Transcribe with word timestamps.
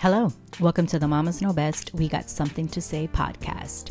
Hello, 0.00 0.32
welcome 0.60 0.86
to 0.86 0.98
the 1.00 1.08
Mamas 1.08 1.42
Know 1.42 1.52
Best 1.52 1.92
We 1.92 2.06
Got 2.06 2.30
Something 2.30 2.68
to 2.68 2.80
Say 2.80 3.08
podcast. 3.08 3.90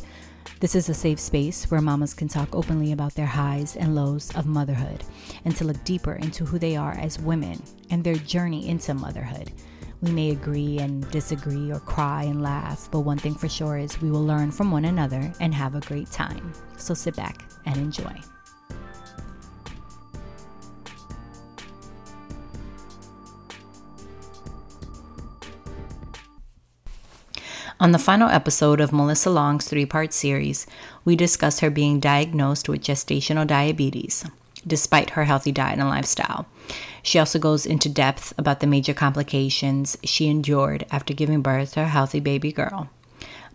This 0.61 0.73
is 0.73 0.87
a 0.87 0.93
safe 0.93 1.19
space 1.19 1.69
where 1.69 1.81
mamas 1.81 2.13
can 2.13 2.29
talk 2.29 2.55
openly 2.55 2.93
about 2.93 3.13
their 3.13 3.25
highs 3.25 3.75
and 3.75 3.93
lows 3.93 4.33
of 4.37 4.45
motherhood 4.45 5.03
and 5.43 5.53
to 5.57 5.65
look 5.65 5.83
deeper 5.83 6.13
into 6.13 6.45
who 6.45 6.59
they 6.59 6.77
are 6.77 6.93
as 6.93 7.19
women 7.19 7.61
and 7.89 8.05
their 8.05 8.15
journey 8.15 8.69
into 8.69 8.93
motherhood. 8.93 9.51
We 9.99 10.11
may 10.11 10.29
agree 10.29 10.79
and 10.79 11.11
disagree 11.11 11.73
or 11.73 11.81
cry 11.81 12.23
and 12.23 12.41
laugh, 12.41 12.87
but 12.89 13.01
one 13.01 13.17
thing 13.17 13.35
for 13.35 13.49
sure 13.49 13.77
is 13.77 14.01
we 14.01 14.09
will 14.09 14.25
learn 14.25 14.51
from 14.51 14.71
one 14.71 14.85
another 14.85 15.33
and 15.41 15.53
have 15.53 15.75
a 15.75 15.81
great 15.81 16.09
time. 16.09 16.53
So 16.77 16.93
sit 16.93 17.17
back 17.17 17.43
and 17.65 17.75
enjoy. 17.75 18.15
On 27.79 27.91
the 27.91 27.99
final 27.99 28.27
episode 28.29 28.81
of 28.81 28.91
Melissa 28.91 29.29
Long's 29.29 29.67
three 29.67 29.85
part 29.85 30.11
series, 30.11 30.65
we 31.05 31.15
discussed 31.15 31.59
her 31.59 31.69
being 31.69 31.99
diagnosed 31.99 32.67
with 32.67 32.81
gestational 32.81 33.45
diabetes, 33.45 34.25
despite 34.65 35.11
her 35.11 35.25
healthy 35.25 35.51
diet 35.51 35.77
and 35.77 35.87
lifestyle. 35.87 36.47
She 37.03 37.19
also 37.19 37.37
goes 37.37 37.67
into 37.67 37.87
depth 37.87 38.33
about 38.35 38.61
the 38.61 38.67
major 38.67 38.95
complications 38.95 39.95
she 40.03 40.27
endured 40.27 40.87
after 40.89 41.13
giving 41.13 41.43
birth 41.43 41.73
to 41.73 41.81
her 41.81 41.89
healthy 41.89 42.19
baby 42.19 42.51
girl. 42.51 42.89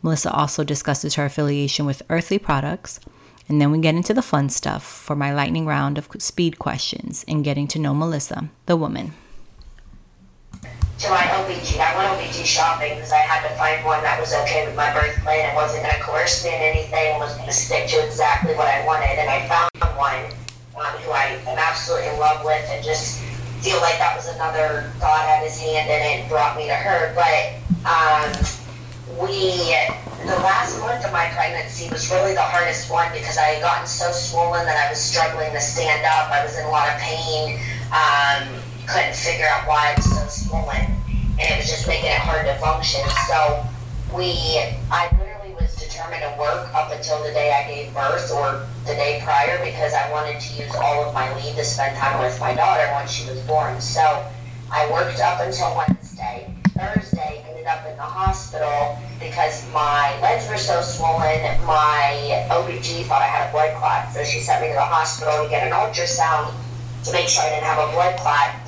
Melissa 0.02 0.32
also 0.32 0.62
discusses 0.62 1.14
her 1.14 1.24
affiliation 1.24 1.84
with 1.84 2.02
earthley 2.08 2.38
products, 2.38 3.00
and 3.48 3.60
then 3.60 3.72
we 3.72 3.80
get 3.80 3.96
into 3.96 4.14
the 4.14 4.22
fun 4.22 4.48
stuff 4.50 4.84
for 4.84 5.16
my 5.16 5.34
lightning 5.34 5.66
round 5.66 5.98
of 5.98 6.08
speed 6.18 6.60
questions 6.60 7.24
and 7.26 7.42
getting 7.42 7.66
to 7.66 7.78
know 7.80 7.92
Melissa, 7.92 8.50
the 8.66 8.76
woman 8.76 9.14
to 11.02 11.10
my 11.10 11.26
OBG. 11.34 11.82
I 11.82 11.90
went 11.98 12.14
OBG 12.14 12.46
shopping 12.46 12.94
because 12.94 13.10
I 13.10 13.18
had 13.18 13.42
to 13.42 13.50
find 13.58 13.84
one 13.84 14.00
that 14.06 14.22
was 14.22 14.30
okay 14.46 14.64
with 14.64 14.78
my 14.78 14.86
birth 14.94 15.18
plan 15.26 15.50
and 15.50 15.56
wasn't 15.58 15.82
going 15.82 15.98
to 15.98 16.00
coerce 16.00 16.46
me 16.46 16.54
in 16.54 16.62
anything 16.62 17.10
and 17.10 17.18
was 17.18 17.34
going 17.34 17.50
to 17.50 17.52
stick 17.52 17.90
to 17.90 18.06
exactly 18.06 18.54
what 18.54 18.70
I 18.70 18.86
wanted. 18.86 19.18
And 19.18 19.26
I 19.26 19.42
found 19.50 19.66
one 19.98 20.30
um, 20.78 20.94
who 21.02 21.10
I 21.10 21.42
am 21.42 21.58
absolutely 21.58 22.06
in 22.06 22.22
love 22.22 22.46
with 22.46 22.62
and 22.70 22.86
just 22.86 23.18
feel 23.66 23.82
like 23.82 23.98
that 23.98 24.14
was 24.14 24.30
another 24.30 24.94
God 25.02 25.26
had 25.26 25.42
his 25.42 25.58
hand 25.58 25.90
in 25.90 25.98
it 25.98 26.22
and 26.22 26.30
brought 26.30 26.54
me 26.54 26.70
to 26.70 26.78
her. 26.78 27.10
But 27.18 27.58
um, 27.82 28.30
we, 29.18 29.74
the 30.22 30.38
last 30.38 30.78
month 30.78 31.02
of 31.02 31.10
my 31.10 31.26
pregnancy 31.34 31.90
was 31.90 32.06
really 32.14 32.38
the 32.38 32.46
hardest 32.46 32.94
one 32.94 33.10
because 33.10 33.42
I 33.42 33.58
had 33.58 33.60
gotten 33.60 33.90
so 33.90 34.14
swollen 34.14 34.70
that 34.70 34.78
I 34.78 34.86
was 34.86 35.02
struggling 35.02 35.50
to 35.50 35.60
stand 35.60 36.06
up. 36.06 36.30
I 36.30 36.46
was 36.46 36.54
in 36.54 36.62
a 36.62 36.70
lot 36.70 36.86
of 36.94 36.94
pain. 37.02 37.58
Um, 37.90 38.61
couldn't 38.92 39.16
figure 39.16 39.46
out 39.46 39.66
why 39.66 39.92
I 39.92 39.94
was 39.96 40.04
so 40.04 40.26
swollen, 40.28 40.84
and 41.40 41.40
it 41.40 41.56
was 41.56 41.66
just 41.66 41.88
making 41.88 42.12
it 42.12 42.20
hard 42.20 42.44
to 42.44 42.54
function. 42.60 43.00
So 43.24 43.64
we, 44.12 44.60
I 44.92 45.08
literally 45.16 45.56
was 45.56 45.74
determined 45.76 46.20
to 46.20 46.36
work 46.38 46.68
up 46.74 46.92
until 46.92 47.24
the 47.24 47.32
day 47.32 47.56
I 47.56 47.64
gave 47.72 47.94
birth 47.94 48.30
or 48.30 48.68
the 48.84 48.92
day 48.92 49.22
prior 49.24 49.56
because 49.64 49.94
I 49.94 50.12
wanted 50.12 50.40
to 50.40 50.62
use 50.62 50.74
all 50.76 51.08
of 51.08 51.14
my 51.14 51.24
leave 51.40 51.56
to 51.56 51.64
spend 51.64 51.96
time 51.96 52.20
with 52.20 52.38
my 52.38 52.54
daughter 52.54 52.84
once 52.92 53.10
she 53.10 53.28
was 53.30 53.40
born. 53.48 53.80
So 53.80 54.04
I 54.70 54.84
worked 54.92 55.20
up 55.20 55.40
until 55.40 55.72
Wednesday. 55.74 56.52
Thursday, 56.76 57.44
ended 57.48 57.66
up 57.66 57.86
in 57.86 57.96
the 57.96 58.02
hospital 58.02 58.98
because 59.20 59.64
my 59.72 60.18
legs 60.20 60.48
were 60.48 60.58
so 60.58 60.80
swollen. 60.82 61.40
My 61.64 62.44
OBG 62.50 63.04
thought 63.04 63.22
I 63.22 63.26
had 63.26 63.48
a 63.48 63.52
blood 63.52 63.72
clot, 63.76 64.12
so 64.12 64.24
she 64.24 64.40
sent 64.40 64.60
me 64.60 64.68
to 64.68 64.74
the 64.74 64.80
hospital 64.80 65.44
to 65.44 65.48
get 65.48 65.66
an 65.66 65.72
ultrasound 65.72 66.52
to 67.04 67.12
make 67.12 67.28
sure 67.28 67.44
I 67.44 67.50
didn't 67.50 67.64
have 67.64 67.88
a 67.88 67.92
blood 67.92 68.18
clot. 68.18 68.61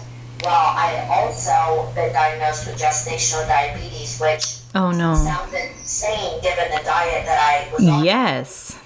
Well, 0.45 0.53
I 0.77 1.07
also 1.09 1.91
been 1.95 2.13
diagnosed 2.13 2.67
with 2.67 2.77
gestational 2.77 3.47
diabetes, 3.49 4.21
which 4.21 4.59
oh 4.75 4.91
no 4.91 5.15
sounds 5.15 5.55
insane 5.55 6.41
given 6.43 6.71
the 6.71 6.83
diet 6.85 7.25
that 7.25 7.41
I 7.41 7.73
was 7.73 7.89
on. 7.89 8.05
Yes. 8.05 8.79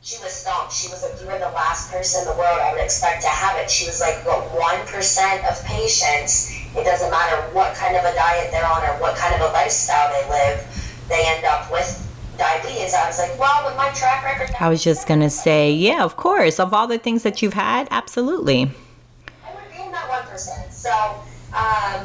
She 0.00 0.16
was 0.22 0.32
stumped. 0.32 0.72
She 0.72 0.88
was 0.88 1.02
like, 1.02 1.20
you 1.20 1.26
were 1.26 1.38
the 1.38 1.52
last 1.56 1.90
person 1.90 2.22
in 2.22 2.28
the 2.28 2.36
world 2.36 2.58
I 2.60 2.72
would 2.72 2.82
expect 2.82 3.22
to 3.22 3.28
have 3.28 3.56
it. 3.56 3.70
She 3.70 3.86
was 3.86 4.00
like, 4.00 4.24
but 4.24 4.40
one 4.52 4.80
percent 4.86 5.44
of 5.44 5.62
patients, 5.64 6.52
it 6.76 6.84
doesn't 6.84 7.10
matter 7.10 7.36
what 7.54 7.74
kind 7.74 7.96
of 7.96 8.04
a 8.04 8.14
diet 8.14 8.50
they're 8.50 8.66
on 8.66 8.82
or 8.84 9.00
what 9.00 9.16
kind 9.16 9.34
of 9.34 9.40
a 9.48 9.52
lifestyle 9.52 10.10
they 10.12 10.28
live, 10.28 10.60
they 11.08 11.22
end 11.26 11.44
up 11.44 11.70
with 11.70 11.88
diabetes. 12.36 12.92
I 12.94 13.06
was 13.06 13.18
like, 13.18 13.38
well, 13.38 13.64
with 13.66 13.76
my 13.76 13.90
track 13.90 14.24
record. 14.24 14.54
I 14.60 14.68
was 14.68 14.82
just 14.82 15.06
gonna 15.06 15.30
say, 15.30 15.72
yeah, 15.72 16.02
of 16.02 16.16
course. 16.16 16.58
Of 16.60 16.72
all 16.72 16.86
the 16.86 16.98
things 16.98 17.22
that 17.22 17.42
you've 17.42 17.54
had, 17.54 17.88
absolutely. 17.90 18.70
I 19.44 19.54
would 19.54 19.70
be 19.70 19.82
in 19.82 19.92
that 19.92 20.08
one 20.08 20.22
percent. 20.30 20.63
So 20.84 20.92
um, 21.56 22.04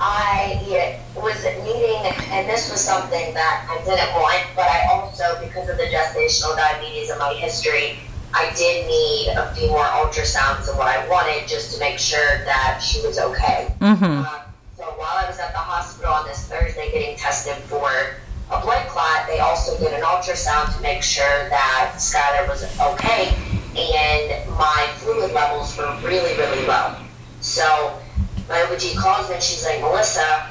I 0.00 0.96
was 1.16 1.44
needing, 1.44 2.00
and 2.32 2.48
this 2.48 2.70
was 2.70 2.80
something 2.80 3.34
that 3.34 3.68
I 3.68 3.76
didn't 3.84 4.10
want, 4.14 4.42
but 4.56 4.64
I 4.64 4.88
also, 4.88 5.38
because 5.44 5.68
of 5.68 5.76
the 5.76 5.82
gestational 5.82 6.56
diabetes 6.56 7.10
in 7.10 7.18
my 7.18 7.34
history, 7.34 7.98
I 8.32 8.50
did 8.56 8.86
need 8.88 9.34
a 9.36 9.54
few 9.54 9.68
more 9.68 9.84
ultrasounds 9.84 10.64
than 10.64 10.78
what 10.78 10.86
I 10.86 11.06
wanted 11.10 11.46
just 11.46 11.74
to 11.74 11.78
make 11.78 11.98
sure 11.98 12.38
that 12.46 12.80
she 12.82 13.06
was 13.06 13.18
okay. 13.18 13.74
Mm-hmm. 13.80 14.04
Um, 14.04 14.40
so 14.78 14.84
while 14.96 15.18
I 15.18 15.26
was 15.28 15.38
at 15.38 15.52
the 15.52 15.58
hospital 15.58 16.14
on 16.14 16.26
this 16.26 16.48
Thursday 16.48 16.90
getting 16.92 17.18
tested 17.18 17.56
for 17.64 18.16
a 18.50 18.60
blood 18.62 18.86
clot, 18.88 19.26
they 19.26 19.40
also 19.40 19.76
did 19.78 19.92
an 19.92 20.00
ultrasound 20.00 20.74
to 20.74 20.80
make 20.80 21.02
sure 21.02 21.50
that 21.50 21.96
Skylar 21.96 22.48
was 22.48 22.64
okay, 22.80 23.36
and 23.76 24.48
my 24.56 24.88
fluid 24.96 25.34
levels 25.34 25.76
were 25.76 25.94
really, 26.02 26.34
really 26.38 26.66
low. 26.66 26.96
So 27.42 28.00
my 28.48 28.58
OBG 28.62 28.96
calls 28.96 29.28
me 29.28 29.34
and 29.34 29.42
she's 29.42 29.64
like, 29.64 29.80
Melissa, 29.80 30.46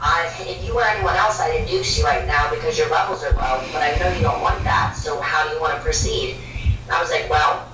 I, 0.00 0.30
if 0.40 0.64
you 0.66 0.74
were 0.74 0.84
anyone 0.84 1.16
else, 1.16 1.40
I'd 1.40 1.60
induce 1.60 1.98
you 1.98 2.04
right 2.04 2.26
now 2.26 2.50
because 2.50 2.76
your 2.78 2.90
levels 2.90 3.24
are 3.24 3.32
low, 3.32 3.64
but 3.72 3.80
I 3.80 3.96
know 3.98 4.12
you 4.12 4.22
don't 4.22 4.42
want 4.42 4.62
that. 4.64 4.94
So 4.94 5.20
how 5.20 5.48
do 5.48 5.54
you 5.54 5.60
want 5.60 5.74
to 5.74 5.80
proceed? 5.80 6.36
And 6.84 6.92
I 6.92 7.00
was 7.00 7.10
like, 7.10 7.28
well, 7.30 7.66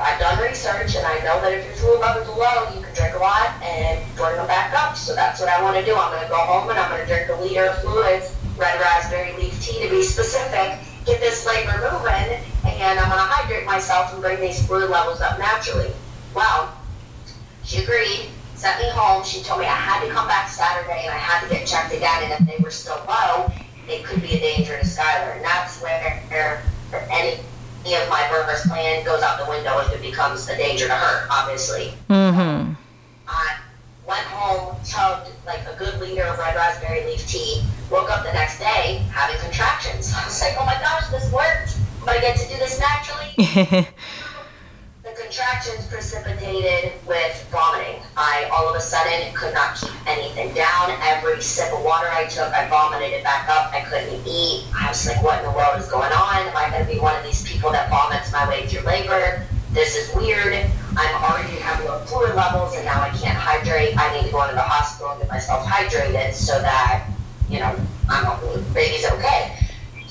I've 0.00 0.18
done 0.18 0.40
research 0.40 0.94
and 0.94 1.04
I 1.04 1.18
know 1.18 1.40
that 1.42 1.52
if 1.52 1.66
your 1.66 1.74
fluid 1.74 2.00
levels 2.00 2.28
are 2.28 2.38
low, 2.38 2.74
you 2.74 2.80
can 2.80 2.94
drink 2.94 3.14
a 3.14 3.18
lot 3.18 3.60
and 3.62 4.00
bring 4.16 4.36
them 4.36 4.46
back 4.46 4.72
up. 4.72 4.96
So 4.96 5.14
that's 5.14 5.40
what 5.40 5.48
I 5.48 5.60
want 5.62 5.76
to 5.76 5.84
do. 5.84 5.94
I'm 5.96 6.10
going 6.12 6.22
to 6.22 6.30
go 6.30 6.38
home 6.38 6.70
and 6.70 6.78
I'm 6.78 6.88
going 6.90 7.02
to 7.02 7.06
drink 7.06 7.28
a 7.28 7.42
liter 7.42 7.66
of 7.66 7.82
fluids, 7.82 8.34
red 8.56 8.80
raspberry 8.80 9.34
leaf 9.36 9.60
tea 9.60 9.82
to 9.82 9.90
be 9.90 10.02
specific, 10.02 10.78
get 11.04 11.20
this 11.20 11.44
labor 11.44 11.76
moving, 11.92 12.38
and 12.64 12.98
I'm 12.98 13.10
going 13.10 13.18
to 13.18 13.28
hydrate 13.28 13.66
myself 13.66 14.12
and 14.12 14.22
bring 14.22 14.40
these 14.40 14.64
fluid 14.64 14.88
levels 14.88 15.20
up 15.20 15.38
naturally. 15.38 15.90
Well, 16.34 16.72
she 17.64 17.82
agreed 17.82 18.30
sent 18.62 18.78
me 18.78 18.88
home. 18.90 19.24
She 19.24 19.42
told 19.42 19.58
me 19.58 19.66
I 19.66 19.74
had 19.74 20.06
to 20.06 20.12
come 20.12 20.28
back 20.28 20.48
Saturday 20.48 21.02
and 21.02 21.10
I 21.10 21.18
had 21.18 21.42
to 21.42 21.52
get 21.52 21.66
checked 21.66 21.92
again. 21.92 22.30
And 22.30 22.32
if 22.32 22.46
they 22.46 22.62
were 22.62 22.70
still 22.70 23.02
low, 23.08 23.50
it 23.88 24.04
could 24.04 24.22
be 24.22 24.34
a 24.34 24.38
danger 24.38 24.78
to 24.78 24.86
Skylar. 24.86 25.34
And 25.34 25.44
that's 25.44 25.82
where 25.82 26.62
any 27.10 27.40
any 27.84 27.94
of 27.96 28.08
my 28.08 28.24
birth 28.30 28.62
plan 28.68 29.04
goes 29.04 29.22
out 29.22 29.44
the 29.44 29.50
window 29.50 29.80
if 29.80 29.92
it 29.92 30.00
becomes 30.00 30.48
a 30.48 30.56
danger 30.56 30.86
to 30.86 30.94
her, 30.94 31.26
obviously. 31.28 31.92
Mm-hmm. 32.08 32.74
I 33.26 33.56
went 34.06 34.26
home, 34.30 34.76
chugged 34.86 35.32
like 35.44 35.66
a 35.66 35.76
good 35.76 35.98
liter 35.98 36.22
of 36.22 36.38
red 36.38 36.54
raspberry 36.54 37.04
leaf 37.04 37.26
tea, 37.26 37.66
woke 37.90 38.08
up 38.12 38.24
the 38.24 38.32
next 38.32 38.60
day 38.60 39.02
having 39.10 39.40
contractions. 39.42 40.14
I 40.16 40.24
was 40.24 40.40
like, 40.40 40.54
oh 40.60 40.64
my 40.64 40.78
gosh, 40.78 41.08
this 41.08 41.32
worked. 41.32 41.76
But 42.04 42.18
I 42.18 42.20
get 42.20 42.38
to 42.38 42.48
do 42.48 42.56
this 42.58 42.78
naturally. 42.78 43.88
precipitated 45.62 46.92
with 47.06 47.46
vomiting. 47.52 48.02
I 48.16 48.50
all 48.52 48.68
of 48.68 48.74
a 48.74 48.80
sudden 48.80 49.32
could 49.34 49.54
not 49.54 49.76
keep 49.76 49.94
anything 50.08 50.54
down. 50.54 50.90
Every 51.02 51.40
sip 51.40 51.72
of 51.72 51.84
water 51.84 52.08
I 52.10 52.26
took, 52.26 52.52
I 52.52 52.68
vomited 52.68 53.12
it 53.12 53.22
back 53.22 53.48
up. 53.48 53.72
I 53.72 53.82
couldn't 53.82 54.26
eat. 54.26 54.66
I 54.74 54.88
was 54.88 55.06
like, 55.06 55.22
what 55.22 55.38
in 55.38 55.44
the 55.44 55.56
world 55.56 55.78
is 55.78 55.88
going 55.88 56.12
on? 56.12 56.36
Am 56.36 56.56
I 56.56 56.68
going 56.70 56.84
to 56.84 56.92
be 56.92 56.98
one 56.98 57.14
of 57.16 57.22
these 57.22 57.46
people 57.46 57.70
that 57.70 57.90
vomits 57.90 58.32
my 58.32 58.48
way 58.48 58.66
through 58.66 58.82
labor? 58.82 59.46
This 59.70 59.94
is 59.94 60.14
weird. 60.16 60.66
I'm 60.96 61.14
already 61.22 61.56
having 61.60 61.86
low 61.86 62.00
fluid 62.00 62.34
levels 62.34 62.74
and 62.74 62.84
now 62.84 63.00
I 63.00 63.10
can't 63.10 63.38
hydrate. 63.38 63.96
I 63.96 64.12
need 64.14 64.26
to 64.26 64.32
go 64.32 64.42
into 64.42 64.56
the 64.56 64.62
hospital 64.62 65.12
and 65.12 65.20
get 65.20 65.30
myself 65.30 65.64
hydrated 65.64 66.34
so 66.34 66.60
that, 66.60 67.08
you 67.48 67.60
know, 67.60 67.74
I'm 68.10 68.26
baby's 68.74 69.06
okay. 69.06 69.61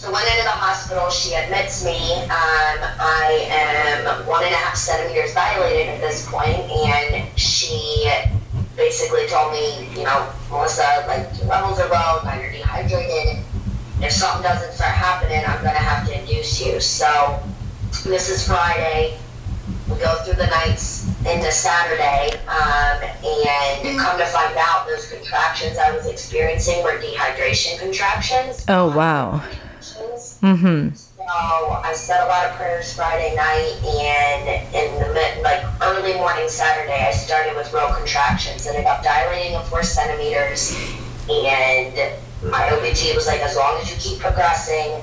So 0.02 0.12
went 0.12 0.28
into 0.32 0.42
the 0.42 0.50
hospital. 0.50 1.12
She 1.12 1.36
admits 1.36 1.86
me. 1.86 2.24
Um, 2.24 2.82
I 2.98 3.46
am 3.52 4.26
one 4.26 4.44
and 4.44 4.52
a 4.52 4.58
half 4.58 4.76
centimeters 4.76 5.36
dilated 5.36 5.90
at 5.90 6.02
this 6.02 6.28
point, 6.28 6.58
and 6.58 7.30
she 7.38 8.12
basically 8.76 9.28
told 9.28 9.54
me, 9.54 9.88
you 9.96 10.04
know, 10.04 10.28
Melissa, 10.50 11.06
like 11.08 11.30
your 11.38 11.50
levels 11.50 11.80
are 11.80 11.88
low, 11.90 12.20
now 12.24 12.34
you're 12.34 12.52
dehydrated. 12.52 13.46
If 14.02 14.12
something 14.12 14.42
doesn't 14.42 14.74
start 14.74 14.90
happening, 14.90 15.44
I'm 15.46 15.64
gonna 15.64 15.78
have 15.78 16.08
to 16.08 16.20
induce 16.20 16.60
you. 16.66 16.80
So 16.80 17.40
this 18.04 18.28
is 18.28 18.48
Friday. 18.48 19.20
We 19.88 20.00
go 20.00 20.16
through 20.24 20.34
the 20.34 20.48
nights 20.48 21.06
into 21.28 21.52
Saturday, 21.52 22.40
um, 22.48 23.04
and 23.24 24.00
come 24.00 24.18
to 24.18 24.26
find 24.26 24.58
out, 24.58 24.88
those 24.88 25.12
contractions 25.12 25.78
I 25.78 25.96
was 25.96 26.08
experiencing 26.08 26.84
were 26.84 26.98
dehydration 26.98 27.78
contractions. 27.78 28.66
Oh 28.68 28.90
wow. 28.98 29.44
Mm-hmm. 30.42 30.96
So 30.96 31.24
I 31.28 31.94
said 31.94 32.24
a 32.24 32.28
lot 32.28 32.46
of 32.48 32.56
prayers 32.56 32.94
Friday 32.94 33.36
night, 33.36 33.78
and 33.86 34.74
in 34.74 35.00
the 35.00 35.14
mid, 35.14 35.44
like 35.44 35.64
early 35.82 36.16
morning 36.16 36.50
Saturday, 36.50 37.06
I 37.08 37.12
started 37.12 37.56
with 37.56 37.72
real 37.74 37.94
contractions. 37.94 38.66
Ended 38.66 38.86
up 38.86 39.04
dilating 39.04 39.56
of 39.56 39.68
four 39.70 39.84
centimeters. 39.84 40.76
And 41.30 41.94
my 42.50 42.62
OBG 42.74 43.16
was 43.16 43.28
like, 43.28 43.42
as 43.42 43.56
long 43.56 43.80
as 43.80 43.90
you 43.90 43.96
keep 44.00 44.20
progressing, 44.20 45.00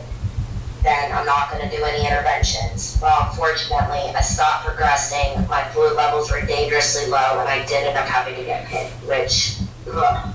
then 0.83 1.13
I'm 1.13 1.25
not 1.25 1.51
going 1.51 1.69
to 1.69 1.75
do 1.77 1.83
any 1.85 2.05
interventions. 2.07 2.99
Well, 3.01 3.29
unfortunately, 3.31 4.11
I 4.15 4.21
stopped 4.21 4.67
progressing. 4.67 5.47
My 5.49 5.63
fluid 5.71 5.95
levels 5.95 6.31
were 6.31 6.41
dangerously 6.43 7.09
low, 7.11 7.39
and 7.41 7.49
I 7.49 7.65
did 7.67 7.85
end 7.87 7.97
up 7.97 8.07
having 8.07 8.35
to 8.37 8.45
get 8.45 8.67
Pit, 8.67 8.91
which, 9.07 9.57
ugh, 9.93 10.35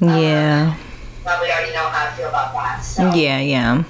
Yeah. 0.00 0.68
well, 0.68 0.76
we 1.24 1.50
already 1.50 1.72
know 1.72 1.88
how 1.88 2.08
I 2.08 2.10
feel 2.16 2.28
about 2.28 2.52
that. 2.54 2.80
So. 2.80 3.12
Yeah, 3.14 3.40
yeah. 3.40 3.84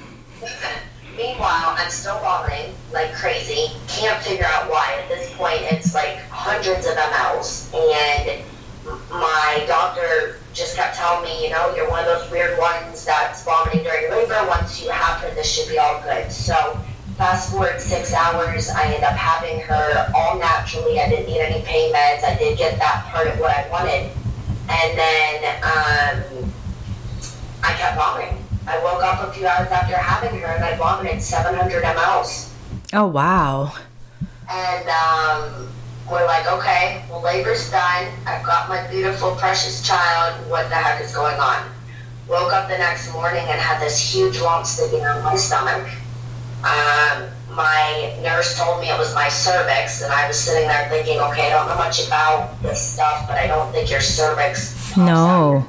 Meanwhile, 1.17 1.75
I'm 1.77 1.91
still 1.91 2.19
vomiting 2.21 2.75
like 2.93 3.13
crazy. 3.15 3.73
Can't 3.89 4.23
figure 4.23 4.47
out 4.47 4.71
why. 4.71 4.99
At 5.03 5.09
this 5.09 5.33
point, 5.35 5.61
it's 5.63 5.95
like 5.95 6.19
hundreds 6.29 6.87
of 6.87 6.95
mLs. 6.95 7.73
And 7.75 8.43
my 9.11 9.65
doctor 9.67 10.39
just 10.53 10.77
kept 10.77 10.97
telling 10.97 11.25
me, 11.25 11.45
you 11.45 11.51
know, 11.51 11.75
you're 11.75 11.89
one 11.89 12.01
of 12.01 12.07
those 12.07 12.31
weird 12.31 12.59
ones 12.59 13.05
that's 13.05 13.45
vomiting 13.45 13.83
during 13.83 14.11
labor. 14.11 14.45
Once 14.49 14.83
you 14.83 14.91
have 14.91 15.21
her, 15.21 15.35
this 15.35 15.51
should 15.51 15.69
be 15.69 15.79
all 15.79 16.01
good. 16.03 16.33
So, 16.33 16.79
fast 17.17 17.51
forward 17.51 17.81
six 17.81 18.13
hours, 18.13 18.69
I 18.71 18.95
end 18.95 19.05
up 19.05 19.15
having 19.15 19.61
her 19.61 20.11
all 20.15 20.39
naturally. 20.39 21.01
I 21.01 21.09
didn't 21.09 21.27
need 21.27 21.41
any 21.41 21.63
pain 21.63 21.93
meds. 21.93 22.25
I 22.25 22.37
did 22.39 22.59
get 22.59 22.79
that 22.79 23.05
part 23.07 23.29
of 23.29 23.39
what 23.39 23.55
I 23.55 23.69
wanted. 23.69 24.11
And 24.69 24.99
then 24.99 25.45
um, 25.63 26.50
I 27.63 27.73
kept 27.75 27.97
vomiting. 27.97 28.37
I 28.67 28.79
woke 28.83 29.03
up 29.03 29.29
a 29.29 29.33
few 29.33 29.47
hours 29.47 29.69
after 29.71 29.97
having 29.97 30.39
her 30.41 30.47
and 30.47 30.65
I 30.65 30.77
vomited 30.77 31.23
700 31.23 31.83
mLs. 31.83 32.53
Oh, 32.93 33.07
wow. 33.07 33.73
And 34.51 34.89
um, 34.89 35.69
we're 36.11 36.27
like, 36.27 36.47
okay, 36.53 37.03
well, 37.11 37.23
labor's 37.23 37.71
done. 37.71 38.07
I've 38.27 38.45
got 38.45 38.69
my 38.69 38.87
beautiful, 38.91 39.35
precious 39.37 39.87
child. 39.87 40.49
What 40.51 40.69
the 40.69 40.75
heck 40.75 41.01
is 41.03 41.15
going 41.15 41.39
on? 41.39 41.69
Woke 42.29 42.53
up 42.53 42.69
the 42.69 42.79
next 42.79 43.13
morning 43.13 43.43
and 43.49 43.61
had 43.61 43.81
this 43.81 43.99
huge 43.99 44.41
lump 44.41 44.67
sticking 44.67 45.03
out 45.03 45.23
my 45.25 45.37
stomach. 45.37 45.89
Um, 46.63 47.29
my 47.55 48.15
nurse 48.23 48.57
told 48.59 48.81
me 48.81 48.89
it 48.91 48.99
was 48.99 49.15
my 49.15 49.29
cervix, 49.29 50.03
and 50.03 50.13
I 50.13 50.29
was 50.29 50.39
sitting 50.39 50.69
there 50.69 50.89
thinking, 50.89 51.19
okay, 51.21 51.47
I 51.53 51.59
don't 51.59 51.69
know 51.69 51.75
much 51.77 52.07
about 52.07 52.61
this 52.63 52.81
stuff, 52.95 53.27
but 53.27 53.37
I 53.39 53.47
don't 53.47 53.73
think 53.73 53.91
your 53.91 54.01
cervix 54.01 54.97
No. 54.97 55.67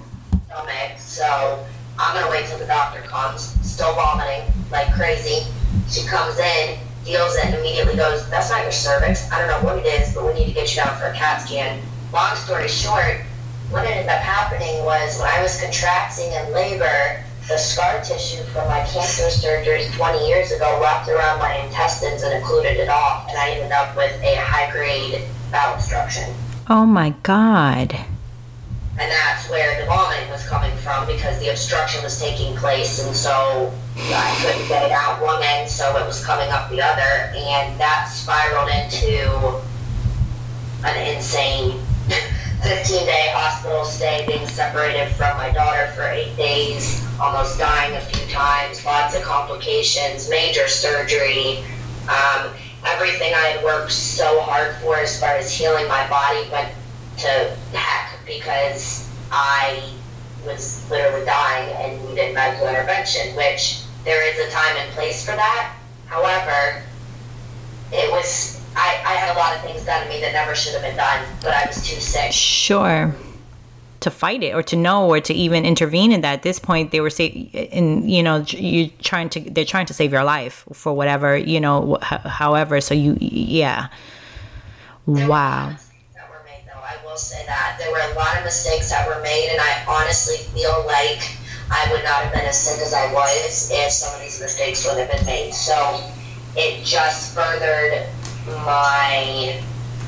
stomach, 0.47 0.99
so 0.99 1.65
I'm 1.99 2.15
gonna 2.15 2.31
wait 2.31 2.47
till 2.47 2.57
the 2.57 2.65
doctor 2.65 3.01
comes. 3.01 3.55
Still 3.61 3.93
vomiting 3.95 4.51
like 4.71 4.93
crazy. 4.93 5.47
She 5.89 6.05
comes 6.05 6.38
in, 6.39 6.77
feels 7.03 7.35
it, 7.35 7.45
and 7.45 7.55
immediately 7.55 7.95
goes, 7.95 8.27
"That's 8.29 8.49
not 8.49 8.63
your 8.63 8.71
cervix. 8.71 9.31
I 9.31 9.39
don't 9.39 9.47
know 9.47 9.67
what 9.67 9.77
it 9.77 9.85
is, 9.85 10.13
but 10.13 10.25
we 10.25 10.33
need 10.33 10.45
to 10.47 10.53
get 10.53 10.75
you 10.75 10.83
down 10.83 10.97
for 10.97 11.07
a 11.07 11.13
CAT 11.13 11.41
scan." 11.41 11.81
Long 12.13 12.35
story 12.35 12.67
short, 12.67 13.21
what 13.69 13.85
ended 13.85 14.07
up 14.07 14.19
happening 14.19 14.83
was 14.83 15.17
when 15.17 15.27
I 15.27 15.41
was 15.41 15.59
contracting 15.61 16.31
in 16.31 16.53
labor, 16.53 17.23
the 17.47 17.57
scar 17.57 17.99
tissue 18.01 18.43
from 18.53 18.67
my 18.67 18.81
cancer 18.85 19.23
surgeries 19.23 19.93
20 19.95 20.27
years 20.27 20.51
ago 20.51 20.79
wrapped 20.81 21.09
around 21.09 21.39
my 21.39 21.55
intestines 21.55 22.21
and 22.23 22.33
occluded 22.41 22.77
it 22.77 22.89
off, 22.89 23.27
and 23.29 23.38
I 23.38 23.49
ended 23.51 23.71
up 23.71 23.95
with 23.95 24.13
a 24.23 24.35
high-grade 24.35 25.23
bowel 25.51 25.75
obstruction 25.75 26.33
Oh, 26.69 26.85
my 26.85 27.09
God. 27.23 27.97
And 29.01 29.09
that's 29.09 29.50
where 29.50 29.81
the 29.81 29.88
vomiting 29.88 30.30
was 30.30 30.48
coming 30.48 30.75
from 30.77 31.07
because 31.07 31.39
the 31.39 31.50
obstruction 31.50 32.03
was 32.03 32.19
taking 32.19 32.56
place. 32.56 33.03
And 33.03 33.15
so 33.15 33.74
I 33.98 34.38
couldn't 34.42 34.68
get 34.68 34.83
it 34.83 34.92
out 34.92 35.19
one 35.19 35.42
end 35.42 35.68
so 35.68 35.98
it 35.98 36.06
was 36.06 36.24
coming 36.24 36.50
up 36.51 36.69
the 36.69 36.81
other. 36.81 37.33
And 37.36 37.80
that 37.80 38.09
spiraled 38.13 38.69
into 38.69 39.59
an 40.86 41.15
insane 41.15 41.80
15 42.62 43.06
day 43.07 43.31
hospital 43.33 43.86
stay 43.86 44.24
being 44.27 44.45
separated 44.48 45.09
from 45.15 45.36
my 45.36 45.50
daughter 45.50 45.92
for 45.95 46.03
eight 46.03 46.38
days 46.38 47.03
almost 47.19 47.57
dying 47.57 47.95
a 47.95 48.01
few 48.01 48.27
times 48.31 48.86
lots 48.86 49.15
of 49.15 49.24
complications 49.24 50.30
major 50.30 50.68
surgery. 50.68 51.63
Um, 52.07 52.51
everything 52.86 53.33
i 53.33 53.45
had 53.48 53.63
worked 53.63 53.92
so 53.92 54.42
hard 54.42 54.75
for 54.77 54.98
as 54.98 55.19
far 55.19 55.36
as 55.36 55.51
healing 55.51 55.88
my 55.88 56.07
body 56.09 56.50
went 56.51 56.74
to 57.18 57.56
heck 57.74 58.20
because 58.39 59.09
I 59.31 59.93
was 60.45 60.89
literally 60.89 61.25
dying 61.25 61.69
and 61.75 62.09
needed 62.09 62.33
medical 62.33 62.67
intervention, 62.67 63.35
which 63.35 63.81
there 64.03 64.27
is 64.27 64.47
a 64.47 64.51
time 64.51 64.75
and 64.77 64.91
place 64.91 65.23
for 65.25 65.35
that. 65.35 65.75
However, 66.07 66.83
it 67.91 68.11
was, 68.11 68.61
I, 68.75 69.01
I 69.05 69.13
had 69.13 69.35
a 69.35 69.37
lot 69.39 69.55
of 69.55 69.61
things 69.61 69.85
done 69.85 70.03
to 70.03 70.09
me 70.09 70.19
that 70.21 70.33
never 70.33 70.55
should 70.55 70.73
have 70.73 70.81
been 70.81 70.95
done, 70.95 71.25
but 71.41 71.53
I 71.53 71.65
was 71.67 71.87
too 71.87 71.99
sick. 71.99 72.31
Sure. 72.31 73.13
To 73.99 74.09
fight 74.09 74.41
it 74.41 74.55
or 74.55 74.63
to 74.63 74.75
know 74.75 75.07
or 75.07 75.19
to 75.19 75.33
even 75.33 75.63
intervene 75.63 76.11
in 76.11 76.21
that 76.21 76.33
at 76.33 76.41
this 76.41 76.57
point 76.57 76.89
they 76.89 77.01
were 77.01 77.11
say 77.11 77.27
in 77.27 78.09
you 78.09 78.23
know 78.23 78.37
you 78.47 78.89
trying 79.03 79.29
to 79.29 79.39
they're 79.41 79.63
trying 79.63 79.85
to 79.85 79.93
save 79.93 80.11
your 80.11 80.23
life 80.23 80.65
for 80.73 80.91
whatever 80.91 81.37
you 81.37 81.59
know 81.59 81.99
however 82.01 82.81
so 82.81 82.95
you 82.95 83.15
yeah 83.21 83.89
There 85.05 85.13
were 85.13 85.21
a 85.21 85.27
lot 85.27 85.29
wow 85.29 85.69
mistakes 85.69 85.93
That 86.15 86.29
were 86.31 86.43
made, 86.45 86.63
though. 86.65 86.81
I 86.81 86.97
will 87.11 87.17
say 87.17 87.43
that 87.45 87.75
there 87.77 87.91
were 87.91 87.99
a 87.99 88.15
lot 88.15 88.37
of 88.37 88.45
mistakes 88.45 88.89
that 88.89 89.05
were 89.05 89.21
made, 89.21 89.49
and 89.51 89.59
I 89.59 89.83
honestly 89.83 90.47
feel 90.55 90.85
like 90.87 91.19
I 91.69 91.91
would 91.91 92.05
not 92.07 92.23
have 92.23 92.31
been 92.31 92.47
as 92.47 92.55
sick 92.55 92.79
as 92.79 92.93
I 92.93 93.11
was 93.11 93.69
if 93.69 93.91
some 93.91 94.15
of 94.15 94.21
these 94.21 94.39
mistakes 94.39 94.87
would 94.87 94.97
have 94.97 95.11
been 95.11 95.25
made. 95.25 95.51
So 95.51 95.75
it 96.55 96.85
just 96.85 97.35
furthered 97.35 98.07
my 98.63 99.59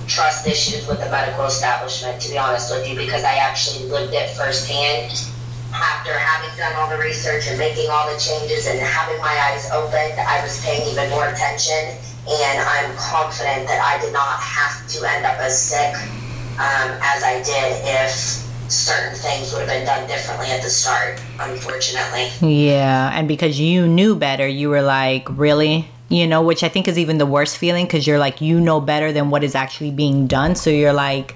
trust 0.08 0.48
issues 0.48 0.88
with 0.88 1.04
the 1.04 1.12
medical 1.12 1.44
establishment, 1.44 2.22
to 2.22 2.32
be 2.32 2.38
honest 2.38 2.72
with 2.72 2.88
you, 2.88 2.96
because 2.96 3.26
I 3.26 3.36
actually 3.36 3.90
lived 3.90 4.14
it 4.14 4.30
firsthand. 4.38 5.12
After 5.76 6.14
having 6.14 6.56
done 6.56 6.72
all 6.78 6.88
the 6.88 7.04
research 7.04 7.48
and 7.50 7.60
making 7.60 7.90
all 7.90 8.08
the 8.08 8.18
changes 8.18 8.68
and 8.68 8.80
having 8.80 9.20
my 9.20 9.36
eyes 9.52 9.70
opened, 9.72 10.16
I 10.24 10.40
was 10.42 10.64
paying 10.64 10.88
even 10.88 11.10
more 11.10 11.28
attention, 11.28 12.00
and 12.30 12.60
I'm 12.64 12.96
confident 12.96 13.68
that 13.68 13.84
I 13.84 14.00
did 14.00 14.14
not 14.14 14.40
have 14.40 14.88
to 14.88 15.04
end 15.04 15.26
up 15.26 15.40
as 15.40 15.60
sick 15.60 15.96
um, 16.54 16.90
as 17.02 17.24
I 17.24 17.42
did 17.44 17.82
if 17.84 18.12
certain 18.72 19.16
things 19.16 19.52
would 19.54 19.60
have 19.60 19.70
been 19.70 19.86
done 19.86 20.08
differently 20.08 20.48
at 20.48 20.62
the 20.64 20.70
start, 20.70 21.20
unfortunately. 21.40 22.30
yeah 22.42 23.12
and 23.14 23.28
because 23.28 23.60
you 23.60 23.88
knew 23.88 24.16
better 24.16 24.48
you 24.48 24.70
were 24.70 24.82
like 24.82 25.28
really 25.38 25.88
you 26.10 26.26
know 26.28 26.42
which 26.42 26.64
i 26.64 26.70
think 26.70 26.88
is 26.88 26.98
even 26.98 27.18
the 27.18 27.26
worst 27.26 27.58
feeling 27.58 27.86
because 27.86 28.06
you're 28.08 28.18
like 28.20 28.42
you 28.42 28.60
know 28.60 28.80
better 28.82 29.12
than 29.12 29.30
what 29.30 29.44
is 29.44 29.56
actually 29.56 29.92
being 29.92 30.28
done 30.28 30.56
so 30.56 30.70
you're 30.70 30.94
like 30.94 31.36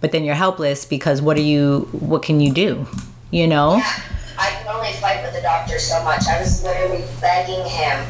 but 0.00 0.12
then 0.12 0.24
you're 0.24 0.34
helpless 0.34 0.84
because 0.84 1.20
what 1.22 1.36
are 1.36 1.42
you 1.42 1.80
what 1.92 2.22
can 2.22 2.40
you 2.40 2.52
do 2.52 2.86
you 3.30 3.46
know 3.46 3.76
Yeah, 3.76 4.02
I 4.38 4.50
could 4.58 4.68
only 4.70 4.92
fight 4.94 5.22
with 5.22 5.34
the 5.34 5.42
doctor 5.42 5.78
so 5.78 6.02
much. 6.04 6.22
I 6.26 6.40
was 6.40 6.62
literally 6.64 7.04
begging 7.20 7.64
him 7.64 8.06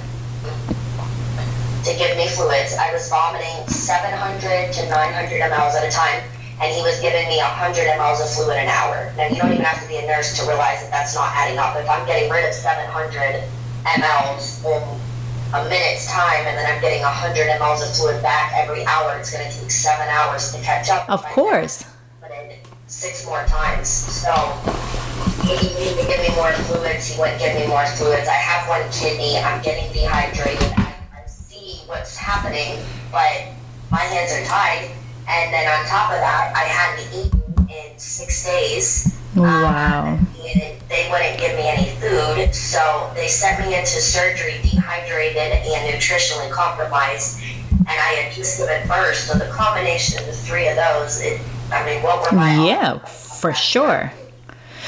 to 1.84 1.92
give 1.98 2.16
me 2.16 2.28
fluids. 2.28 2.74
I 2.78 2.92
was 2.92 3.08
vomiting 3.08 3.66
700 3.66 4.72
to 4.72 4.88
900 4.88 5.40
mLs 5.50 5.74
at 5.74 5.86
a 5.86 5.90
time, 5.90 6.22
and 6.60 6.74
he 6.74 6.82
was 6.82 7.00
giving 7.00 7.26
me 7.28 7.38
100 7.38 7.86
mLs 7.96 8.22
of 8.22 8.28
fluid 8.30 8.58
an 8.58 8.68
hour. 8.68 9.12
Now, 9.16 9.26
you 9.26 9.36
don't 9.36 9.52
even 9.52 9.64
have 9.64 9.80
to 9.82 9.88
be 9.88 9.96
a 9.96 10.06
nurse 10.06 10.36
to 10.38 10.46
realize 10.46 10.82
that 10.82 10.90
that's 10.90 11.14
not 11.14 11.30
adding 11.32 11.58
up. 11.58 11.76
If 11.76 11.88
I'm 11.88 12.06
getting 12.06 12.30
rid 12.30 12.44
of 12.46 12.54
700 12.54 13.44
mLs 13.84 14.64
in 14.64 14.82
a 15.54 15.68
minute's 15.68 16.06
time, 16.10 16.46
and 16.46 16.56
then 16.56 16.66
I'm 16.66 16.80
getting 16.80 17.02
100 17.02 17.48
mLs 17.58 17.82
of 17.82 17.96
fluid 17.96 18.22
back 18.22 18.52
every 18.54 18.84
hour, 18.84 19.16
it's 19.18 19.32
going 19.32 19.48
to 19.48 19.50
take 19.50 19.70
seven 19.70 20.06
hours 20.08 20.52
to 20.52 20.60
catch 20.62 20.88
up. 20.90 21.08
of 21.08 21.24
course 21.32 21.84
six 22.92 23.24
more 23.26 23.42
times. 23.46 23.88
So 23.88 24.30
he 25.42 25.56
needed 25.74 25.98
to 25.98 26.06
give 26.06 26.20
me 26.20 26.30
more 26.36 26.52
fluids. 26.68 27.08
He 27.08 27.18
wouldn't 27.18 27.40
give 27.40 27.54
me 27.56 27.66
more 27.66 27.86
fluids. 27.86 28.28
I 28.28 28.38
have 28.38 28.68
one 28.68 28.84
kidney. 28.92 29.38
I'm 29.38 29.62
getting 29.62 29.90
dehydrated. 29.92 30.72
I, 30.76 30.94
I 31.16 31.26
see 31.26 31.82
what's 31.86 32.16
happening, 32.16 32.78
but 33.10 33.48
my 33.90 34.04
hands 34.04 34.30
are 34.32 34.44
tied. 34.44 34.90
And 35.28 35.52
then 35.52 35.66
on 35.68 35.86
top 35.86 36.10
of 36.10 36.18
that, 36.18 36.52
I 36.54 36.64
hadn't 36.64 37.26
eaten 37.26 37.68
in 37.70 37.98
six 37.98 38.44
days. 38.44 39.18
Wow. 39.34 40.14
Um, 40.14 40.28
and 40.44 40.80
they 40.88 41.08
wouldn't 41.10 41.38
give 41.38 41.56
me 41.56 41.68
any 41.68 41.90
food, 42.00 42.54
so 42.54 43.10
they 43.14 43.28
sent 43.28 43.66
me 43.66 43.76
into 43.76 44.00
surgery 44.00 44.60
dehydrated 44.62 45.38
and 45.38 45.94
nutritionally 45.94 46.50
compromised. 46.50 47.42
And 47.70 47.88
I 47.88 48.22
had 48.22 48.32
just 48.32 48.58
given 48.58 48.86
birth, 48.86 49.16
so 49.16 49.38
the 49.38 49.50
combination 49.50 50.20
of 50.20 50.26
the 50.26 50.32
three 50.32 50.68
of 50.68 50.76
those, 50.76 51.20
it, 51.20 51.40
I 51.72 51.84
mean, 51.86 52.02
what 52.02 52.30
were 52.30 52.36
my 52.36 52.66
yeah 52.66 52.98
for 52.98 53.54
sure 53.54 54.12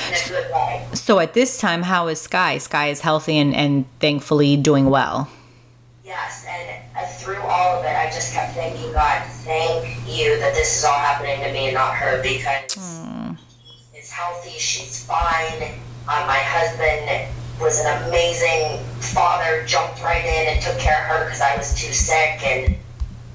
in 0.08 0.14
a 0.14 0.28
good 0.28 0.52
way. 0.52 0.86
So 0.94 1.18
at 1.18 1.34
this 1.34 1.58
time, 1.58 1.82
how 1.82 2.08
is 2.08 2.20
Sky? 2.20 2.58
Sky 2.58 2.88
is 2.88 3.00
healthy 3.00 3.38
and, 3.38 3.54
and 3.54 3.86
thankfully 4.00 4.56
doing 4.56 4.90
well. 4.90 5.28
Yes, 6.04 6.44
and 6.48 6.73
through 7.24 7.40
all 7.40 7.78
of 7.78 7.84
it, 7.84 7.96
I 7.96 8.06
just 8.12 8.34
kept 8.34 8.52
thanking 8.52 8.92
God, 8.92 9.22
thank 9.48 9.86
you 10.06 10.38
that 10.38 10.54
this 10.54 10.76
is 10.76 10.84
all 10.84 10.98
happening 10.98 11.40
to 11.40 11.52
me 11.52 11.66
and 11.66 11.74
not 11.74 11.94
her 11.94 12.22
because 12.22 12.74
she 12.74 13.98
is 13.98 14.10
healthy, 14.10 14.58
she's 14.58 15.06
fine. 15.06 15.72
Uh, 16.06 16.24
my 16.26 16.38
husband 16.38 17.32
was 17.58 17.80
an 17.80 18.08
amazing 18.08 18.78
father, 19.00 19.64
jumped 19.66 20.02
right 20.02 20.22
in 20.22 20.52
and 20.52 20.60
took 20.62 20.78
care 20.78 21.00
of 21.00 21.16
her 21.16 21.24
because 21.24 21.40
I 21.40 21.56
was 21.56 21.72
too 21.74 21.94
sick, 21.94 22.44
and 22.44 22.76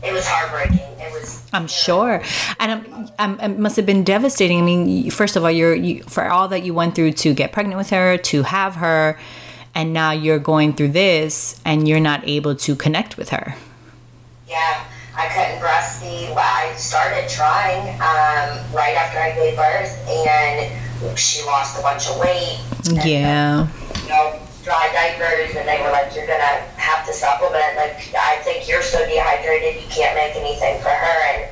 it 0.04 0.14
was 0.14 0.28
heartbreaking. 0.28 0.86
It 1.00 1.12
was. 1.12 1.48
I'm 1.52 1.66
sure, 1.66 2.22
and 2.60 2.72
I'm, 2.72 3.10
I'm, 3.18 3.54
it 3.54 3.60
must 3.60 3.76
have 3.78 3.88
been 3.88 4.04
devastating. 4.04 4.60
I 4.60 4.62
mean, 4.62 5.10
first 5.10 5.36
of 5.36 5.44
all, 5.44 5.50
you're 5.50 5.74
you, 5.74 6.04
for 6.04 6.30
all 6.30 6.48
that 6.50 6.62
you 6.64 6.76
went 6.76 6.94
through 6.94 7.14
to 7.14 7.34
get 7.34 7.54
pregnant 7.54 7.78
with 7.78 7.90
her, 7.90 8.18
to 8.18 8.44
have 8.44 8.76
her, 8.76 9.18
and 9.74 9.94
now 9.94 10.12
you're 10.12 10.38
going 10.38 10.74
through 10.74 10.90
this, 10.90 11.60
and 11.66 11.88
you're 11.88 12.00
not 12.00 12.28
able 12.28 12.56
to 12.56 12.76
connect 12.76 13.18
with 13.18 13.30
her. 13.30 13.56
Yeah, 14.50 14.84
I 15.16 15.28
couldn't 15.30 15.62
breastfeed. 15.62 16.34
Well, 16.34 16.40
I 16.44 16.74
started 16.76 17.30
trying 17.30 17.94
um, 18.02 18.58
right 18.74 18.96
after 18.98 19.20
I 19.20 19.32
gave 19.36 19.56
birth, 19.56 19.94
and 20.10 21.18
she 21.18 21.44
lost 21.46 21.78
a 21.78 21.84
bunch 21.84 22.10
of 22.10 22.18
weight. 22.18 22.58
And, 22.88 22.98
Yeah. 23.06 23.68
you 24.04 24.10
know, 24.10 24.34
dry 24.64 24.90
diapers, 24.92 25.56
and 25.56 25.68
they 25.68 25.80
were 25.82 25.92
like, 25.92 26.16
"You're 26.16 26.26
gonna 26.26 26.64
have 26.78 27.06
to 27.06 27.14
supplement." 27.14 27.78
Like, 27.78 28.02
I 28.18 28.38
think 28.44 28.68
you're 28.68 28.82
so 28.82 29.06
dehydrated, 29.06 29.84
you 29.84 29.88
can't 29.90 30.16
make 30.16 30.36
anything 30.36 30.82
for 30.82 30.90
her, 30.90 31.22
and 31.34 31.46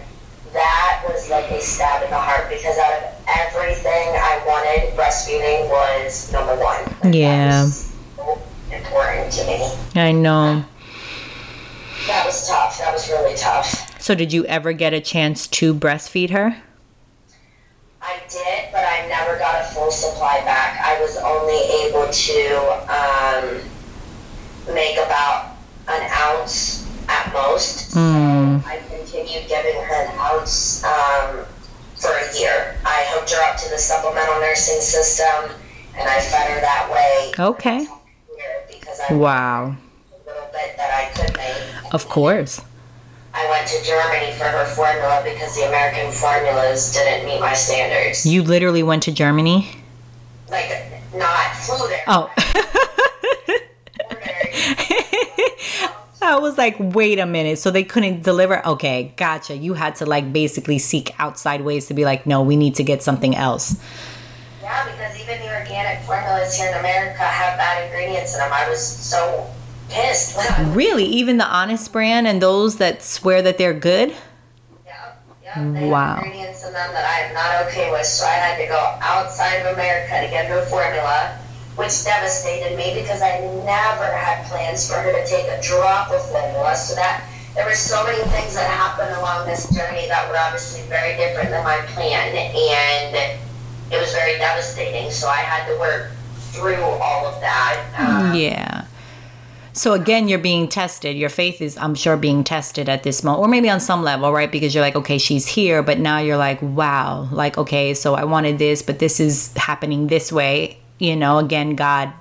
that 0.53 1.03
was 1.07 1.29
like 1.29 1.51
a 1.51 1.61
stab 1.61 2.01
in 2.03 2.09
the 2.09 2.17
heart 2.17 2.49
because 2.49 2.77
out 2.79 2.93
of 2.93 3.03
everything 3.27 4.07
I 4.15 4.39
wanted, 4.47 4.97
breastfeeding 4.97 5.69
was 5.69 6.31
number 6.31 6.55
one. 6.55 6.81
Like, 7.03 7.13
Yeah. 7.13 7.61
was 7.63 7.85
so 8.15 8.39
important 8.71 9.31
to 9.33 9.43
me. 9.45 9.69
I 9.95 10.11
know. 10.13 10.63
That 12.07 12.25
was 12.25 12.47
tough. 12.47 12.77
That 12.79 12.93
was 12.93 13.09
really 13.09 13.35
tough. 13.35 14.01
So, 14.01 14.15
did 14.15 14.31
you 14.31 14.45
ever 14.45 14.71
get 14.73 14.93
a 14.93 15.01
chance 15.01 15.47
to 15.47 15.73
breastfeed 15.73 16.29
her? 16.29 16.63
I 18.01 18.19
did, 18.29 18.71
but 18.71 18.85
I 18.85 19.05
never 19.09 19.37
got 19.37 19.61
a 19.61 19.65
full 19.65 19.91
supply 19.91 20.39
back. 20.45 20.79
I 20.81 21.01
was 21.01 21.17
only 21.17 21.59
able 21.83 22.07
to 22.11 22.57
um, 22.87 24.73
make 24.73 24.97
about 24.97 25.57
an 25.89 26.09
ounce 26.13 26.87
at 27.09 27.33
most. 27.33 27.91
Mm. 27.95 28.63
So 28.63 28.69
I 28.69 28.77
continued 28.89 29.49
giving 29.49 29.75
her 29.75 29.95
an 30.05 30.17
ounce 30.19 30.83
um, 30.85 31.45
for 31.95 32.11
a 32.11 32.39
year. 32.39 32.77
I 32.85 33.05
hooked 33.09 33.31
her 33.31 33.43
up 33.51 33.57
to 33.57 33.69
the 33.69 33.77
supplemental 33.77 34.39
nursing 34.39 34.79
system, 34.79 35.51
and 35.97 36.07
I 36.07 36.21
fed 36.21 36.51
her 36.51 36.61
that 36.61 36.89
way. 36.89 37.33
Okay. 37.37 37.87
Because 38.69 38.99
I 39.09 39.13
Wow. 39.13 39.75
Bit 40.57 40.77
that 40.77 40.91
I 40.91 41.13
could 41.13 41.37
make. 41.37 41.93
Of 41.93 42.09
course. 42.09 42.61
I 43.33 43.47
went 43.49 43.67
to 43.67 43.77
Germany 43.85 44.33
for 44.33 44.45
her 44.45 44.65
formula 44.65 45.21
because 45.23 45.55
the 45.55 45.67
American 45.67 46.11
formulas 46.11 46.91
didn't 46.93 47.25
meet 47.27 47.39
my 47.39 47.53
standards. 47.53 48.25
You 48.25 48.41
literally 48.41 48.81
went 48.81 49.03
to 49.03 49.11
Germany? 49.11 49.69
like 50.49 50.69
not 51.13 51.55
flew 51.55 51.87
there. 51.87 52.03
Oh. 52.07 52.33
I 56.21 56.39
was 56.39 56.57
like, 56.57 56.75
wait 56.79 57.19
a 57.19 57.25
minute. 57.25 57.59
So 57.59 57.71
they 57.71 57.83
couldn't 57.83 58.23
deliver? 58.23 58.65
Okay, 58.65 59.13
gotcha. 59.15 59.55
You 59.55 59.75
had 59.75 59.95
to 59.97 60.05
like 60.05 60.33
basically 60.33 60.77
seek 60.77 61.11
outside 61.19 61.61
ways 61.61 61.87
to 61.87 61.93
be 61.93 62.05
like, 62.05 62.25
no, 62.25 62.41
we 62.41 62.55
need 62.55 62.75
to 62.75 62.83
get 62.83 63.01
something 63.01 63.35
else. 63.35 63.77
yeah, 64.61 64.85
because 64.85 65.19
even 65.21 65.39
the 65.39 65.55
organic 65.57 66.03
formulas 66.03 66.55
here 66.55 66.69
in 66.69 66.77
America 66.77 67.23
have 67.23 67.57
bad 67.57 67.85
ingredients 67.85 68.33
in 68.33 68.39
them. 68.39 68.51
I 68.51 68.69
was 68.69 68.85
so 68.85 69.49
pissed. 69.89 70.37
Really? 70.75 71.05
Even 71.05 71.37
the 71.37 71.47
Honest 71.47 71.91
brand 71.91 72.27
and 72.27 72.41
those 72.41 72.77
that 72.77 73.01
swear 73.03 73.41
that 73.41 73.57
they're 73.57 73.73
good? 73.73 74.09
yeah, 74.85 74.93
yeah, 75.43 75.53
they 75.73 75.87
Wow. 75.87 76.15
have 76.15 76.23
ingredients 76.25 76.65
in 76.65 76.73
them 76.73 76.91
that 76.93 77.05
I 77.05 77.27
am 77.27 77.33
not 77.33 77.67
okay 77.67 77.91
with. 77.91 78.05
So 78.05 78.25
I 78.25 78.31
had 78.33 78.57
to 78.61 78.67
go 78.67 78.95
outside 79.01 79.57
of 79.65 79.73
America 79.73 80.21
to 80.21 80.27
get 80.29 80.45
her 80.47 80.61
formula, 80.65 81.37
which 81.75 82.03
devastated 82.03 82.75
me 82.77 82.93
because 82.99 83.21
I 83.21 83.39
never 83.65 84.05
had 84.17 84.45
plans 84.47 84.87
for 84.89 84.95
her 84.99 85.11
to 85.11 85.25
take 85.27 85.45
a 85.47 85.61
drop 85.61 86.11
of 86.11 86.21
formula. 86.29 86.75
So 86.75 86.95
that 86.95 87.23
there 87.55 87.65
were 87.65 87.75
so 87.75 88.03
many 88.03 88.21
things 88.29 88.53
that 88.55 88.69
happened 88.69 89.15
along 89.17 89.47
this 89.47 89.69
journey 89.73 90.07
that 90.07 90.29
were 90.29 90.37
obviously 90.37 90.81
very 90.89 91.15
different 91.17 91.49
than 91.49 91.63
my 91.63 91.77
plan, 91.93 92.35
and 92.35 93.39
it 93.91 93.99
was 93.99 94.11
very 94.13 94.37
devastating. 94.37 95.09
So 95.11 95.27
I 95.29 95.37
had 95.37 95.67
to 95.71 95.79
work 95.79 96.11
through 96.51 96.81
all 96.83 97.25
of 97.25 97.39
that. 97.41 97.81
Um, 97.97 98.33
Yeah. 98.33 98.83
So 99.77 99.93
again, 99.93 100.27
you're 100.27 100.39
being 100.39 100.67
tested. 100.67 101.15
Your 101.15 101.29
faith 101.29 101.61
is, 101.61 101.77
I'm 101.77 101.93
sure, 101.93 102.17
being 102.17 102.43
tested 102.43 102.89
at 102.89 103.03
this 103.03 103.23
moment, 103.23 103.43
or 103.43 103.47
maybe 103.47 103.69
on 103.69 103.79
some 103.79 104.01
level, 104.01 104.33
right? 104.33 104.51
Because 104.51 104.73
you're 104.73 104.81
like, 104.81 104.95
okay, 104.95 105.19
she's 105.19 105.45
here, 105.45 105.83
but 105.83 105.99
now 105.99 106.17
you're 106.17 106.35
like, 106.35 106.59
wow, 106.63 107.29
like, 107.31 107.59
okay, 107.59 107.93
so 107.93 108.15
I 108.15 108.23
wanted 108.23 108.57
this, 108.57 108.81
but 108.81 108.97
this 108.97 109.19
is 109.19 109.53
happening 109.55 110.07
this 110.07 110.31
way. 110.31 110.79
You 110.97 111.15
know, 111.15 111.37
again, 111.37 111.75
God 111.75 112.11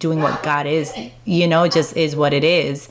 doing 0.00 0.20
what 0.20 0.42
God 0.42 0.66
is, 0.66 0.92
you 1.24 1.46
know, 1.46 1.68
just 1.68 1.96
is 1.96 2.16
what 2.16 2.32
it 2.32 2.42
is. 2.42 2.88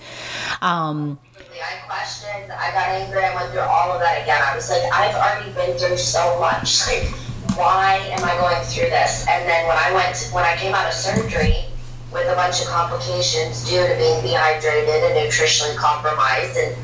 Um, 0.62 1.20
I 1.38 1.86
questioned, 1.86 2.50
I 2.54 2.72
got 2.72 2.88
angry, 2.88 3.22
I 3.22 3.36
went 3.36 3.52
through 3.52 3.60
all 3.62 3.92
of 3.92 4.00
that 4.00 4.22
again. 4.24 4.42
I 4.42 4.56
was 4.56 4.70
like, 4.70 4.84
I've 4.94 5.16
already 5.16 5.52
been 5.52 5.78
through 5.78 5.98
so 5.98 6.40
much. 6.40 6.84
Like, 6.88 7.58
why 7.58 7.96
am 8.12 8.24
I 8.24 8.38
going 8.40 8.64
through 8.66 8.92
this? 8.92 9.26
And 9.28 9.50
then 9.50 9.68
when 9.68 9.78
I 9.78 9.92
went, 9.92 10.30
when 10.32 10.46
I 10.46 10.56
came 10.58 10.76
out 10.76 10.86
of 10.86 10.94
surgery 10.94 11.66
with 12.12 12.28
a 12.28 12.36
bunch 12.36 12.62
of 12.62 12.68
complications 12.68 13.68
due 13.70 13.86
to 13.86 13.96
being 13.98 14.22
dehydrated 14.22 15.04
and 15.04 15.14
nutritionally 15.16 15.76
compromised 15.76 16.58
and 16.58 16.76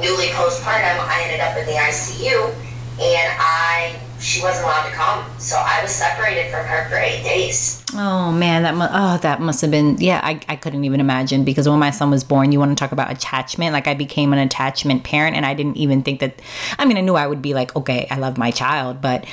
newly 0.00 0.26
postpartum, 0.28 0.98
I 1.06 1.22
ended 1.24 1.40
up 1.40 1.56
in 1.56 1.66
the 1.66 1.72
ICU 1.72 2.54
and 3.00 3.32
I, 3.38 3.98
she 4.18 4.42
wasn't 4.42 4.66
allowed 4.66 4.88
to 4.88 4.94
come. 4.94 5.24
So 5.38 5.56
I 5.56 5.80
was 5.82 5.90
separated 5.90 6.50
from 6.50 6.64
her 6.66 6.88
for 6.88 6.96
eight 6.96 7.22
days. 7.22 7.84
oh 7.94 8.30
man, 8.30 8.62
that 8.62 8.74
mu- 8.74 8.88
oh 8.90 9.18
that 9.18 9.40
must 9.40 9.60
have 9.62 9.70
been 9.70 9.96
yeah. 9.98 10.20
I, 10.22 10.40
I 10.48 10.56
couldn't 10.56 10.84
even 10.84 11.00
imagine 11.00 11.44
because 11.44 11.68
when 11.68 11.78
my 11.78 11.90
son 11.90 12.10
was 12.10 12.24
born, 12.24 12.52
you 12.52 12.58
want 12.58 12.76
to 12.76 12.80
talk 12.80 12.92
about 12.92 13.10
attachment. 13.10 13.72
Like 13.72 13.86
I 13.86 13.94
became 13.94 14.32
an 14.32 14.38
attachment 14.38 15.04
parent, 15.04 15.34
and 15.36 15.46
I 15.46 15.54
didn't 15.54 15.76
even 15.76 16.02
think 16.02 16.20
that. 16.20 16.40
I 16.78 16.84
mean, 16.84 16.98
I 16.98 17.00
knew 17.00 17.16
I 17.16 17.26
would 17.26 17.40
be 17.42 17.54
like, 17.54 17.74
okay, 17.74 18.06
I 18.10 18.16
love 18.16 18.36
my 18.36 18.50
child, 18.50 19.00
but 19.00 19.24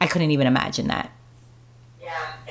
I 0.00 0.06
couldn't 0.06 0.30
even 0.30 0.46
imagine 0.46 0.88
that. 0.88 1.10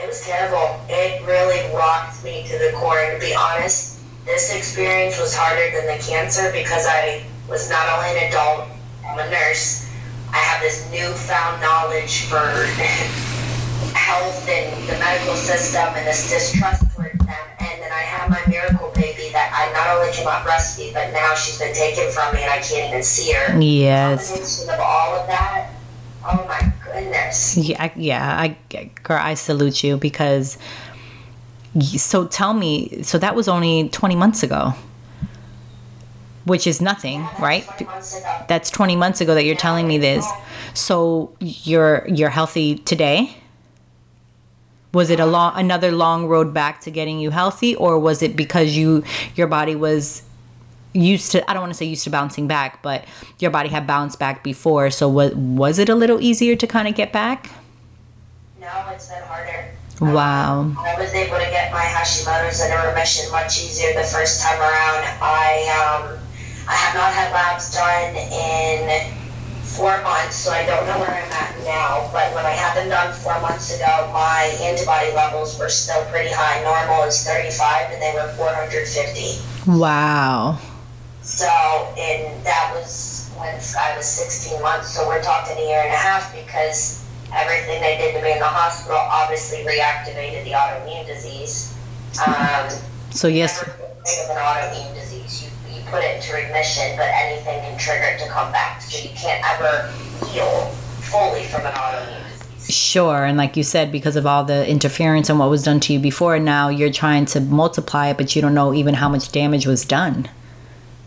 It 0.05 0.09
was 0.09 0.21
terrible. 0.21 0.79
It 0.87 1.25
really 1.25 1.65
rocked 1.73 2.23
me 2.23 2.45
to 2.45 2.59
the 2.59 2.77
core. 2.77 2.99
And 2.99 3.19
to 3.19 3.27
be 3.27 3.33
honest, 3.33 3.97
this 4.23 4.55
experience 4.55 5.19
was 5.19 5.35
harder 5.35 5.71
than 5.73 5.87
the 5.87 5.97
cancer 6.03 6.51
because 6.53 6.85
I 6.85 7.25
was 7.49 7.71
not 7.71 7.89
only 7.89 8.13
an 8.13 8.29
adult, 8.29 8.69
I'm 9.03 9.17
a 9.17 9.27
nurse. 9.31 9.89
I 10.31 10.37
have 10.37 10.61
this 10.61 10.85
newfound 10.91 11.59
knowledge 11.59 12.25
for 12.29 12.37
health 13.97 14.47
and 14.47 14.87
the 14.87 14.93
medical 15.01 15.33
system 15.33 15.89
and 15.95 16.05
this 16.05 16.29
distrust 16.29 16.83
towards 16.93 17.17
them. 17.25 17.45
And 17.57 17.81
then 17.81 17.91
I 17.91 18.05
have 18.05 18.29
my 18.29 18.45
miracle 18.47 18.91
baby 18.93 19.31
that 19.33 19.49
I 19.57 19.73
not 19.73 19.97
only 19.97 20.13
cannot 20.13 20.45
breastfeed, 20.45 20.93
but 20.93 21.13
now 21.13 21.33
she's 21.33 21.57
been 21.57 21.73
taken 21.73 22.11
from 22.11 22.35
me 22.35 22.43
and 22.43 22.51
I 22.51 22.59
can't 22.59 22.91
even 22.91 23.01
see 23.01 23.33
her. 23.33 23.59
Yes. 23.59 24.29
Combination 24.29 24.69
of 24.69 24.79
all 24.81 25.15
of 25.15 25.25
that, 25.25 25.71
oh 26.29 26.45
my 26.47 26.74
goodness. 27.03 27.57
Yeah, 27.57 27.83
I- 27.83 27.91
yeah. 27.95 28.39
I 28.39 28.89
girl, 29.03 29.19
I 29.21 29.33
salute 29.35 29.83
you 29.83 29.97
because. 29.97 30.57
So 31.97 32.25
tell 32.25 32.53
me, 32.53 33.03
so 33.03 33.17
that 33.17 33.35
was 33.35 33.47
only 33.49 33.89
twenty 33.89 34.15
months 34.15 34.43
ago, 34.43 34.73
which 36.45 36.67
is 36.67 36.79
nothing, 36.81 37.27
right? 37.39 37.65
20. 37.77 37.85
That's 38.47 38.69
twenty 38.69 38.95
months 38.95 39.19
ago 39.19 39.35
that 39.35 39.43
you're 39.43 39.57
telling 39.57 39.85
me 39.87 39.97
this. 39.97 40.25
So 40.73 41.35
you're 41.41 42.05
you're 42.07 42.29
healthy 42.29 42.75
today. 42.77 43.35
Was 44.93 45.09
it 45.09 45.19
a 45.19 45.25
long 45.25 45.51
another 45.57 45.91
long 45.91 46.27
road 46.27 46.53
back 46.53 46.79
to 46.81 46.91
getting 46.91 47.19
you 47.19 47.31
healthy, 47.31 47.75
or 47.75 47.99
was 47.99 48.21
it 48.21 48.37
because 48.37 48.77
you 48.77 49.03
your 49.35 49.47
body 49.47 49.75
was 49.75 50.23
used 50.95 51.31
to? 51.33 51.49
I 51.49 51.53
don't 51.53 51.61
want 51.61 51.73
to 51.73 51.77
say 51.77 51.85
used 51.85 52.03
to 52.05 52.09
bouncing 52.09 52.47
back, 52.47 52.81
but 52.81 53.05
your 53.39 53.51
body 53.51 53.69
had 53.69 53.85
bounced 53.85 54.19
back 54.19 54.43
before. 54.43 54.89
So 54.89 55.09
was 55.09 55.35
was 55.35 55.79
it 55.79 55.89
a 55.89 55.95
little 55.95 56.21
easier 56.21 56.55
to 56.55 56.67
kind 56.67 56.87
of 56.87 56.95
get 56.95 57.11
back? 57.11 57.51
No, 58.59 58.71
it's 58.91 59.09
been 59.09 59.21
harder. 59.23 59.71
Wow. 60.01 60.73
I 60.77 60.99
was 60.99 61.13
able 61.13 61.37
to 61.37 61.49
get 61.51 61.71
my 61.71 61.83
Hashimoto's 61.83 62.59
into 62.59 62.75
remission 62.87 63.31
much 63.31 63.63
easier 63.63 63.93
the 63.93 64.03
first 64.03 64.41
time 64.41 64.59
around. 64.59 65.05
I 65.21 65.69
um, 65.79 66.19
I 66.67 66.73
have 66.73 66.95
not 66.95 67.13
had 67.13 67.31
labs 67.31 67.73
done 67.73 68.15
in 68.15 69.13
four 69.63 70.01
months, 70.03 70.35
so 70.35 70.51
I 70.51 70.65
don't 70.65 70.85
know 70.87 70.99
where 70.99 71.11
I'm 71.11 71.31
at 71.31 71.55
now. 71.63 72.09
But 72.11 72.33
when 72.33 72.45
I 72.45 72.51
had 72.51 72.75
them 72.75 72.89
done 72.89 73.13
four 73.13 73.39
months 73.41 73.75
ago, 73.75 74.09
my 74.13 74.55
antibody 74.61 75.13
levels 75.13 75.59
were 75.59 75.69
still 75.69 76.03
pretty 76.05 76.31
high. 76.31 76.63
Normal 76.63 77.03
is 77.03 77.23
35, 77.23 77.91
and 77.91 78.01
they 78.01 78.13
were 78.15 78.31
450. 78.35 79.71
Wow. 79.79 80.59
So, 81.25 81.47
and 81.97 82.45
that 82.45 82.71
was 82.75 83.31
when 83.37 83.49
I 83.55 83.97
was 83.97 84.05
16 84.05 84.61
months. 84.61 84.93
So 84.95 85.07
we're 85.07 85.23
talking 85.23 85.57
a 85.57 85.67
year 85.67 85.81
and 85.81 85.91
a 85.91 85.97
half 85.97 86.33
because 86.35 87.03
everything 87.33 87.81
they 87.81 87.97
did 87.97 88.15
to 88.15 88.21
me 88.21 88.33
in 88.33 88.39
the 88.39 88.45
hospital 88.45 88.97
obviously 88.97 89.59
reactivated 89.65 90.43
the 90.43 90.51
autoimmune 90.51 91.05
disease. 91.07 91.73
Um, 92.25 92.69
So 93.09 93.27
yes. 93.27 93.61
of 93.63 93.67
an 93.69 94.37
autoimmune 94.37 94.93
disease. 94.93 95.49
You, 95.67 95.75
you 95.75 95.81
put 95.89 96.03
it 96.03 96.15
into 96.15 96.33
remission, 96.35 96.95
but 96.95 97.09
anything 97.11 97.59
can 97.61 97.77
trigger 97.79 98.05
it 98.05 98.19
to 98.23 98.29
come 98.29 98.51
back. 98.51 98.81
So 98.81 99.01
you 99.01 99.13
can't 99.15 99.43
ever 99.49 99.91
heal 100.27 100.67
fully 101.01 101.43
from 101.45 101.65
an 101.65 101.73
autoimmune 101.73 102.23
disease. 102.59 102.75
Sure, 102.75 103.25
and 103.25 103.35
like 103.35 103.57
you 103.57 103.63
said, 103.63 103.91
because 103.91 104.15
of 104.15 104.25
all 104.27 104.43
the 104.43 104.67
interference 104.69 105.29
and 105.29 105.39
what 105.39 105.49
was 105.49 105.63
done 105.63 105.79
to 105.81 105.93
you 105.93 105.99
before, 105.99 106.37
now 106.39 106.69
you're 106.69 106.91
trying 106.91 107.25
to 107.25 107.41
multiply 107.41 108.09
it, 108.09 108.17
but 108.17 108.35
you 108.35 108.41
don't 108.43 108.53
know 108.53 108.73
even 108.75 108.93
how 108.95 109.09
much 109.09 109.31
damage 109.31 109.65
was 109.65 109.83
done. 109.85 110.29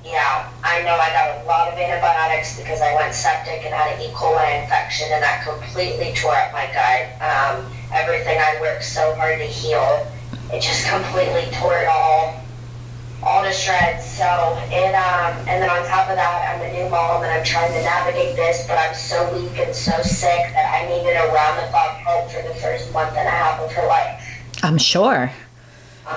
Yeah, 0.08 0.50
I 0.64 0.82
know 0.82 0.96
I 0.96 1.10
got 1.12 1.44
a 1.44 1.46
lot 1.46 1.68
of 1.68 1.78
antibiotics 1.78 2.58
because 2.58 2.80
I 2.80 2.94
went 2.94 3.14
septic 3.14 3.64
and 3.64 3.74
had 3.74 3.92
an 3.92 4.00
E. 4.00 4.08
coli 4.12 4.62
infection, 4.62 5.08
and 5.12 5.22
that 5.22 5.44
completely 5.44 6.12
tore 6.14 6.34
up 6.34 6.52
my 6.52 6.66
gut. 6.72 7.12
Um, 7.20 7.70
everything 7.92 8.38
I 8.38 8.58
worked 8.60 8.84
so 8.84 9.14
hard 9.14 9.38
to 9.38 9.44
heal, 9.44 10.06
it 10.52 10.60
just 10.60 10.88
completely 10.88 11.52
tore 11.60 11.76
it 11.76 11.88
all, 11.88 12.40
all 13.22 13.44
to 13.44 13.52
shreds. 13.52 14.04
So 14.04 14.24
it, 14.72 14.94
um, 14.96 15.36
and 15.44 15.60
then 15.60 15.68
on 15.68 15.84
top 15.86 16.08
of 16.08 16.16
that, 16.16 16.56
I'm 16.56 16.64
a 16.64 16.72
new 16.72 16.88
mom 16.88 17.22
and 17.22 17.30
I'm 17.30 17.44
trying 17.44 17.72
to 17.72 17.82
navigate 17.82 18.34
this, 18.34 18.66
but 18.66 18.78
I'm 18.78 18.94
so 18.94 19.20
weak 19.36 19.58
and 19.58 19.74
so 19.74 19.92
sick 20.02 20.52
that 20.56 20.72
I 20.72 20.88
needed 20.88 21.16
a 21.16 21.28
round-the-clock 21.32 21.96
help 21.98 22.30
for 22.30 22.42
the 22.42 22.54
first 22.60 22.92
month 22.92 23.16
and 23.16 23.28
a 23.28 23.30
half 23.30 23.60
of 23.60 23.70
her 23.72 23.86
life. 23.86 24.24
I'm 24.62 24.78
sure. 24.78 25.30
Um, 26.08 26.14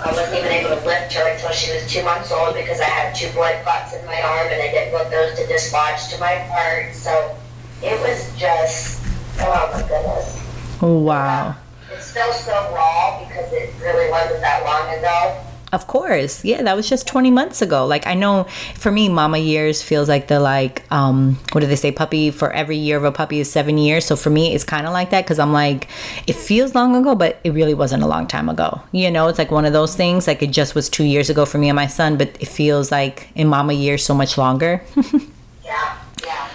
I 0.00 0.12
wasn't 0.16 0.38
even 0.38 0.50
able 0.50 0.80
to 0.80 0.86
lift 0.86 1.12
her 1.12 1.28
until 1.28 1.50
she 1.50 1.70
was 1.70 1.84
two 1.92 2.02
months 2.02 2.32
old 2.32 2.54
because 2.54 2.80
I 2.80 2.84
had 2.84 3.14
two 3.14 3.30
blood 3.32 3.62
clots 3.64 3.92
in 3.92 4.04
my 4.06 4.18
arm 4.22 4.48
and 4.48 4.62
I 4.62 4.68
didn't 4.72 4.94
want 4.94 5.10
those 5.10 5.36
to 5.36 5.46
dislodge 5.46 6.08
to 6.08 6.18
my 6.18 6.36
heart. 6.48 6.94
So 6.94 7.36
it 7.82 8.00
was 8.00 8.32
just, 8.38 9.04
oh 9.40 9.70
my 9.74 9.82
goodness. 9.82 10.42
Oh, 10.80 10.98
Wow. 11.00 11.54
It's 11.92 12.06
still 12.06 12.32
so 12.32 12.52
raw 12.74 13.20
because 13.28 13.52
it 13.52 13.74
really 13.80 14.10
wasn't 14.10 14.40
that 14.40 14.64
long 14.64 14.98
ago. 14.98 15.45
Of 15.76 15.86
course. 15.88 16.42
Yeah, 16.42 16.62
that 16.62 16.74
was 16.74 16.88
just 16.88 17.06
20 17.06 17.30
months 17.30 17.60
ago. 17.60 17.84
Like 17.84 18.06
I 18.06 18.14
know 18.14 18.44
for 18.76 18.90
me 18.90 19.10
mama 19.10 19.36
years 19.36 19.82
feels 19.82 20.08
like 20.08 20.26
the 20.26 20.40
like 20.40 20.90
um 20.90 21.36
what 21.52 21.60
do 21.60 21.66
they 21.66 21.76
say 21.76 21.92
puppy 21.92 22.30
for 22.30 22.50
every 22.50 22.78
year 22.78 22.96
of 22.96 23.04
a 23.04 23.12
puppy 23.12 23.40
is 23.40 23.52
7 23.52 23.76
years. 23.76 24.06
So 24.06 24.16
for 24.16 24.30
me 24.30 24.54
it's 24.54 24.64
kind 24.64 24.86
of 24.86 24.94
like 24.94 25.10
that 25.10 25.26
cuz 25.26 25.38
I'm 25.38 25.52
like 25.52 25.88
it 26.26 26.34
feels 26.34 26.74
long 26.74 26.96
ago 26.96 27.14
but 27.14 27.40
it 27.44 27.52
really 27.52 27.74
wasn't 27.74 28.02
a 28.02 28.06
long 28.06 28.26
time 28.26 28.48
ago. 28.48 28.80
You 28.90 29.10
know, 29.10 29.28
it's 29.28 29.38
like 29.38 29.50
one 29.50 29.66
of 29.66 29.74
those 29.74 29.94
things 29.94 30.26
like 30.26 30.42
it 30.42 30.50
just 30.50 30.74
was 30.74 30.88
2 30.88 31.04
years 31.04 31.28
ago 31.28 31.44
for 31.44 31.58
me 31.58 31.68
and 31.68 31.76
my 31.76 31.88
son, 31.88 32.16
but 32.16 32.28
it 32.40 32.48
feels 32.48 32.90
like 32.90 33.28
in 33.34 33.46
mama 33.48 33.74
years 33.74 34.02
so 34.02 34.14
much 34.14 34.38
longer. 34.38 34.80
yeah. 35.62 35.98
Yeah. 36.24 36.48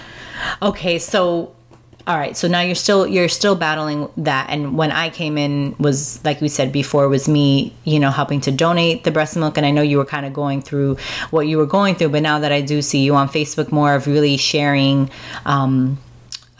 Okay, 0.63 0.97
so 0.97 1.51
all 2.07 2.17
right 2.17 2.35
so 2.35 2.47
now 2.47 2.61
you're 2.61 2.75
still 2.75 3.05
you're 3.07 3.29
still 3.29 3.55
battling 3.55 4.09
that 4.17 4.49
and 4.49 4.77
when 4.77 4.91
i 4.91 5.09
came 5.09 5.37
in 5.37 5.75
was 5.77 6.23
like 6.25 6.41
we 6.41 6.47
said 6.47 6.71
before 6.71 7.07
was 7.07 7.27
me 7.27 7.73
you 7.83 7.99
know 7.99 8.09
helping 8.09 8.41
to 8.41 8.51
donate 8.51 9.03
the 9.03 9.11
breast 9.11 9.35
milk 9.35 9.57
and 9.57 9.65
i 9.65 9.71
know 9.71 9.81
you 9.81 9.97
were 9.97 10.05
kind 10.05 10.25
of 10.25 10.33
going 10.33 10.61
through 10.61 10.95
what 11.29 11.47
you 11.47 11.57
were 11.57 11.65
going 11.65 11.95
through 11.95 12.09
but 12.09 12.21
now 12.21 12.39
that 12.39 12.51
i 12.51 12.61
do 12.61 12.81
see 12.81 13.03
you 13.03 13.15
on 13.15 13.27
facebook 13.27 13.71
more 13.71 13.93
of 13.93 14.07
really 14.07 14.37
sharing 14.37 15.09
um, 15.45 15.97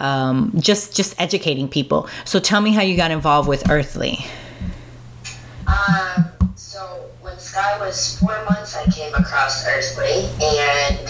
um, 0.02 0.52
just 0.58 0.96
just 0.96 1.20
educating 1.22 1.70
people. 1.70 2.10
So 2.26 2.40
tell 2.40 2.60
me 2.60 2.72
how 2.72 2.82
you 2.82 2.98
got 2.98 3.12
involved 3.12 3.48
with 3.48 3.70
earthley. 3.70 4.26
Um, 5.68 6.26
so 6.56 7.06
when 7.22 7.38
sky 7.38 7.78
was 7.80 8.20
four 8.20 8.44
months 8.46 8.76
i 8.76 8.84
came 8.92 9.14
across 9.14 9.66
earthley 9.68 10.28
and 10.42 11.01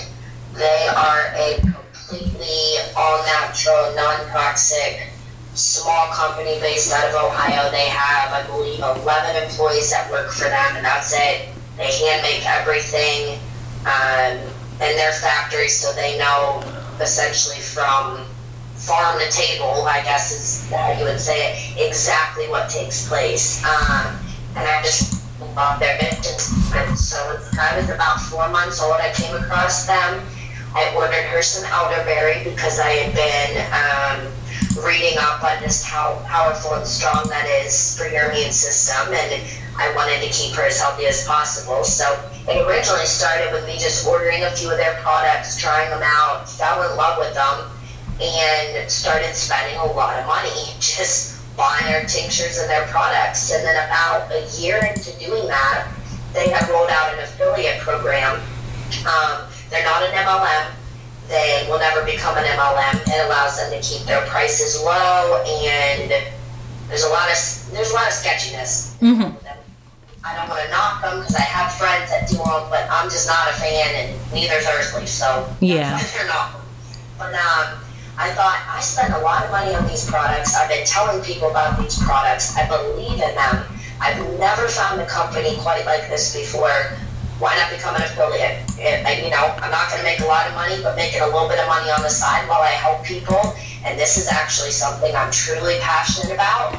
natural, 4.28 4.34
non 4.34 4.44
toxic, 4.44 5.10
small 5.54 6.08
company 6.13 6.60
based 6.60 6.94
out 6.94 7.10
of 7.10 7.16
Ohio. 7.16 7.70
They 7.72 7.90
have, 7.90 8.32
I 8.32 8.46
believe, 8.48 8.80
11 8.80 9.44
employees 9.44 9.92
that 9.92 10.10
work 10.12 10.32
for 10.32 10.46
them, 10.46 10.75
and 10.75 10.86
that's 10.86 11.13
it. 11.13 11.50
They 11.78 11.92
hand 11.92 12.22
make 12.22 12.46
everything 12.46 13.40
um, 13.86 14.38
in 14.82 14.96
their 14.98 15.13
factory, 15.13 15.68
so 15.68 15.94
they 15.94 16.18
know 16.18 16.63
essentially 17.00 17.60
from 17.62 18.25
farm 18.75 19.20
to 19.20 19.30
table, 19.32 19.86
I 19.86 20.01
guess 20.04 20.32
is 20.32 20.70
how 20.72 20.92
you 20.94 21.06
would 21.06 21.20
say 21.20 21.54
it, 21.54 21.88
exactly 21.88 22.48
what 22.50 22.70
takes 22.70 23.08
place. 23.08 23.63
Um, 23.63 24.18
and 24.56 24.68
I 24.68 24.82
just 24.84 25.24
love 25.56 25.80
their. 25.80 25.98
And 26.01 26.98
so 26.98 27.18
I 27.60 27.78
was 27.78 27.90
about 27.90 28.22
four 28.22 28.48
months 28.50 28.82
old. 28.82 28.96
I 29.00 29.12
came 29.12 29.36
across 29.36 29.86
them 29.86 30.25
I 30.74 30.94
ordered 30.96 31.25
her 31.25 31.42
some 31.42 31.70
elderberry 31.72 32.44
because 32.44 32.80
I 32.80 32.90
had 32.90 33.12
been 33.13 33.51
um, 33.75 34.32
reading 34.86 35.18
up 35.20 35.44
on 35.44 35.62
just 35.62 35.86
how 35.86 36.24
powerful 36.28 36.74
and 36.75 36.88
strong 36.88 37.28
that 37.28 37.46
is 37.66 37.98
for 37.98 38.08
your 38.08 38.32
immune 38.32 38.51
system, 38.51 39.13
and 39.13 39.44
I 39.78 39.94
wanted 39.96 40.22
to 40.24 40.30
keep 40.32 40.56
her 40.56 40.63
as 40.63 40.80
healthy 40.80 41.06
as 41.08 41.25
possible. 41.28 41.84
So 41.84 42.07
it 42.48 42.66
originally 42.66 43.05
started 43.05 43.51
with 43.51 43.66
me 43.66 43.74
just 43.74 44.07
ordering 44.07 44.44
a 44.44 44.51
few 44.51 44.72
of 44.72 44.77
their 44.77 44.96
products, 45.01 45.60
trying 45.60 45.90
them 45.90 46.03
out, 46.03 46.50
fell 46.50 46.90
in 46.90 46.96
love 46.96 47.20
with 47.20 47.34
them, 47.34 47.68
and 48.22 48.90
started 48.90 49.36
spending 49.36 49.77
a 49.79 49.86
lot 49.92 50.20
of 50.20 50.25
money 50.25 50.50
just 50.79 51.38
buying 51.57 51.86
their 51.86 52.05
tinctures 52.05 52.60
and 52.60 52.70
their 52.70 52.88
products. 52.88 53.51
And 53.51 53.66
then 53.66 53.75
about 53.88 54.31
a 54.31 54.48
year 54.57 54.79
into 54.86 55.12
doing 55.20 55.48
that, 55.48 55.92
they 56.34 56.50
had 56.50 56.70
rolled 56.70 56.90
out 56.90 57.14
an 57.14 57.20
affiliate 57.20 57.79
program. 57.79 58.40
Um, 59.05 59.50
they're 59.72 59.86
not 59.86 60.03
an 60.03 60.12
MLM. 60.12 60.75
They 61.29 61.66
will 61.70 61.79
never 61.79 62.03
become 62.03 62.38
an 62.38 62.44
MLM. 62.44 63.07
It 63.07 63.25
allows 63.25 63.57
them 63.57 63.72
to 63.72 63.79
keep 63.79 64.05
their 64.05 64.22
prices 64.27 64.84
low, 64.84 65.42
and 65.48 66.12
there's 66.90 67.03
a 67.03 67.10
lot 67.10 67.31
of 67.31 67.40
there's 67.72 67.92
a 67.92 67.96
lot 67.96 68.07
of 68.07 68.14
sketchiness. 68.14 68.98
Mm-hmm. 69.00 69.31
I 70.24 70.36
don't 70.36 70.50
want 70.50 70.62
to 70.62 70.70
knock 70.70 71.01
them 71.01 71.20
because 71.20 71.36
I 71.36 71.42
have 71.42 71.72
friends 71.74 72.12
that 72.12 72.29
do 72.29 72.38
them, 72.38 72.68
but 72.70 72.86
I'm 72.92 73.10
just 73.10 73.25
not 73.25 73.50
a 73.50 73.53
fan, 73.53 73.96
and 73.96 74.34
neither 74.34 74.55
is 74.55 74.68
Earthley. 74.68 75.07
So 75.07 75.48
yeah, 75.62 75.98
they're 76.18 76.27
not. 76.27 76.60
But 77.18 77.34
um, 77.34 77.79
I 78.20 78.29
thought 78.36 78.60
I 78.68 78.81
spend 78.81 79.14
a 79.14 79.20
lot 79.20 79.46
of 79.46 79.51
money 79.51 79.74
on 79.74 79.88
these 79.88 80.05
products. 80.05 80.53
I've 80.53 80.70
been 80.70 80.86
telling 80.86 81.24
people 81.24 81.50
about 81.50 81.79
these 81.79 81.98
products. 82.03 82.57
I 82.57 82.68
believe 82.68 83.24
in 83.24 83.36
them. 83.36 83.66
I've 84.01 84.20
never 84.38 84.68
found 84.68 85.00
a 85.00 85.05
company 85.05 85.55
quite 85.62 85.86
like 85.86 86.10
this 86.10 86.36
before 86.36 86.92
why 87.42 87.58
not 87.58 87.72
become 87.72 87.96
an 87.96 88.04
affiliate? 88.04 88.62
And, 88.80 89.25
you 89.25 89.32
know, 89.32 89.50
I'm 89.58 89.72
not 89.72 89.90
going 89.90 90.00
to 90.00 90.06
make 90.06 90.22
a 90.22 90.30
lot 90.30 90.48
of 90.48 90.54
money, 90.54 90.77
but 90.82 90.96
making 90.96 91.22
a 91.22 91.25
little 91.25 91.50
bit 91.50 91.58
of 91.60 91.68
money 91.68 91.90
on 91.90 92.01
the 92.01 92.10
side 92.10 92.48
while 92.48 92.62
I 92.62 92.70
help 92.70 93.04
people. 93.04 93.42
And 93.84 94.00
this 94.00 94.18
is 94.18 94.27
actually 94.27 94.70
something 94.70 95.14
I'm 95.16 95.32
truly 95.32 95.80
passionate 95.82 96.34
about. 96.34 96.77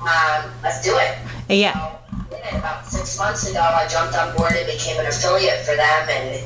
Um, 0.00 0.50
let's 0.62 0.82
do 0.82 0.96
it. 0.96 1.18
Yeah. 1.48 1.74
So, 1.74 2.58
about 2.58 2.86
six 2.86 3.18
months 3.18 3.50
ago, 3.50 3.60
I 3.60 3.88
jumped 3.88 4.16
on 4.16 4.36
board 4.36 4.52
and 4.52 4.66
became 4.66 5.00
an 5.00 5.06
affiliate 5.06 5.60
for 5.66 5.74
them, 5.74 6.08
and 6.08 6.44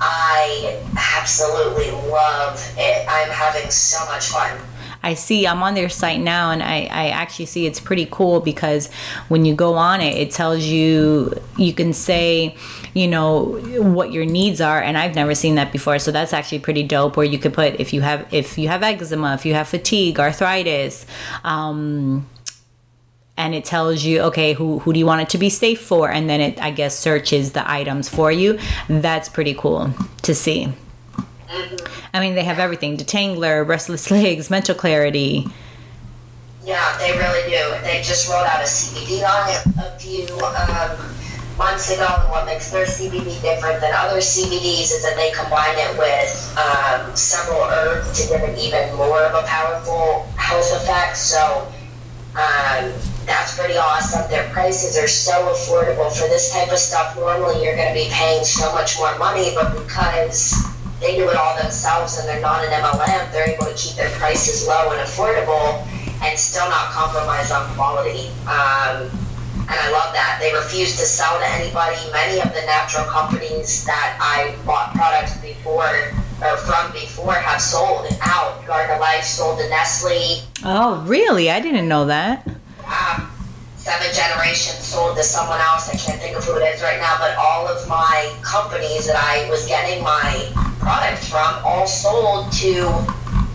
I 0.00 0.82
absolutely 1.16 1.92
love 2.10 2.58
it. 2.76 3.06
I'm 3.08 3.30
having 3.30 3.70
so 3.70 4.04
much 4.06 4.26
fun. 4.28 4.58
I 5.02 5.14
see 5.14 5.46
I'm 5.46 5.62
on 5.62 5.74
their 5.74 5.88
site 5.88 6.20
now 6.20 6.50
and 6.50 6.62
I, 6.62 6.88
I 6.90 7.08
actually 7.10 7.46
see 7.46 7.64
it's 7.64 7.78
pretty 7.78 8.08
cool 8.10 8.40
because 8.40 8.90
when 9.28 9.44
you 9.44 9.54
go 9.54 9.74
on 9.74 10.00
it, 10.00 10.16
it 10.16 10.32
tells 10.32 10.64
you, 10.64 11.32
you 11.56 11.72
can 11.72 11.92
say, 11.92 12.56
you 12.96 13.06
know, 13.06 13.60
what 13.82 14.12
your 14.12 14.24
needs 14.24 14.60
are. 14.60 14.80
And 14.80 14.96
I've 14.96 15.14
never 15.14 15.34
seen 15.34 15.56
that 15.56 15.70
before. 15.72 15.98
So 15.98 16.10
that's 16.10 16.32
actually 16.32 16.60
pretty 16.60 16.82
dope 16.82 17.16
where 17.16 17.26
you 17.26 17.38
could 17.38 17.52
put 17.52 17.78
if 17.78 17.92
you 17.92 18.00
have, 18.00 18.26
if 18.32 18.56
you 18.56 18.68
have 18.68 18.82
eczema, 18.82 19.34
if 19.34 19.44
you 19.44 19.54
have 19.54 19.68
fatigue, 19.68 20.18
arthritis, 20.18 21.04
um, 21.44 22.26
and 23.36 23.54
it 23.54 23.66
tells 23.66 24.02
you 24.02 24.20
okay 24.22 24.54
who, 24.54 24.78
who 24.78 24.94
do 24.94 24.98
you 24.98 25.04
want 25.04 25.20
it 25.20 25.28
to 25.28 25.36
be 25.36 25.50
safe 25.50 25.82
for 25.82 26.10
and 26.10 26.26
then 26.30 26.40
it 26.40 26.58
i 26.58 26.70
guess 26.70 26.98
searches 26.98 27.52
the 27.52 27.70
items 27.70 28.08
for 28.08 28.32
you 28.32 28.58
that's 28.88 29.28
pretty 29.28 29.52
cool 29.52 29.92
to 30.22 30.34
see 30.34 30.72
I 32.16 32.20
mean, 32.20 32.34
they 32.34 32.44
have 32.44 32.58
everything 32.58 32.96
detangler, 32.96 33.66
restless 33.66 34.10
legs, 34.10 34.50
mental 34.50 34.74
clarity. 34.74 35.46
Yeah, 36.64 36.96
they 36.98 37.12
really 37.12 37.42
do. 37.50 37.84
They 37.84 38.02
just 38.02 38.28
rolled 38.28 38.46
out 38.46 38.60
a 38.60 38.64
CBD 38.64 39.22
on 39.22 39.50
it 39.50 39.66
a 39.78 39.98
few 39.98 40.24
um, 40.40 41.15
months 41.58 41.90
ago, 41.90 42.06
and 42.06 42.30
what 42.30 42.46
makes 42.46 42.70
their 42.70 42.86
CBD 42.86 43.40
different 43.40 43.80
than 43.80 43.92
other 43.94 44.18
CBDs 44.18 44.92
is 44.92 45.02
that 45.02 45.16
they 45.16 45.32
combine 45.32 45.76
it 45.76 45.98
with 45.98 46.30
um, 46.58 47.14
several 47.16 47.62
herbs 47.62 48.20
to 48.20 48.28
give 48.28 48.42
it 48.42 48.58
even 48.58 48.94
more 48.96 49.22
of 49.22 49.34
a 49.34 49.46
powerful 49.46 50.26
health 50.36 50.72
effect. 50.76 51.16
So 51.16 51.66
um, 52.36 52.92
that's 53.24 53.56
pretty 53.58 53.76
awesome. 53.76 54.30
Their 54.30 54.48
prices 54.50 54.98
are 54.98 55.08
so 55.08 55.32
affordable 55.48 56.12
for 56.12 56.28
this 56.28 56.52
type 56.52 56.70
of 56.70 56.78
stuff. 56.78 57.16
Normally, 57.16 57.64
you're 57.64 57.76
going 57.76 57.88
to 57.88 57.98
be 57.98 58.08
paying 58.10 58.44
so 58.44 58.72
much 58.74 58.98
more 58.98 59.16
money, 59.18 59.52
but 59.54 59.72
because 59.72 60.54
they 61.00 61.16
do 61.16 61.28
it 61.28 61.36
all 61.36 61.56
themselves 61.56 62.18
and 62.18 62.28
they're 62.28 62.40
not 62.40 62.64
an 62.64 62.70
MLM, 62.70 63.32
they're 63.32 63.50
able 63.50 63.66
to 63.66 63.74
keep 63.74 63.96
their 63.96 64.10
prices 64.10 64.66
low 64.66 64.92
and 64.92 65.00
affordable 65.00 65.86
and 66.22 66.38
still 66.38 66.68
not 66.68 66.90
compromise 66.92 67.50
on 67.50 67.68
quality. 67.74 68.28
Um, 68.46 69.10
and 69.68 69.74
I 69.80 69.90
love 69.90 70.12
that. 70.14 70.38
They 70.40 70.54
refuse 70.54 70.96
to 70.96 71.04
sell 71.04 71.38
to 71.38 71.46
anybody. 71.46 71.96
Many 72.12 72.40
of 72.40 72.54
the 72.54 72.62
natural 72.66 73.04
companies 73.06 73.84
that 73.84 74.16
I 74.20 74.54
bought 74.64 74.94
products 74.94 75.36
before 75.38 76.12
or 76.42 76.56
from 76.58 76.92
before 76.92 77.34
have 77.34 77.60
sold 77.60 78.06
out. 78.22 78.64
Garden 78.66 79.00
Life 79.00 79.24
sold 79.24 79.58
to 79.58 79.68
Nestle. 79.68 80.42
Oh, 80.64 81.02
really? 81.06 81.50
I 81.50 81.60
didn't 81.60 81.88
know 81.88 82.04
that. 82.06 82.46
Um, 82.86 83.30
seven 83.76 84.06
generations 84.14 84.78
sold 84.78 85.16
to 85.16 85.22
someone 85.24 85.60
else. 85.60 85.88
I 85.88 85.96
can't 85.96 86.20
think 86.20 86.36
of 86.36 86.44
who 86.44 86.56
it 86.56 86.62
is 86.74 86.82
right 86.82 87.00
now, 87.00 87.16
but 87.18 87.36
all 87.36 87.66
of 87.66 87.88
my 87.88 88.32
companies 88.42 89.06
that 89.06 89.16
I 89.16 89.48
was 89.50 89.66
getting 89.66 90.02
my 90.04 90.48
products 90.78 91.28
from 91.28 91.54
all 91.64 91.86
sold 91.86 92.52
to 92.62 92.82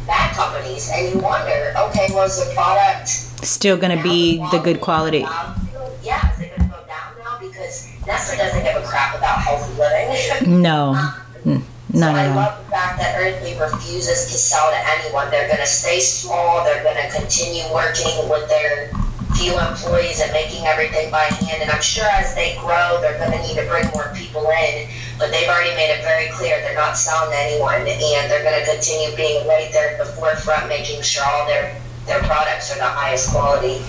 bad 0.07 0.35
companies. 0.35 0.89
And 0.93 1.13
you 1.13 1.21
wonder, 1.21 1.73
okay, 1.77 2.07
was 2.11 2.45
the 2.45 2.53
product 2.53 3.07
still 3.07 3.77
going 3.77 3.95
to 3.95 4.03
be 4.03 4.37
the 4.51 4.59
good 4.59 4.81
quality? 4.81 5.25
Yeah, 6.03 6.33
is 6.33 6.41
it 6.41 6.57
going 6.57 6.69
to 6.69 6.75
go 6.75 6.83
down 6.87 7.13
now? 7.19 7.37
Because 7.39 7.87
Earthley 8.07 8.37
doesn't 8.37 8.63
give 8.63 8.75
a 8.75 8.85
crap 8.85 9.17
about 9.17 9.39
healthy 9.41 9.73
living. 9.79 10.61
No. 10.61 10.93
Um, 11.45 11.65
no, 11.93 12.07
so 12.07 12.15
I 12.15 12.27
no. 12.27 12.35
love 12.35 12.63
the 12.63 12.71
fact 12.71 12.99
that 12.99 13.19
Earthley 13.19 13.59
refuses 13.59 14.31
to 14.31 14.37
sell 14.37 14.71
to 14.71 14.79
anyone. 14.95 15.29
They're 15.29 15.47
going 15.47 15.59
to 15.59 15.67
stay 15.67 15.99
small. 15.99 16.63
They're 16.63 16.83
going 16.83 16.95
to 16.95 17.09
continue 17.11 17.63
working 17.73 18.29
with 18.29 18.47
their 18.47 18.91
few 19.35 19.59
employees 19.59 20.21
and 20.21 20.31
making 20.31 20.65
everything 20.65 21.11
by 21.11 21.27
hand. 21.27 21.61
And 21.61 21.71
I'm 21.71 21.81
sure 21.81 22.05
as 22.05 22.33
they 22.33 22.55
grow, 22.59 22.99
they're 23.01 23.19
going 23.19 23.31
to 23.35 23.41
need 23.43 23.59
to 23.59 23.67
bring 23.67 23.87
more 23.91 24.13
people 24.15 24.47
in. 24.49 24.87
But 25.19 25.31
they've 25.31 25.49
already 25.49 25.75
made 25.75 25.91
it 25.91 26.01
very 26.03 26.31
clear 26.31 26.61
they're 26.61 26.75
not 26.75 26.95
selling 26.95 27.31
to 27.31 27.37
anyone, 27.37 27.75
and 27.75 28.31
they're 28.31 28.43
going 28.43 28.57
to 28.57 28.71
continue 28.71 29.15
being 29.15 29.45
right 29.47 29.69
there 29.73 29.91
at 29.91 29.97
the 29.99 30.05
forefront, 30.05 30.69
making 30.69 31.01
sure 31.01 31.23
all 31.25 31.45
their 31.45 31.75
their 32.07 32.19
products 32.23 32.71
are 32.71 32.79
the 32.79 32.85
highest 32.85 33.29
quality. 33.29 33.83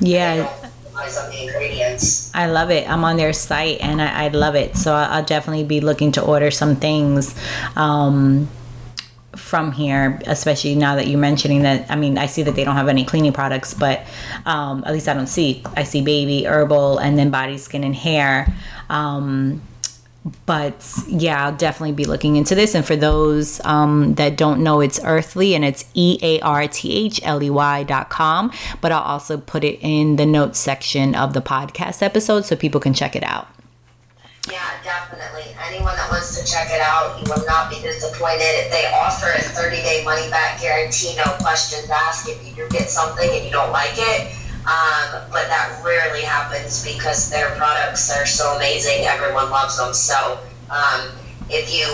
Yeah. 0.00 0.52
The 0.94 1.42
ingredients. 1.46 2.30
I 2.34 2.46
love 2.46 2.70
it. 2.70 2.88
I'm 2.88 3.04
on 3.04 3.16
their 3.16 3.32
site 3.32 3.78
and 3.80 4.00
I, 4.00 4.24
I 4.24 4.28
love 4.28 4.54
it. 4.54 4.76
So 4.76 4.94
I- 4.94 5.16
I'll 5.16 5.24
definitely 5.24 5.64
be 5.64 5.80
looking 5.80 6.12
to 6.12 6.22
order 6.22 6.50
some 6.50 6.76
things 6.76 7.34
um, 7.76 8.48
from 9.36 9.72
here, 9.72 10.20
especially 10.26 10.74
now 10.76 10.94
that 10.96 11.08
you're 11.08 11.18
mentioning 11.18 11.62
that. 11.62 11.90
I 11.90 11.96
mean, 11.96 12.18
I 12.18 12.26
see 12.26 12.42
that 12.44 12.54
they 12.54 12.64
don't 12.64 12.76
have 12.76 12.88
any 12.88 13.04
cleaning 13.04 13.32
products, 13.32 13.74
but 13.74 14.02
um, 14.46 14.84
at 14.86 14.92
least 14.92 15.08
I 15.08 15.14
don't 15.14 15.26
see. 15.26 15.62
I 15.76 15.82
see 15.82 16.02
baby, 16.02 16.44
herbal, 16.44 16.98
and 16.98 17.18
then 17.18 17.30
body, 17.30 17.58
skin, 17.58 17.84
and 17.84 17.94
hair. 17.94 18.52
Um, 18.88 19.60
but 20.46 20.98
yeah, 21.06 21.44
I'll 21.44 21.56
definitely 21.56 21.92
be 21.92 22.06
looking 22.06 22.36
into 22.36 22.54
this. 22.54 22.74
And 22.74 22.84
for 22.84 22.96
those 22.96 23.60
um, 23.64 24.14
that 24.14 24.36
don't 24.36 24.62
know, 24.62 24.80
it's 24.80 24.98
Earthley 25.04 25.54
and 25.54 25.64
it's 25.64 25.84
E 25.94 26.18
A 26.22 26.40
R 26.40 26.66
T 26.66 27.06
H 27.06 27.20
L 27.22 27.42
E 27.42 27.50
Y 27.50 27.82
dot 27.84 28.08
com. 28.08 28.50
But 28.80 28.92
I'll 28.92 29.02
also 29.02 29.36
put 29.36 29.64
it 29.64 29.78
in 29.82 30.16
the 30.16 30.26
notes 30.26 30.58
section 30.58 31.14
of 31.14 31.34
the 31.34 31.42
podcast 31.42 32.02
episode 32.02 32.46
so 32.46 32.56
people 32.56 32.80
can 32.80 32.94
check 32.94 33.14
it 33.14 33.22
out. 33.22 33.48
Yeah, 34.50 34.60
definitely. 34.82 35.56
Anyone 35.68 35.96
that 35.96 36.10
wants 36.10 36.38
to 36.38 36.44
check 36.50 36.68
it 36.70 36.80
out, 36.80 37.18
you 37.18 37.32
will 37.32 37.44
not 37.46 37.70
be 37.70 37.80
disappointed. 37.80 38.68
They 38.70 38.90
offer 38.94 39.28
a 39.28 39.40
30 39.40 39.76
day 39.76 40.02
money 40.04 40.28
back 40.30 40.60
guarantee, 40.60 41.16
no 41.16 41.32
questions 41.40 41.88
asked 41.90 42.28
if 42.28 42.46
you 42.46 42.54
do 42.54 42.68
get 42.68 42.90
something 42.90 43.28
and 43.28 43.44
you 43.44 43.50
don't 43.50 43.72
like 43.72 43.94
it. 43.96 44.36
Um, 44.64 45.20
but 45.30 45.46
that 45.48 45.80
rarely 45.84 46.22
happens 46.22 46.84
because 46.84 47.28
their 47.30 47.50
products 47.56 48.10
are 48.10 48.24
so 48.26 48.56
amazing. 48.56 49.04
Everyone 49.04 49.50
loves 49.50 49.76
them. 49.76 49.92
So 49.92 50.38
um, 50.70 51.08
if 51.50 51.72
you 51.74 51.84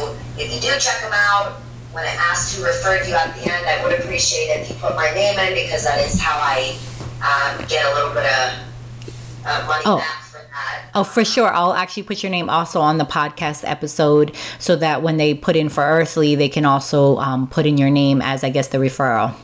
if 0.40 0.54
you 0.54 0.60
do 0.60 0.78
check 0.78 1.00
them 1.02 1.12
out, 1.12 1.54
when 1.92 2.04
I 2.04 2.10
asks 2.30 2.56
who 2.56 2.64
referred 2.64 3.06
you 3.08 3.14
at 3.14 3.34
the 3.36 3.52
end, 3.52 3.66
I 3.66 3.82
would 3.82 3.98
appreciate 3.98 4.46
it 4.46 4.60
if 4.60 4.68
you 4.70 4.76
put 4.76 4.94
my 4.94 5.10
name 5.14 5.36
in 5.40 5.54
because 5.54 5.82
that 5.84 5.98
is 6.06 6.20
how 6.20 6.38
I 6.38 6.78
um, 7.20 7.66
get 7.66 7.84
a 7.90 7.94
little 7.94 8.10
bit 8.14 8.26
of 8.26 9.44
uh, 9.44 9.64
money 9.66 9.82
Oh. 9.86 9.96
back 9.98 10.22
for 10.22 10.38
that. 10.38 10.90
Oh, 10.94 11.02
for 11.02 11.24
sure. 11.24 11.52
I'll 11.52 11.72
actually 11.74 12.04
put 12.04 12.22
your 12.22 12.30
name 12.30 12.48
also 12.48 12.80
on 12.80 12.98
the 12.98 13.04
podcast 13.04 13.68
episode 13.68 14.36
so 14.60 14.76
that 14.76 15.02
when 15.02 15.16
they 15.16 15.34
put 15.34 15.56
in 15.56 15.68
for 15.68 15.82
Earthley, 15.82 16.36
they 16.36 16.48
can 16.48 16.64
also 16.64 17.16
um, 17.18 17.48
put 17.48 17.66
in 17.66 17.76
your 17.78 17.90
name 17.90 18.22
as, 18.22 18.44
I 18.44 18.50
guess, 18.50 18.68
the 18.68 18.78
referral. 18.78 19.34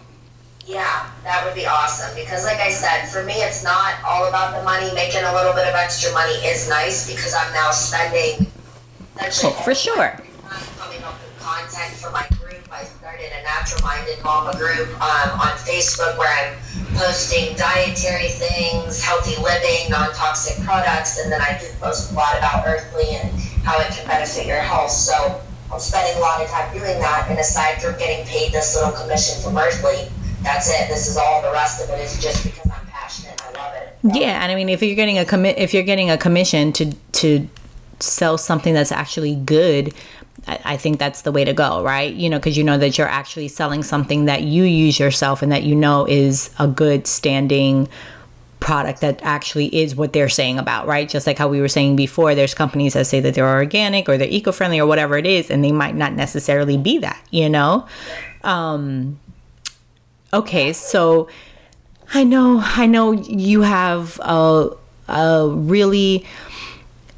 That 1.27 1.43
would 1.45 1.59
be 1.59 1.67
awesome 1.67 2.15
because, 2.15 2.45
like 2.45 2.63
I 2.63 2.71
said, 2.71 3.11
for 3.11 3.27
me, 3.27 3.43
it's 3.43 3.65
not 3.65 3.99
all 4.07 4.29
about 4.29 4.55
the 4.55 4.63
money. 4.63 4.95
Making 4.95 5.27
a 5.27 5.35
little 5.35 5.53
bit 5.59 5.67
of 5.67 5.75
extra 5.75 6.15
money 6.15 6.39
is 6.47 6.69
nice 6.69 7.11
because 7.11 7.35
I'm 7.35 7.53
now 7.53 7.73
spending. 7.73 8.47
Oh, 9.43 9.51
for 9.67 9.75
sure. 9.75 10.15
Coming 10.79 11.03
up 11.03 11.19
with 11.19 11.35
content 11.43 11.99
for 11.99 12.15
my 12.15 12.23
group. 12.39 12.63
I 12.71 12.85
started 12.85 13.27
a 13.35 13.43
natural 13.43 13.83
minded 13.83 14.23
mama 14.23 14.55
group 14.55 14.87
um, 15.03 15.35
on 15.43 15.51
Facebook 15.67 16.17
where 16.17 16.31
I'm 16.31 16.55
posting 16.95 17.57
dietary 17.57 18.31
things, 18.31 19.03
healthy 19.03 19.35
living, 19.43 19.91
non 19.91 20.15
toxic 20.15 20.63
products, 20.65 21.19
and 21.19 21.33
then 21.33 21.41
I 21.43 21.59
do 21.59 21.67
post 21.81 22.13
a 22.13 22.15
lot 22.15 22.39
about 22.39 22.65
earthley 22.69 23.19
and 23.19 23.35
how 23.67 23.81
it 23.81 23.89
can 23.91 24.07
benefit 24.07 24.47
your 24.47 24.63
health. 24.63 24.93
So 24.93 25.43
I'm 25.73 25.81
spending 25.81 26.17
a 26.19 26.21
lot 26.21 26.41
of 26.41 26.47
time 26.47 26.73
doing 26.73 27.01
that, 27.03 27.27
and 27.29 27.37
aside 27.41 27.83
from 27.83 27.99
getting 27.99 28.25
paid 28.27 28.53
this 28.53 28.77
little 28.77 28.93
commission 28.93 29.43
from 29.43 29.59
Earthley, 29.59 30.09
that's 30.47 30.71
it. 30.71 30.89
This 30.89 31.09
is 31.09 31.17
all. 31.17 31.43
The 31.43 31.51
rest 31.51 31.83
of 31.83 31.91
it 31.91 32.01
is 32.01 32.23
just 32.23 32.45
because 32.45 32.71
I'm 32.71 32.87
passionate. 32.87 33.43
I 33.45 33.53
love 33.53 33.75
it. 33.75 34.17
Yeah, 34.17 34.43
and 34.43 34.53
I 34.53 34.55
mean, 34.55 34.69
if 34.69 34.83
you're 34.83 34.95
getting 34.95 35.19
a 35.19 35.25
commit, 35.25 35.59
if 35.59 35.75
you're 35.75 35.83
getting 35.83 36.09
a 36.09 36.17
commission 36.17 36.73
to 36.75 36.93
to 36.93 37.49
sell 37.99 38.39
something 38.39 38.73
that's 38.73 38.93
actually 38.93 39.35
good, 39.35 39.93
I, 40.47 40.61
I 40.65 40.77
think 40.77 40.99
that's 40.99 41.23
the 41.23 41.33
way 41.33 41.45
to 41.45 41.53
go, 41.53 41.83
right? 41.83 42.15
You 42.15 42.31
know, 42.31 42.39
because 42.39 42.57
you 42.57 42.63
know 42.63 42.79
that 42.79 42.97
you're 42.97 43.09
actually 43.09 43.49
selling 43.49 43.83
something 43.83 44.27
that 44.27 44.43
you 44.43 44.63
use 44.63 45.01
yourself 45.01 45.43
and 45.43 45.51
that 45.51 45.65
you 45.65 45.75
know 45.75 46.07
is 46.07 46.51
a 46.59 46.69
good 46.69 47.07
standing 47.07 47.89
product 48.61 49.01
that 49.01 49.21
actually 49.23 49.67
is 49.75 49.95
what 49.95 50.13
they're 50.13 50.29
saying 50.29 50.59
about, 50.59 50.87
right? 50.87 51.09
Just 51.09 51.27
like 51.27 51.39
how 51.39 51.49
we 51.49 51.61
were 51.61 51.69
saying 51.69 51.97
before, 51.97 52.35
there's 52.35 52.55
companies 52.55 52.95
that 52.95 53.07
say 53.07 53.21
that 53.21 53.35
they're 53.35 53.49
organic 53.49 54.09
or 54.09 54.17
they're 54.17 54.29
eco-friendly 54.29 54.79
or 54.79 54.87
whatever 54.87 55.19
it 55.19 55.27
is, 55.27 55.51
and 55.51 55.63
they 55.65 55.73
might 55.73 55.95
not 55.95 56.15
necessarily 56.15 56.77
be 56.77 56.99
that, 56.99 57.21
you 57.31 57.49
know. 57.49 57.87
Um, 58.43 59.19
okay, 60.33 60.73
so 60.73 61.29
I 62.15 62.25
know, 62.25 62.61
I 62.63 62.87
know 62.87 63.13
you 63.13 63.63
have 63.63 64.21
a, 64.23 64.71
a 65.09 65.49
really 65.49 66.25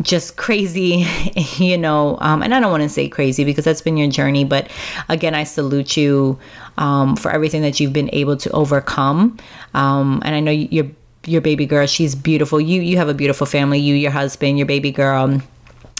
just 0.01 0.37
crazy, 0.37 1.07
you 1.57 1.77
know, 1.77 2.19
um, 2.21 2.43
and 2.43 2.55
I 2.55 2.61
don't 2.61 2.71
want 2.71 2.85
to 2.85 2.89
say 2.89 3.09
crazy 3.09 3.45
because 3.45 3.65
that's 3.65 3.83
been 3.83 3.97
your 3.97 4.09
journey, 4.09 4.45
but 4.45 4.71
again, 5.09 5.35
I 5.35 5.45
salute 5.45 5.97
you 5.97 6.39
um, 6.77 7.17
for 7.17 7.31
everything 7.31 7.63
that 7.63 7.81
you've 7.81 7.93
been 7.93 8.11
able 8.13 8.37
to 8.39 8.51
overcome. 8.51 9.39
Um, 9.75 10.23
and 10.25 10.35
I 10.35 10.41
know 10.41 10.53
your 10.53 10.87
your 11.27 11.41
baby 11.41 11.67
girl, 11.67 11.87
she's 11.87 12.15
beautiful. 12.15 12.61
You 12.61 12.81
you 12.81 12.97
have 12.97 13.09
a 13.09 13.15
beautiful 13.15 13.47
family. 13.47 13.79
You, 13.79 13.95
your 13.95 14.13
husband, 14.13 14.59
your 14.59 14.67
baby 14.67 14.91
girl. 14.91 15.41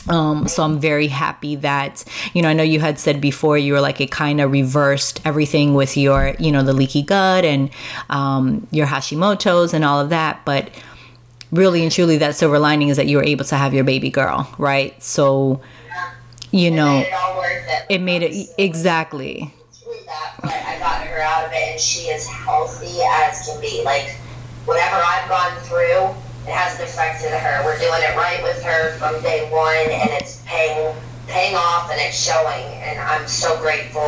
Um, 0.09 0.49
so 0.49 0.63
I'm 0.63 0.79
very 0.81 1.07
happy 1.09 1.57
that, 1.57 2.05
you 2.33 2.43
know, 2.43 2.49
I 2.49 2.53
know 2.55 2.63
you 2.63 2.81
had 2.81 2.99
said 2.99 3.21
before 3.21 3.59
you 3.59 3.73
were 3.75 3.81
like 3.81 4.01
it 4.01 4.11
kind 4.11 4.41
of 4.41 4.51
reversed 4.53 5.21
everything 5.25 5.75
with 5.75 5.97
your, 5.97 6.35
you 6.39 6.51
know, 6.51 6.63
the 6.63 6.73
leaky 6.73 7.03
gut 7.03 7.45
and 7.45 7.71
um, 8.11 8.67
your 8.71 8.87
Hashimoto's 8.87 9.75
and 9.75 9.85
all 9.85 10.01
of 10.01 10.11
that. 10.11 10.41
But 10.45 10.71
really 11.53 11.83
and 11.83 11.93
truly, 11.93 12.19
that 12.19 12.35
silver 12.37 12.59
lining 12.59 12.89
is 12.89 12.97
that 12.97 13.07
you 13.07 13.17
were 13.19 13.25
able 13.25 13.45
to 13.47 13.57
have 13.57 13.75
your 13.75 13.85
baby 13.85 14.11
girl, 14.11 14.49
right? 14.59 15.01
So, 15.03 15.61
you 16.51 16.71
know, 16.71 16.99
Made 17.01 17.07
it 17.07 17.13
it. 17.69 17.87
it 17.95 18.01
made 18.01 18.23
it 18.23 18.49
exactly. 18.57 19.53
that, 20.07 20.35
but 20.41 20.51
I 20.53 20.79
got 20.79 21.07
her 21.07 21.21
out 21.21 21.45
of 21.47 21.53
it, 21.53 21.73
and 21.73 21.81
she 21.81 22.03
is 22.09 22.27
healthy 22.27 23.01
as 23.03 23.47
can 23.47 23.61
be. 23.61 23.83
Like 23.85 24.17
whatever 24.65 24.97
I've 24.97 25.29
gone 25.29 25.57
through, 25.65 26.15
it 26.49 26.55
hasn't 26.55 26.89
affected 26.89 27.31
her. 27.31 27.63
We're 27.65 27.79
doing 27.79 28.01
it 28.01 28.17
right 28.17 28.43
with 28.43 28.63
her 28.63 28.97
from 28.97 29.21
day 29.23 29.49
one, 29.53 29.77
and 29.77 30.09
it's 30.11 30.43
paying 30.47 30.95
paying 31.27 31.55
off, 31.55 31.91
and 31.93 32.01
it's 32.01 32.17
showing. 32.17 32.65
And 32.81 32.99
I'm 32.99 33.29
so 33.29 33.59
grateful, 33.61 34.01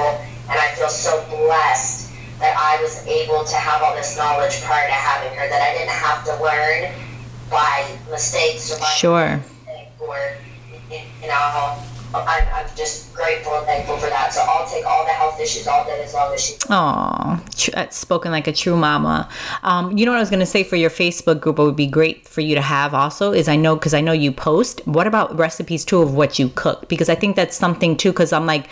and 0.49 0.59
I 0.59 0.69
feel 0.75 0.89
so 0.89 1.23
blessed 1.29 2.11
that 2.39 2.57
I 2.57 2.81
was 2.81 3.07
able 3.07 3.45
to 3.45 3.57
have 3.57 3.83
all 3.83 3.95
this 3.95 4.17
knowledge 4.17 4.63
prior 4.63 4.87
to 4.89 4.93
having 4.93 5.37
her. 5.39 5.49
That 5.49 5.61
I 5.61 5.77
didn't 5.77 5.93
have 5.93 6.25
to 6.25 6.43
learn 6.43 6.91
by 7.51 7.85
mistakes 8.11 8.73
or 8.75 8.79
by 8.81 8.87
Sure. 8.87 9.41
or 10.01 10.19
you 10.91 11.29
know 11.29 11.77
I'm, 12.15 12.49
I'm 12.53 12.67
just 12.77 13.15
grateful 13.15 13.55
and 13.55 13.67
thankful 13.67 13.97
for 13.99 14.09
that 14.09 14.33
so 14.33 14.41
i'll 14.49 14.69
take 14.69 14.85
all 14.85 15.05
the 15.05 15.13
health 15.13 15.39
issues 15.41 15.67
all 15.67 15.85
day 15.85 16.03
as 16.03 16.15
long 16.15 16.35
as 16.35 16.45
she 16.45 16.55
Oh, 16.73 17.43
that's 17.75 17.97
spoken 17.97 18.31
like 18.31 18.47
a 18.47 18.53
true 18.53 18.77
mama. 18.77 19.29
Um, 19.65 19.97
you 19.97 20.07
know 20.07 20.13
what 20.13 20.19
I 20.19 20.21
was 20.21 20.31
going 20.31 20.41
to 20.41 20.47
say 20.47 20.63
for 20.63 20.77
your 20.77 20.91
Facebook 20.91 21.41
group? 21.41 21.59
It 21.59 21.63
would 21.63 21.75
be 21.75 21.89
great 21.89 22.29
for 22.29 22.43
you 22.43 22.55
to 22.55 22.61
have 22.63 22.95
also 22.95 23.33
is 23.33 23.49
I 23.49 23.57
know 23.57 23.75
because 23.75 23.93
I 23.93 24.01
know 24.01 24.13
you 24.13 24.31
post. 24.31 24.81
What 24.87 25.07
about 25.09 25.37
recipes 25.37 25.85
too 25.85 26.01
of 26.01 26.15
what 26.15 26.39
you 26.39 26.51
cook? 26.51 26.89
Because 26.89 27.09
I 27.09 27.17
think 27.17 27.35
that's 27.35 27.57
something 27.57 27.97
too. 27.97 28.13
Because 28.13 28.33
I'm 28.33 28.47
like, 28.47 28.69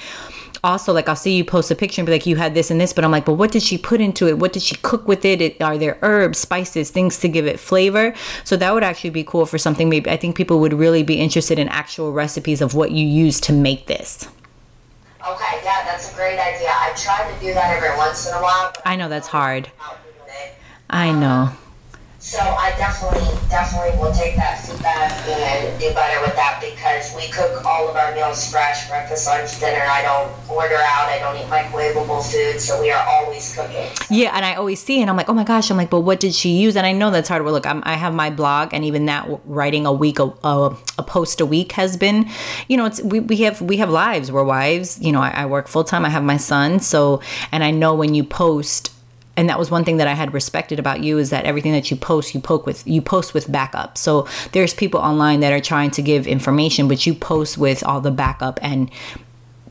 also 0.62 0.92
like 0.92 1.08
I'll 1.08 1.16
see 1.16 1.36
you 1.36 1.44
post 1.44 1.70
a 1.70 1.74
picture 1.74 2.00
and 2.00 2.06
be 2.06 2.12
like, 2.12 2.26
you 2.26 2.36
had 2.36 2.54
this 2.54 2.70
and 2.70 2.80
this, 2.80 2.92
but 2.92 3.04
I'm 3.04 3.10
like, 3.10 3.24
but 3.24 3.34
what 3.34 3.52
did 3.52 3.62
she 3.62 3.78
put 3.78 4.00
into 4.00 4.28
it? 4.28 4.38
What 4.38 4.52
did 4.52 4.62
she 4.62 4.76
cook 4.76 5.06
with 5.08 5.24
it? 5.24 5.40
it 5.40 5.62
are 5.62 5.78
there 5.78 5.98
herbs, 6.02 6.38
spices, 6.38 6.90
things 6.90 7.18
to 7.20 7.28
give 7.28 7.46
it 7.46 7.60
flavor? 7.60 8.14
So 8.44 8.56
that 8.56 8.74
would 8.74 8.82
actually 8.82 9.10
be 9.10 9.24
cool 9.24 9.46
for 9.46 9.58
something. 9.58 9.88
Maybe 9.88 10.10
I 10.10 10.16
think 10.16 10.36
people 10.36 10.60
would 10.60 10.72
really 10.72 11.02
be 11.02 11.20
interested 11.20 11.58
in 11.58 11.68
actual 11.68 12.12
recipes 12.12 12.60
of 12.60 12.74
what 12.74 12.90
you 12.92 13.06
use 13.06 13.40
to 13.42 13.52
make 13.52 13.86
this. 13.86 14.28
okay 15.28 15.60
yeah 15.64 15.82
that's 15.84 16.12
a 16.12 16.14
great 16.14 16.38
idea 16.38 16.70
i 16.70 16.92
try 16.96 17.30
to 17.30 17.40
do 17.40 17.52
that 17.52 17.74
every 17.76 17.94
once 17.98 18.28
in 18.28 18.34
a 18.34 18.40
while 18.40 18.72
I 18.84 18.96
know 18.96 19.08
that's 19.08 19.28
hard. 19.28 19.70
I 20.88 21.12
know. 21.12 21.50
So 22.20 22.38
i 22.38 22.70
definitely 22.76 23.20
definitely 23.48 23.96
will 23.98 24.12
take 24.12 24.34
that 24.34 24.58
feedback 24.64 25.12
and 25.28 25.78
do 25.78 25.92
better 25.94 26.20
with 26.20 26.34
that 26.34 26.58
because 26.60 27.14
we 27.14 27.28
cook 27.28 27.64
all 27.64 27.88
of 27.88 27.94
our 27.94 28.12
meals 28.14 28.50
fresh 28.50 28.88
breakfast 28.88 29.26
lunch 29.28 29.58
dinner 29.60 29.84
i 29.88 30.02
don't 30.02 30.28
order 30.50 30.74
out 30.74 31.08
i 31.08 31.18
don't 31.20 31.36
eat 31.36 31.48
microwavable 31.48 32.20
food 32.30 32.60
so 32.60 32.80
we 32.80 32.90
are 32.90 33.06
always 33.08 33.54
cooking 33.54 33.86
Yeah, 34.10 34.34
and 34.34 34.44
I 34.44 34.54
always 34.54 34.82
see, 34.82 35.00
and 35.00 35.10
I'm 35.10 35.16
like, 35.16 35.28
oh 35.28 35.34
my 35.34 35.44
gosh, 35.44 35.70
I'm 35.70 35.76
like, 35.76 35.90
but 35.90 36.00
what 36.00 36.18
did 36.18 36.34
she 36.34 36.50
use? 36.58 36.76
And 36.76 36.86
I 36.86 36.92
know 36.92 37.10
that's 37.10 37.28
hard. 37.28 37.42
Well, 37.44 37.52
look, 37.52 37.66
I'm, 37.66 37.82
I 37.84 37.92
have 37.94 38.14
my 38.14 38.30
blog, 38.30 38.72
and 38.72 38.84
even 38.84 39.04
that 39.06 39.28
writing 39.44 39.84
a 39.84 39.92
week, 39.92 40.18
a, 40.18 40.32
a, 40.42 40.76
a 40.96 41.02
post 41.02 41.40
a 41.42 41.46
week 41.46 41.72
has 41.72 41.96
been, 41.96 42.26
you 42.68 42.76
know, 42.78 42.86
it's 42.86 43.02
we, 43.02 43.20
we 43.20 43.36
have 43.38 43.60
we 43.60 43.76
have 43.76 43.90
lives. 43.90 44.32
We're 44.32 44.44
wives. 44.44 44.98
You 45.00 45.12
know, 45.12 45.20
I, 45.20 45.30
I 45.42 45.46
work 45.46 45.68
full 45.68 45.84
time. 45.84 46.04
I 46.06 46.08
have 46.08 46.24
my 46.24 46.38
son, 46.38 46.80
so 46.80 47.20
and 47.52 47.62
I 47.62 47.70
know 47.70 47.94
when 47.94 48.14
you 48.14 48.24
post 48.24 48.92
and 49.38 49.48
that 49.48 49.56
was 49.56 49.70
one 49.70 49.84
thing 49.84 49.98
that 49.98 50.08
I 50.08 50.14
had 50.14 50.34
respected 50.34 50.80
about 50.80 51.04
you 51.04 51.16
is 51.16 51.30
that 51.30 51.44
everything 51.44 51.70
that 51.70 51.92
you 51.92 51.96
post, 51.96 52.34
you 52.34 52.40
poke 52.40 52.66
with 52.66 52.84
you 52.84 53.00
post 53.00 53.34
with 53.34 53.50
backup. 53.50 53.96
So 53.96 54.26
there's 54.50 54.74
people 54.74 54.98
online 54.98 55.38
that 55.40 55.52
are 55.52 55.60
trying 55.60 55.92
to 55.92 56.02
give 56.02 56.26
information, 56.26 56.88
but 56.88 57.06
you 57.06 57.14
post 57.14 57.56
with 57.56 57.84
all 57.84 58.00
the 58.00 58.10
backup 58.10 58.58
and 58.62 58.90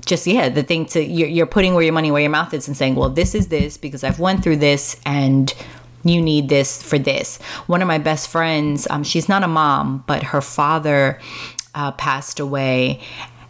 just 0.05 0.25
yeah 0.25 0.47
the 0.47 0.63
thing 0.63 0.85
to 0.85 1.03
you're, 1.03 1.27
you're 1.27 1.45
putting 1.45 1.73
where 1.73 1.83
your 1.83 1.91
money 1.91 2.11
where 2.11 2.21
your 2.21 2.29
mouth 2.29 2.53
is 2.53 2.65
and 2.69 2.77
saying 2.77 2.95
well 2.95 3.09
this 3.09 3.35
is 3.35 3.49
this 3.49 3.77
because 3.77 4.05
i've 4.05 4.19
went 4.19 4.41
through 4.41 4.55
this 4.55 4.95
and 5.05 5.53
you 6.05 6.21
need 6.21 6.47
this 6.47 6.81
for 6.81 6.97
this 6.97 7.41
one 7.65 7.81
of 7.81 7.89
my 7.89 7.97
best 7.97 8.29
friends 8.29 8.87
um, 8.89 9.03
she's 9.03 9.27
not 9.27 9.43
a 9.43 9.49
mom 9.49 10.05
but 10.07 10.23
her 10.23 10.39
father 10.39 11.19
uh, 11.75 11.91
passed 11.91 12.39
away 12.39 13.01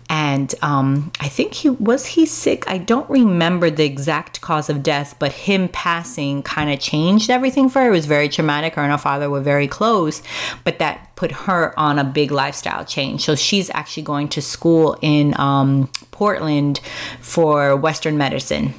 and 0.09 0.53
um, 0.61 1.11
I 1.19 1.27
think 1.27 1.53
he 1.53 1.69
was 1.69 2.05
he 2.05 2.25
sick. 2.25 2.69
I 2.69 2.77
don't 2.77 3.09
remember 3.09 3.69
the 3.69 3.83
exact 3.83 4.39
cause 4.41 4.69
of 4.69 4.81
death, 4.81 5.15
but 5.19 5.31
him 5.31 5.67
passing 5.67 6.43
kind 6.43 6.71
of 6.71 6.79
changed 6.79 7.29
everything 7.29 7.69
for 7.69 7.81
her. 7.81 7.89
It 7.89 7.91
was 7.91 8.05
very 8.05 8.29
traumatic. 8.29 8.75
Her 8.75 8.83
and 8.83 8.91
her 8.91 8.97
father 8.97 9.29
were 9.29 9.41
very 9.41 9.67
close, 9.67 10.21
but 10.63 10.79
that 10.79 11.15
put 11.15 11.31
her 11.31 11.77
on 11.77 11.99
a 11.99 12.03
big 12.03 12.31
lifestyle 12.31 12.85
change. 12.85 13.25
So 13.25 13.35
she's 13.35 13.69
actually 13.71 14.03
going 14.03 14.29
to 14.29 14.41
school 14.41 14.97
in 15.01 15.37
um, 15.39 15.89
Portland 16.11 16.79
for 17.19 17.75
Western 17.75 18.17
medicine 18.17 18.73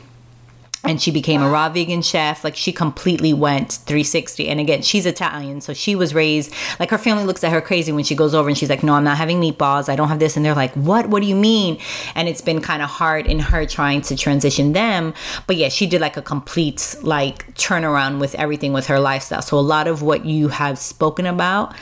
and 0.85 1.01
she 1.01 1.11
became 1.11 1.43
a 1.43 1.49
raw 1.49 1.69
vegan 1.69 2.03
chef. 2.03 2.45
Like 2.45 2.57
she 2.57 2.73
completely 2.73 3.33
went 3.33 3.73
360 3.73 4.49
and 4.49 4.61
again 4.61 4.83
she's 4.83 5.07
italian 5.07 5.61
so 5.61 5.73
she 5.73 5.95
was 5.95 6.15
raised 6.15 6.53
like 6.79 6.91
her 6.91 6.99
family 6.99 7.25
looks 7.25 7.43
at 7.45 7.53
her 7.53 7.61
crazy 7.61 7.93
when 7.93 8.05
she 8.05 8.15
goes 8.15 8.35
over 8.35 8.49
and 8.49 8.57
she's 8.57 8.71
like 8.71 8.83
no 8.83 8.95
i'm 8.95 9.05
not 9.05 9.17
having 9.17 9.41
meatballs. 9.41 9.89
I 9.89 9.97
don't 9.97 10.09
have 10.09 10.19
this. 10.19 10.37
And 10.37 10.45
they're 10.45 10.55
like 10.55 10.73
what? 10.75 11.09
What 11.09 11.23
do 11.23 11.29
you 11.29 11.35
mean? 11.35 11.79
And 12.15 12.29
it's 12.29 12.41
been 12.41 12.61
kind 12.61 12.83
of 12.83 12.89
hard 12.89 13.27
in 13.27 13.39
her 13.39 13.67
trying 13.67 14.03
to 14.03 14.17
transition 14.17 14.73
them. 14.73 15.15
But 15.47 15.57
yeah 15.57 15.69
she 15.69 15.87
did 15.87 16.01
like 16.01 16.17
a 16.17 16.23
complete 16.23 16.97
like 17.03 17.53
turnaround 17.55 18.21
with 18.21 18.35
everything 18.37 18.73
with 18.73 18.87
her 18.87 19.01
lifestyle. 19.01 19.43
So 19.43 19.59
a 19.59 19.61
lot 19.61 19.89
of 19.89 20.03
what 20.03 20.25
you 20.25 20.49
have 20.49 20.79
spoken 20.79 21.27
about 21.27 21.75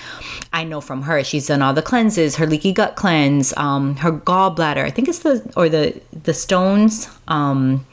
i 0.52 0.64
know 0.64 0.80
from 0.80 1.02
her. 1.02 1.22
She's 1.24 1.46
done 1.46 1.62
all 1.62 1.74
the 1.74 1.82
cleanses 1.82 2.36
her 2.36 2.46
leaky 2.46 2.72
gut 2.72 2.96
cleanse 2.96 3.56
um 3.56 3.96
her 3.96 4.12
gallbladder. 4.12 4.84
I 4.84 4.90
think 4.90 5.08
it's 5.08 5.20
the 5.20 5.50
or 5.56 5.68
the 5.68 6.00
the 6.12 6.34
stones 6.34 7.08
um 7.28 7.86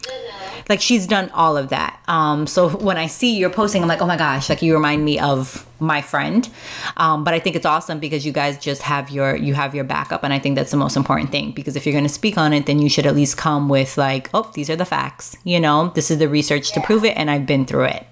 like 0.70 0.82
she's 0.82 1.08
done 1.08 1.30
all 1.32 1.58
of 1.58 1.70
that. 1.70 2.00
Um, 2.08 2.48
so 2.48 2.70
when 2.70 2.98
I 2.98 3.08
see 3.08 3.38
you're 3.38 3.50
posting, 3.50 3.82
I'm 3.82 3.88
like, 3.88 4.02
oh 4.02 4.08
my 4.08 4.18
gosh, 4.18 4.50
like 4.50 4.62
you 4.62 4.74
remind 4.74 5.04
me 5.04 5.20
of 5.20 5.68
my 5.80 6.02
friend. 6.02 6.50
Um, 6.98 7.24
but 7.24 7.34
I 7.34 7.40
think 7.40 7.56
it's 7.56 7.66
awesome 7.66 8.00
because 8.00 8.26
you 8.26 8.32
guys 8.32 8.58
just 8.58 8.82
have 8.84 9.10
your 9.10 9.36
you 9.36 9.54
have 9.54 9.76
your 9.76 9.84
backup, 9.84 10.24
and 10.24 10.34
I 10.34 10.40
think 10.40 10.56
that's 10.56 10.72
the 10.72 10.78
most 10.78 10.96
important 10.96 11.32
thing. 11.32 11.52
Because 11.52 11.76
if 11.76 11.86
you're 11.86 11.94
going 11.94 12.06
to 12.06 12.10
speak 12.10 12.38
on 12.38 12.54
it, 12.54 12.66
then 12.66 12.80
you 12.80 12.90
should 12.90 13.06
at 13.06 13.16
least 13.16 13.38
come 13.38 13.70
with 13.70 13.98
like, 13.98 14.30
oh, 14.34 14.50
these 14.54 14.70
are 14.70 14.76
the 14.76 14.86
facts. 14.86 15.36
You 15.44 15.60
know, 15.60 15.92
this 15.96 16.10
is 16.10 16.20
the 16.20 16.30
research 16.30 16.70
yeah. 16.70 16.82
to 16.82 16.86
prove 16.86 17.06
it, 17.06 17.18
and 17.18 17.30
I've 17.30 17.46
been 17.46 17.66
through 17.66 17.86
it. 17.86 18.06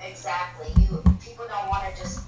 Exactly. 0.00 0.68
You 0.82 1.02
people 1.24 1.46
don't 1.48 1.68
want 1.68 1.92
to 1.94 2.00
just, 2.00 2.20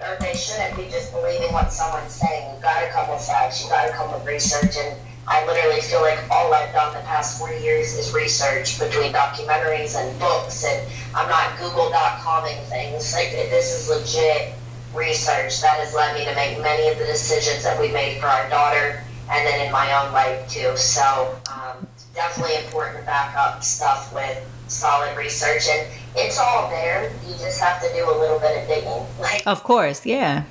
or 0.00 0.16
they 0.20 0.34
shouldn't 0.34 0.76
be 0.76 0.84
just 0.84 1.12
believing 1.12 1.52
what 1.52 1.72
someone's 1.72 2.12
saying. 2.12 2.54
You 2.54 2.62
got 2.62 2.90
come 2.90 3.10
with 3.10 3.26
facts. 3.26 3.64
You 3.64 3.70
got 3.70 3.90
come 3.92 4.12
with 4.12 4.26
research 4.26 4.76
and 4.78 4.96
I 5.30 5.46
literally 5.46 5.80
feel 5.80 6.00
like 6.00 6.18
all 6.28 6.52
I've 6.52 6.72
done 6.72 6.92
the 6.92 7.00
past 7.06 7.38
four 7.38 7.52
years 7.52 7.96
is 7.96 8.12
research 8.12 8.80
between 8.80 9.12
documentaries 9.12 9.94
and 9.94 10.18
books, 10.18 10.64
and 10.64 10.84
I'm 11.14 11.28
not 11.28 11.56
Google.coming 11.56 12.58
things. 12.64 13.14
Like 13.14 13.30
this 13.30 13.70
is 13.70 13.88
legit 13.88 14.54
research 14.92 15.60
that 15.60 15.78
has 15.78 15.94
led 15.94 16.18
me 16.18 16.24
to 16.24 16.34
make 16.34 16.60
many 16.60 16.88
of 16.88 16.98
the 16.98 17.04
decisions 17.04 17.62
that 17.62 17.80
we 17.80 17.92
made 17.92 18.18
for 18.18 18.26
our 18.26 18.50
daughter, 18.50 19.04
and 19.30 19.46
then 19.46 19.64
in 19.64 19.70
my 19.70 19.86
own 20.02 20.12
life 20.12 20.50
too. 20.50 20.76
So 20.76 21.38
um, 21.46 21.86
definitely 22.12 22.56
important 22.64 22.98
to 22.98 23.06
back 23.06 23.36
up 23.36 23.62
stuff 23.62 24.12
with 24.12 24.36
solid 24.66 25.16
research, 25.16 25.68
and 25.70 25.86
it's 26.16 26.40
all 26.40 26.68
there. 26.70 27.12
You 27.28 27.34
just 27.34 27.60
have 27.60 27.80
to 27.82 27.88
do 27.94 28.10
a 28.10 28.16
little 28.18 28.40
bit 28.40 28.62
of 28.62 28.66
digging. 28.66 29.06
Like, 29.20 29.46
of 29.46 29.62
course, 29.62 30.04
yeah 30.04 30.42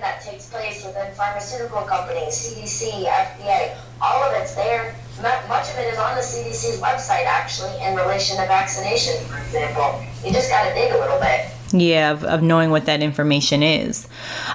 that 0.00 0.22
takes 0.22 0.48
place 0.48 0.84
within 0.84 1.12
pharmaceutical 1.14 1.82
companies, 1.82 2.34
CDC, 2.34 3.04
FDA, 3.04 3.76
all 4.00 4.22
of 4.22 4.34
it's 4.40 4.54
there. 4.54 4.94
Much 5.22 5.70
of 5.70 5.78
it 5.78 5.92
is 5.92 5.98
on 5.98 6.14
the 6.16 6.22
CDC's 6.22 6.80
website, 6.80 7.26
actually, 7.26 7.72
in 7.82 7.94
relation 7.94 8.36
to 8.36 8.46
vaccination, 8.46 9.22
for 9.26 9.38
example. 9.38 10.02
You 10.24 10.32
just 10.32 10.50
got 10.50 10.68
to 10.68 10.74
dig 10.74 10.92
a 10.92 10.98
little 10.98 11.18
bit. 11.18 11.50
Yeah, 11.72 12.12
of, 12.12 12.24
of 12.24 12.42
knowing 12.42 12.70
what 12.70 12.86
that 12.86 13.02
information 13.02 13.62
is. 13.62 14.08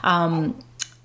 Um, 0.04 0.56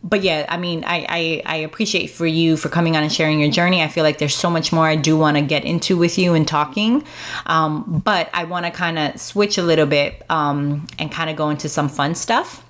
but 0.02 0.22
yeah, 0.22 0.46
I 0.48 0.56
mean, 0.56 0.82
I, 0.84 1.06
I, 1.08 1.42
I, 1.44 1.56
appreciate 1.56 2.08
for 2.08 2.26
you 2.26 2.56
for 2.56 2.70
coming 2.70 2.96
on 2.96 3.02
and 3.02 3.12
sharing 3.12 3.38
your 3.38 3.50
journey. 3.50 3.82
I 3.82 3.88
feel 3.88 4.02
like 4.02 4.16
there's 4.16 4.34
so 4.34 4.48
much 4.48 4.72
more 4.72 4.86
I 4.86 4.96
do 4.96 5.16
want 5.16 5.36
to 5.36 5.42
get 5.42 5.64
into 5.64 5.98
with 5.98 6.18
you 6.18 6.32
and 6.32 6.48
talking. 6.48 7.04
Um, 7.44 8.00
but 8.02 8.30
I 8.32 8.44
want 8.44 8.64
to 8.64 8.72
kind 8.72 8.98
of 8.98 9.20
switch 9.20 9.58
a 9.58 9.62
little 9.62 9.84
bit 9.84 10.24
um, 10.30 10.86
and 10.98 11.12
kind 11.12 11.28
of 11.28 11.36
go 11.36 11.50
into 11.50 11.68
some 11.68 11.90
fun 11.90 12.14
stuff. 12.14 12.64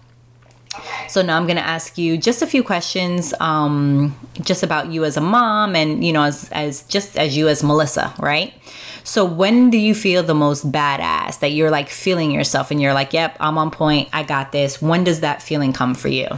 So 1.08 1.22
now 1.22 1.36
I'm 1.36 1.46
going 1.46 1.56
to 1.56 1.66
ask 1.66 1.98
you 1.98 2.16
just 2.16 2.42
a 2.42 2.46
few 2.46 2.62
questions, 2.62 3.34
um, 3.40 4.16
just 4.40 4.62
about 4.62 4.92
you 4.92 5.04
as 5.04 5.16
a 5.16 5.20
mom, 5.20 5.74
and 5.74 6.04
you 6.04 6.12
know, 6.12 6.22
as 6.22 6.48
as 6.52 6.82
just 6.84 7.18
as 7.18 7.36
you 7.36 7.48
as 7.48 7.64
Melissa, 7.64 8.14
right? 8.18 8.54
So 9.02 9.24
when 9.24 9.70
do 9.70 9.78
you 9.78 9.94
feel 9.94 10.22
the 10.22 10.34
most 10.34 10.70
badass 10.70 11.40
that 11.40 11.48
you're 11.48 11.70
like 11.70 11.88
feeling 11.88 12.30
yourself 12.30 12.70
and 12.70 12.80
you're 12.80 12.94
like, 12.94 13.12
"Yep, 13.12 13.36
I'm 13.40 13.58
on 13.58 13.70
point. 13.70 14.08
I 14.12 14.22
got 14.22 14.52
this." 14.52 14.80
When 14.80 15.02
does 15.02 15.20
that 15.20 15.42
feeling 15.42 15.72
come 15.72 15.94
for 15.94 16.08
you? 16.08 16.28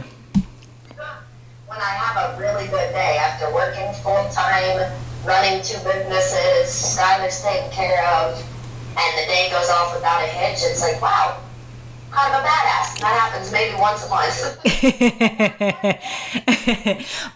When 1.67 1.79
I 1.79 1.93
have 2.01 2.33
a 2.33 2.39
really 2.39 2.65
good 2.65 2.91
day 2.93 3.17
after 3.17 3.53
working 3.53 3.93
full 4.01 4.27
time, 4.29 4.91
running 5.25 5.61
two 5.61 5.77
businesses, 5.83 6.69
Skylar's 6.69 7.41
taken 7.43 7.69
care 7.71 8.03
of, 8.07 8.37
and 8.97 9.17
the 9.17 9.27
day 9.27 9.49
goes 9.51 9.69
off 9.69 9.93
without 9.93 10.23
a 10.23 10.27
hitch. 10.27 10.59
It's 10.63 10.81
like, 10.81 11.01
wow, 11.01 11.37
kind 12.13 12.33
of 12.33 12.41
a 12.41 12.47
badass. 12.47 12.99
That 12.99 13.19
happens 13.19 13.51
maybe 13.51 13.75
once 13.79 14.05
a 14.05 14.09
month. 14.13 14.59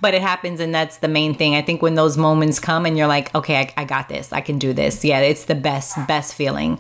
but 0.02 0.13
it 0.13 0.22
happens, 0.22 0.60
and 0.60 0.74
that's 0.74 0.98
the 0.98 1.08
main 1.08 1.34
thing. 1.34 1.56
I 1.56 1.62
think 1.62 1.82
when 1.82 1.96
those 1.96 2.18
moments 2.18 2.60
come 2.60 2.86
and 2.86 2.98
you're 2.98 3.08
like, 3.08 3.34
okay, 3.36 3.58
I, 3.58 3.74
I 3.78 3.86
got 3.86 4.10
this, 4.10 4.32
I 4.32 4.42
can 4.42 4.60
do 4.60 4.74
this. 4.74 5.04
Yeah, 5.04 5.20
it's 5.20 5.46
the 5.46 5.56
best, 5.56 5.96
best 6.08 6.36
feeling. 6.36 6.78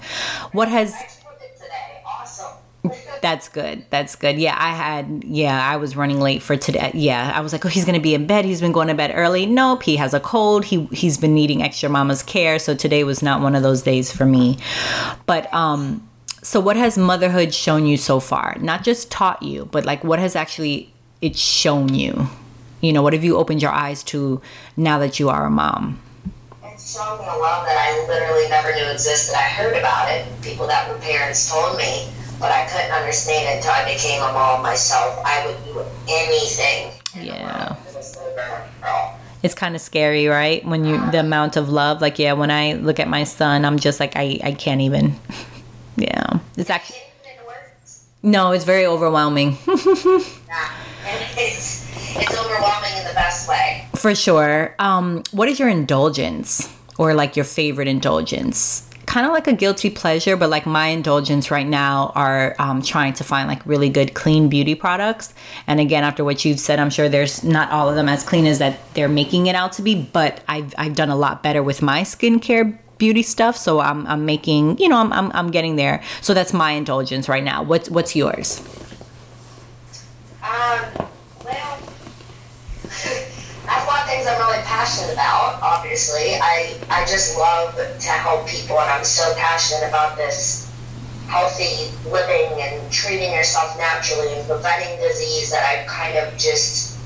What 0.51 0.67
has. 0.67 0.93
That's 3.21 3.49
good. 3.59 3.85
That's 3.89 4.15
good. 4.15 4.37
Yeah, 4.37 4.55
I 4.57 4.69
had, 4.69 5.23
yeah, 5.25 5.69
I 5.69 5.77
was 5.77 5.95
running 5.95 6.21
late 6.21 6.41
for 6.41 6.55
today. 6.55 6.91
Yeah, 6.93 7.33
I 7.35 7.41
was 7.41 7.51
like, 7.51 7.65
oh, 7.65 7.69
he's 7.69 7.83
going 7.83 7.95
to 7.95 8.01
be 8.01 8.13
in 8.13 8.27
bed. 8.27 8.45
He's 8.45 8.61
been 8.61 8.71
going 8.71 8.87
to 8.87 8.93
bed 8.93 9.11
early. 9.13 9.45
Nope, 9.45 9.83
he 9.83 9.97
has 9.97 10.13
a 10.13 10.19
cold. 10.19 10.65
He, 10.65 10.85
he's 10.91 11.17
been 11.17 11.33
needing 11.33 11.63
extra 11.63 11.89
mama's 11.89 12.23
care. 12.23 12.59
So 12.59 12.75
today 12.75 13.03
was 13.03 13.21
not 13.21 13.41
one 13.41 13.55
of 13.55 13.63
those 13.63 13.81
days 13.81 14.11
for 14.11 14.25
me. 14.25 14.57
But, 15.25 15.51
um, 15.53 16.06
so 16.41 16.59
what 16.59 16.75
has 16.75 16.97
motherhood 16.97 17.53
shown 17.53 17.85
you 17.85 17.97
so 17.97 18.19
far? 18.19 18.57
Not 18.59 18.83
just 18.83 19.11
taught 19.11 19.41
you 19.41 19.65
but 19.71 19.85
like 19.85 20.03
what 20.03 20.19
has 20.19 20.35
actually 20.35 20.93
it 21.21 21.35
shown 21.35 21.93
you? 21.93 22.27
You 22.81 22.93
know 22.93 23.01
what 23.01 23.13
have 23.13 23.23
you 23.23 23.37
opened 23.37 23.61
your 23.61 23.71
eyes 23.71 24.03
to 24.03 24.41
now 24.75 24.99
that 24.99 25.19
you 25.19 25.29
are 25.29 25.45
a 25.45 25.49
mom? 25.49 25.99
It's 26.63 26.95
shown 26.95 27.19
me 27.19 27.25
a 27.25 27.37
love 27.37 27.65
that 27.65 27.77
i 27.77 28.07
literally 28.07 28.47
never 28.49 28.73
knew 28.75 28.91
existed. 28.91 29.35
I 29.35 29.49
heard 29.49 29.75
about 29.75 30.11
it 30.11 30.27
people 30.41 30.67
that 30.67 30.87
were 30.89 30.99
parents 30.99 31.49
told 31.49 31.77
me 31.77 32.09
but 32.39 32.51
i 32.51 32.67
couldn't 32.67 32.91
understand 32.91 33.49
it 33.49 33.57
until 33.57 33.71
i 33.71 33.91
became 33.91 34.21
a 34.21 34.31
mom 34.31 34.61
myself. 34.61 35.19
I 35.25 35.45
would 35.47 35.63
do 35.65 35.81
anything. 36.07 36.91
Yeah. 37.19 37.75
It's 39.43 39.55
kind 39.55 39.75
of 39.75 39.81
scary 39.81 40.27
right? 40.27 40.63
When 40.65 40.85
you 40.85 41.11
the 41.11 41.19
amount 41.19 41.57
of 41.57 41.69
love 41.69 41.99
like 42.01 42.19
yeah 42.19 42.33
when 42.33 42.51
i 42.51 42.73
look 42.73 42.99
at 42.99 43.07
my 43.07 43.23
son 43.23 43.65
i'm 43.65 43.79
just 43.79 43.99
like 43.99 44.15
i 44.15 44.39
i 44.43 44.51
can't 44.51 44.81
even 44.81 45.15
Yeah, 45.97 46.39
it's 46.55 46.69
actually. 46.69 46.99
No, 48.23 48.51
it's 48.51 48.65
very 48.65 48.85
overwhelming. 48.85 49.57
yeah, 49.67 50.73
it's 51.37 51.87
it's 52.15 52.37
overwhelming 52.37 52.97
in 52.97 53.03
the 53.05 53.13
best 53.13 53.47
way. 53.47 53.87
For 53.95 54.15
sure. 54.15 54.75
Um, 54.79 55.23
what 55.31 55.47
is 55.47 55.59
your 55.59 55.69
indulgence 55.69 56.73
or 56.97 57.13
like 57.13 57.35
your 57.35 57.45
favorite 57.45 57.87
indulgence? 57.87 58.89
Kind 59.05 59.25
of 59.25 59.31
like 59.31 59.47
a 59.47 59.53
guilty 59.53 59.89
pleasure, 59.89 60.35
but 60.35 60.49
like 60.49 60.65
my 60.65 60.87
indulgence 60.87 61.49
right 61.49 61.65
now 61.65 62.11
are 62.15 62.55
um, 62.59 62.81
trying 62.81 63.13
to 63.13 63.23
find 63.23 63.47
like 63.47 63.65
really 63.65 63.87
good 63.87 64.13
clean 64.13 64.49
beauty 64.49 64.75
products. 64.75 65.33
And 65.65 65.79
again, 65.79 66.03
after 66.03 66.23
what 66.25 66.43
you've 66.43 66.59
said, 66.59 66.79
I'm 66.79 66.89
sure 66.89 67.07
there's 67.07 67.43
not 67.43 67.71
all 67.71 67.87
of 67.87 67.95
them 67.95 68.09
as 68.09 68.23
clean 68.23 68.45
as 68.45 68.59
that 68.59 68.79
they're 68.95 69.07
making 69.07 69.47
it 69.47 69.55
out 69.55 69.71
to 69.73 69.81
be, 69.81 69.95
but 69.95 70.41
I've 70.47 70.73
I've 70.77 70.95
done 70.95 71.09
a 71.09 71.15
lot 71.15 71.43
better 71.43 71.63
with 71.63 71.81
my 71.81 72.01
skincare 72.01 72.77
beauty 72.97 73.23
stuff 73.23 73.55
so 73.57 73.79
i'm, 73.79 74.05
I'm 74.07 74.25
making 74.25 74.77
you 74.77 74.89
know 74.89 74.97
I'm, 74.97 75.13
I'm, 75.13 75.31
I'm 75.33 75.51
getting 75.51 75.75
there. 75.75 76.03
So 76.21 76.33
that's 76.33 76.53
my 76.53 76.71
indulgence 76.71 77.29
right 77.29 77.43
now. 77.43 77.63
What's 77.63 77.89
what's 77.89 78.15
yours? 78.15 78.59
Um 80.43 80.79
well 81.45 81.77
that's 82.83 83.87
one 83.87 84.05
things 84.07 84.27
i'm 84.27 84.37
really 84.39 84.63
passionate 84.63 85.13
about 85.13 85.59
obviously. 85.61 86.35
I 86.35 86.77
i 86.89 87.05
just 87.05 87.37
love 87.37 87.75
to 87.75 88.09
help 88.09 88.47
people 88.47 88.79
and 88.79 88.89
i'm 88.89 89.03
so 89.03 89.33
passionate 89.37 89.87
about 89.87 90.17
this 90.17 90.71
healthy 91.27 91.91
living 92.09 92.61
and 92.61 92.91
treating 92.91 93.33
yourself 93.33 93.77
naturally 93.77 94.33
and 94.33 94.47
preventing 94.47 94.97
disease 95.01 95.51
that 95.51 95.61
i 95.63 95.85
kind 95.85 96.17
of 96.17 96.37
just 96.37 96.97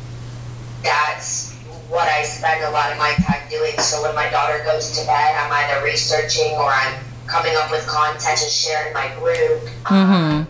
that's 0.83 1.50
what 1.91 2.07
I 2.07 2.23
spend 2.23 2.63
a 2.63 2.71
lot 2.71 2.91
of 2.91 2.97
my 2.97 3.13
time 3.27 3.43
doing. 3.49 3.77
So 3.77 4.01
when 4.01 4.15
my 4.15 4.29
daughter 4.29 4.63
goes 4.63 4.97
to 4.97 5.05
bed, 5.05 5.35
I'm 5.35 5.51
either 5.51 5.83
researching 5.83 6.53
or 6.53 6.71
I'm 6.71 6.95
coming 7.27 7.53
up 7.57 7.69
with 7.69 7.85
content 7.85 8.39
to 8.39 8.49
share 8.49 8.87
in 8.87 8.93
my 8.93 9.11
group. 9.19 9.61
Um, 9.91 10.47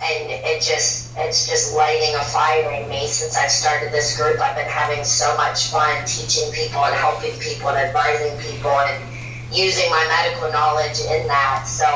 and 0.00 0.30
it 0.30 0.62
just 0.62 1.16
it's 1.16 1.48
just 1.48 1.74
lighting 1.74 2.14
a 2.14 2.22
fire 2.22 2.70
in 2.70 2.88
me 2.88 3.06
since 3.08 3.36
I've 3.36 3.50
started 3.50 3.92
this 3.92 4.16
group. 4.16 4.38
I've 4.40 4.54
been 4.54 4.68
having 4.68 5.02
so 5.04 5.36
much 5.36 5.68
fun 5.68 6.04
teaching 6.06 6.52
people 6.52 6.84
and 6.84 6.94
helping 6.94 7.36
people 7.40 7.70
and 7.70 7.78
advising 7.78 8.38
people 8.38 8.70
and 8.70 9.02
using 9.52 9.90
my 9.90 10.04
medical 10.06 10.52
knowledge 10.52 11.00
in 11.00 11.26
that. 11.26 11.64
So 11.66 11.86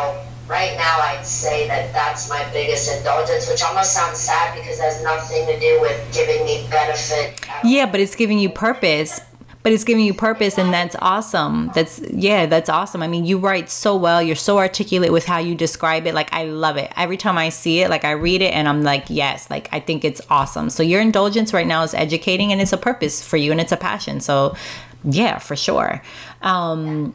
right 0.51 0.77
now, 0.77 0.99
I'd 1.01 1.25
say 1.25 1.69
that 1.69 1.93
that's 1.95 2.29
my 2.29 2.45
biggest 2.53 2.93
indulgence, 2.93 3.49
which 3.49 3.63
almost 3.63 3.93
sounds 3.93 4.19
sad 4.19 4.55
because 4.57 4.79
it 4.79 4.83
has 4.83 5.03
nothing 5.05 5.47
to 5.47 5.59
do 5.61 5.81
with 5.81 6.13
giving 6.13 6.45
me 6.45 6.67
benefit. 6.69 7.41
Yeah, 7.63 7.87
but 7.87 8.01
it's 8.01 8.17
giving 8.17 8.39
you 8.39 8.51
purpose. 8.51 9.21
But 9.63 9.73
it's 9.73 9.85
giving 9.85 10.07
you 10.07 10.15
purpose, 10.15 10.57
and 10.57 10.73
that's 10.73 10.97
awesome. 11.01 11.71
That's 11.75 12.01
yeah, 12.11 12.47
that's 12.47 12.71
awesome. 12.71 13.03
I 13.03 13.09
mean, 13.09 13.27
you 13.27 13.37
write 13.37 13.69
so 13.69 13.95
well. 13.95 14.23
You're 14.23 14.35
so 14.35 14.57
articulate 14.57 15.13
with 15.13 15.27
how 15.27 15.37
you 15.37 15.55
describe 15.55 16.07
it. 16.07 16.15
Like 16.15 16.33
I 16.33 16.45
love 16.45 16.79
it. 16.79 16.91
Every 16.97 17.19
time 17.19 17.37
I 17.37 17.51
see 17.51 17.81
it, 17.81 17.91
like 17.91 18.07
I 18.07 18.13
read 18.13 18.41
it, 18.41 18.55
and 18.55 18.67
I'm 18.67 18.83
like, 18.83 19.05
yes, 19.11 19.51
like 19.51 19.69
I 19.71 19.79
think 19.79 20.03
it's 20.03 20.23
awesome. 20.31 20.71
So 20.71 20.83
your 20.83 21.03
indulgence 21.03 21.53
right 21.53 21.67
now 21.67 21.83
is 21.83 21.93
educating, 21.93 22.53
and 22.53 22.61
it's 22.61 22.73
a 22.73 22.79
purpose 22.79 23.23
for 23.23 23.37
you, 23.37 23.53
and 23.53 23.61
it's 23.61 23.71
a 23.71 23.77
passion. 23.77 24.21
So 24.21 24.57
yeah, 25.05 25.39
for 25.39 25.57
sure. 25.57 26.01
Um, 26.41 27.13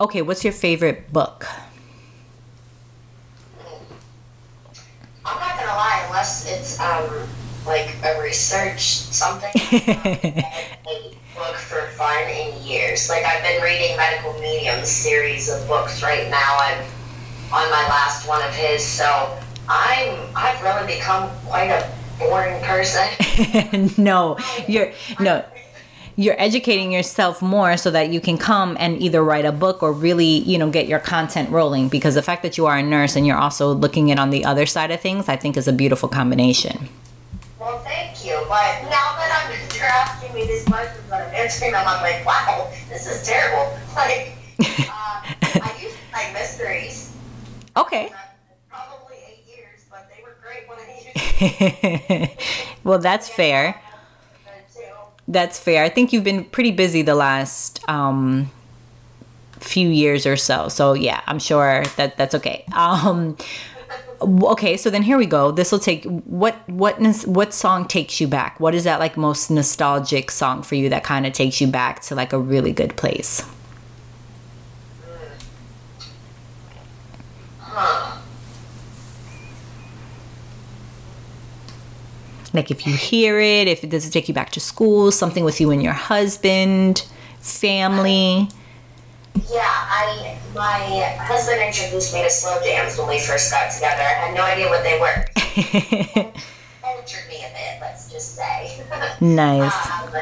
okay, 0.00 0.22
what's 0.22 0.44
your 0.44 0.54
favorite 0.54 1.12
book? 1.12 1.46
I'm 5.24 5.38
not 5.38 5.56
gonna 5.56 5.72
lie, 5.72 6.01
unless 6.12 6.46
it's 6.46 6.78
um 6.78 7.08
like 7.66 7.96
a 8.04 8.20
research 8.20 8.82
something. 8.82 9.50
book 11.34 11.56
for 11.56 11.86
fun 11.96 12.28
in 12.28 12.62
years. 12.62 13.08
Like 13.08 13.24
I've 13.24 13.42
been 13.42 13.62
reading 13.62 13.96
Medical 13.96 14.34
Medium 14.34 14.84
series 14.84 15.48
of 15.48 15.66
books 15.66 16.02
right 16.02 16.28
now. 16.30 16.58
I'm 16.60 16.78
on 17.50 17.70
my 17.70 17.88
last 17.88 18.28
one 18.28 18.42
of 18.42 18.54
his, 18.54 18.84
so 18.84 19.38
I'm 19.66 20.18
I've 20.36 20.62
really 20.62 20.94
become 20.94 21.30
quite 21.46 21.70
a 21.70 21.90
boring 22.18 22.62
person. 22.62 23.08
no, 24.04 24.36
you're 24.68 24.92
no. 25.18 25.42
You're 26.16 26.38
educating 26.38 26.92
yourself 26.92 27.40
more 27.40 27.76
so 27.76 27.90
that 27.90 28.10
you 28.10 28.20
can 28.20 28.36
come 28.36 28.76
and 28.78 29.00
either 29.02 29.24
write 29.24 29.44
a 29.44 29.52
book 29.52 29.82
or 29.82 29.92
really, 29.92 30.26
you 30.26 30.58
know, 30.58 30.70
get 30.70 30.86
your 30.86 30.98
content 30.98 31.50
rolling. 31.50 31.88
Because 31.88 32.14
the 32.14 32.22
fact 32.22 32.42
that 32.42 32.58
you 32.58 32.66
are 32.66 32.76
a 32.76 32.82
nurse 32.82 33.16
and 33.16 33.26
you're 33.26 33.38
also 33.38 33.72
looking 33.72 34.10
at 34.10 34.18
on 34.18 34.30
the 34.30 34.44
other 34.44 34.66
side 34.66 34.90
of 34.90 35.00
things, 35.00 35.28
I 35.28 35.36
think 35.36 35.56
is 35.56 35.68
a 35.68 35.72
beautiful 35.72 36.08
combination. 36.08 36.88
Well, 37.58 37.78
thank 37.78 38.24
you. 38.24 38.34
But 38.48 38.82
now 38.90 39.16
that 39.16 39.46
I'm 39.48 39.76
you're 39.82 39.90
asking 39.90 40.34
me 40.34 40.46
these 40.46 40.64
questions 40.64 41.08
that 41.08 41.28
I'm 41.28 41.34
answering 41.34 41.72
them, 41.72 41.84
I'm 41.86 42.02
like, 42.02 42.24
wow, 42.24 42.70
this 42.88 43.06
is 43.06 43.26
terrible. 43.26 43.78
Like, 43.94 44.32
uh, 44.58 45.22
I 45.60 45.76
used 45.82 45.94
to 45.94 46.16
like 46.16 46.32
mysteries. 46.32 47.14
Okay. 47.76 48.10
Probably 48.70 49.16
eight 49.28 49.44
years, 49.46 49.84
but 49.90 50.08
they 50.08 50.22
were 50.22 50.36
great 50.40 50.66
when 50.66 50.78
I 50.78 52.26
used 52.26 52.74
well, 52.84 52.98
that's 52.98 53.28
fair. 53.28 53.80
That's 55.28 55.58
fair. 55.58 55.84
I 55.84 55.88
think 55.88 56.12
you've 56.12 56.24
been 56.24 56.44
pretty 56.44 56.72
busy 56.72 57.02
the 57.02 57.14
last 57.14 57.86
um, 57.88 58.50
few 59.60 59.88
years 59.88 60.26
or 60.26 60.36
so. 60.36 60.68
So 60.68 60.92
yeah, 60.94 61.20
I'm 61.26 61.38
sure 61.38 61.84
that 61.96 62.16
that's 62.16 62.34
okay. 62.34 62.64
Um, 62.72 63.36
okay, 64.20 64.76
so 64.76 64.90
then 64.90 65.02
here 65.02 65.18
we 65.18 65.26
go. 65.26 65.50
This 65.50 65.72
will 65.72 65.78
take 65.78 66.04
what 66.04 66.68
what 66.68 67.00
what 67.26 67.54
song 67.54 67.86
takes 67.86 68.20
you 68.20 68.28
back? 68.28 68.58
What 68.60 68.74
is 68.74 68.84
that 68.84 69.00
like 69.00 69.16
most 69.16 69.50
nostalgic 69.50 70.30
song 70.30 70.62
for 70.62 70.74
you 70.74 70.88
that 70.88 71.04
kind 71.04 71.26
of 71.26 71.32
takes 71.32 71.60
you 71.60 71.66
back 71.66 72.02
to 72.02 72.14
like 72.14 72.32
a 72.32 72.38
really 72.38 72.72
good 72.72 72.96
place? 72.96 73.44
Like 82.52 82.70
if 82.70 82.86
you 82.86 82.94
hear 82.94 83.40
it, 83.40 83.68
if 83.68 83.82
it 83.82 83.90
does 83.90 84.06
it 84.06 84.10
take 84.10 84.28
you 84.28 84.34
back 84.34 84.50
to 84.50 84.60
school, 84.60 85.10
something 85.10 85.44
with 85.44 85.60
you 85.60 85.70
and 85.70 85.82
your 85.82 85.92
husband, 85.94 87.06
family. 87.40 88.48
Yeah, 89.50 89.62
I 89.64 90.38
my 90.54 91.16
husband 91.18 91.60
introduced 91.62 92.12
me 92.12 92.22
to 92.22 92.30
slow 92.30 92.60
jams 92.62 92.98
when 92.98 93.08
we 93.08 93.18
first 93.18 93.50
got 93.50 93.70
together. 93.70 94.02
I 94.02 94.28
had 94.28 94.34
no 94.34 94.42
idea 94.42 94.68
what 94.68 94.82
they 94.84 95.00
were. 95.00 95.24
Cultured 96.82 97.28
me 97.28 97.36
a 97.36 97.48
bit, 97.48 97.80
let's 97.80 98.12
just 98.12 98.36
say. 98.36 98.84
nice. 99.20 99.90
Um, 99.90 100.14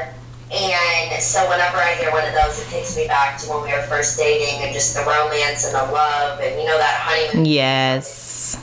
and 0.53 1.21
so 1.21 1.49
whenever 1.49 1.77
I 1.77 1.95
hear 1.95 2.11
one 2.11 2.25
of 2.25 2.33
those, 2.33 2.61
it 2.61 2.69
takes 2.69 2.95
me 2.95 3.07
back 3.07 3.39
to 3.39 3.49
when 3.49 3.63
we 3.63 3.71
were 3.71 3.83
first 3.83 4.17
dating 4.17 4.63
and 4.63 4.73
just 4.73 4.95
the 4.95 5.01
romance 5.01 5.65
and 5.65 5.75
the 5.75 5.91
love 5.91 6.39
and 6.41 6.59
you 6.59 6.65
know 6.65 6.77
that 6.77 6.99
honeymoon. 7.01 7.45
Yes. 7.45 8.57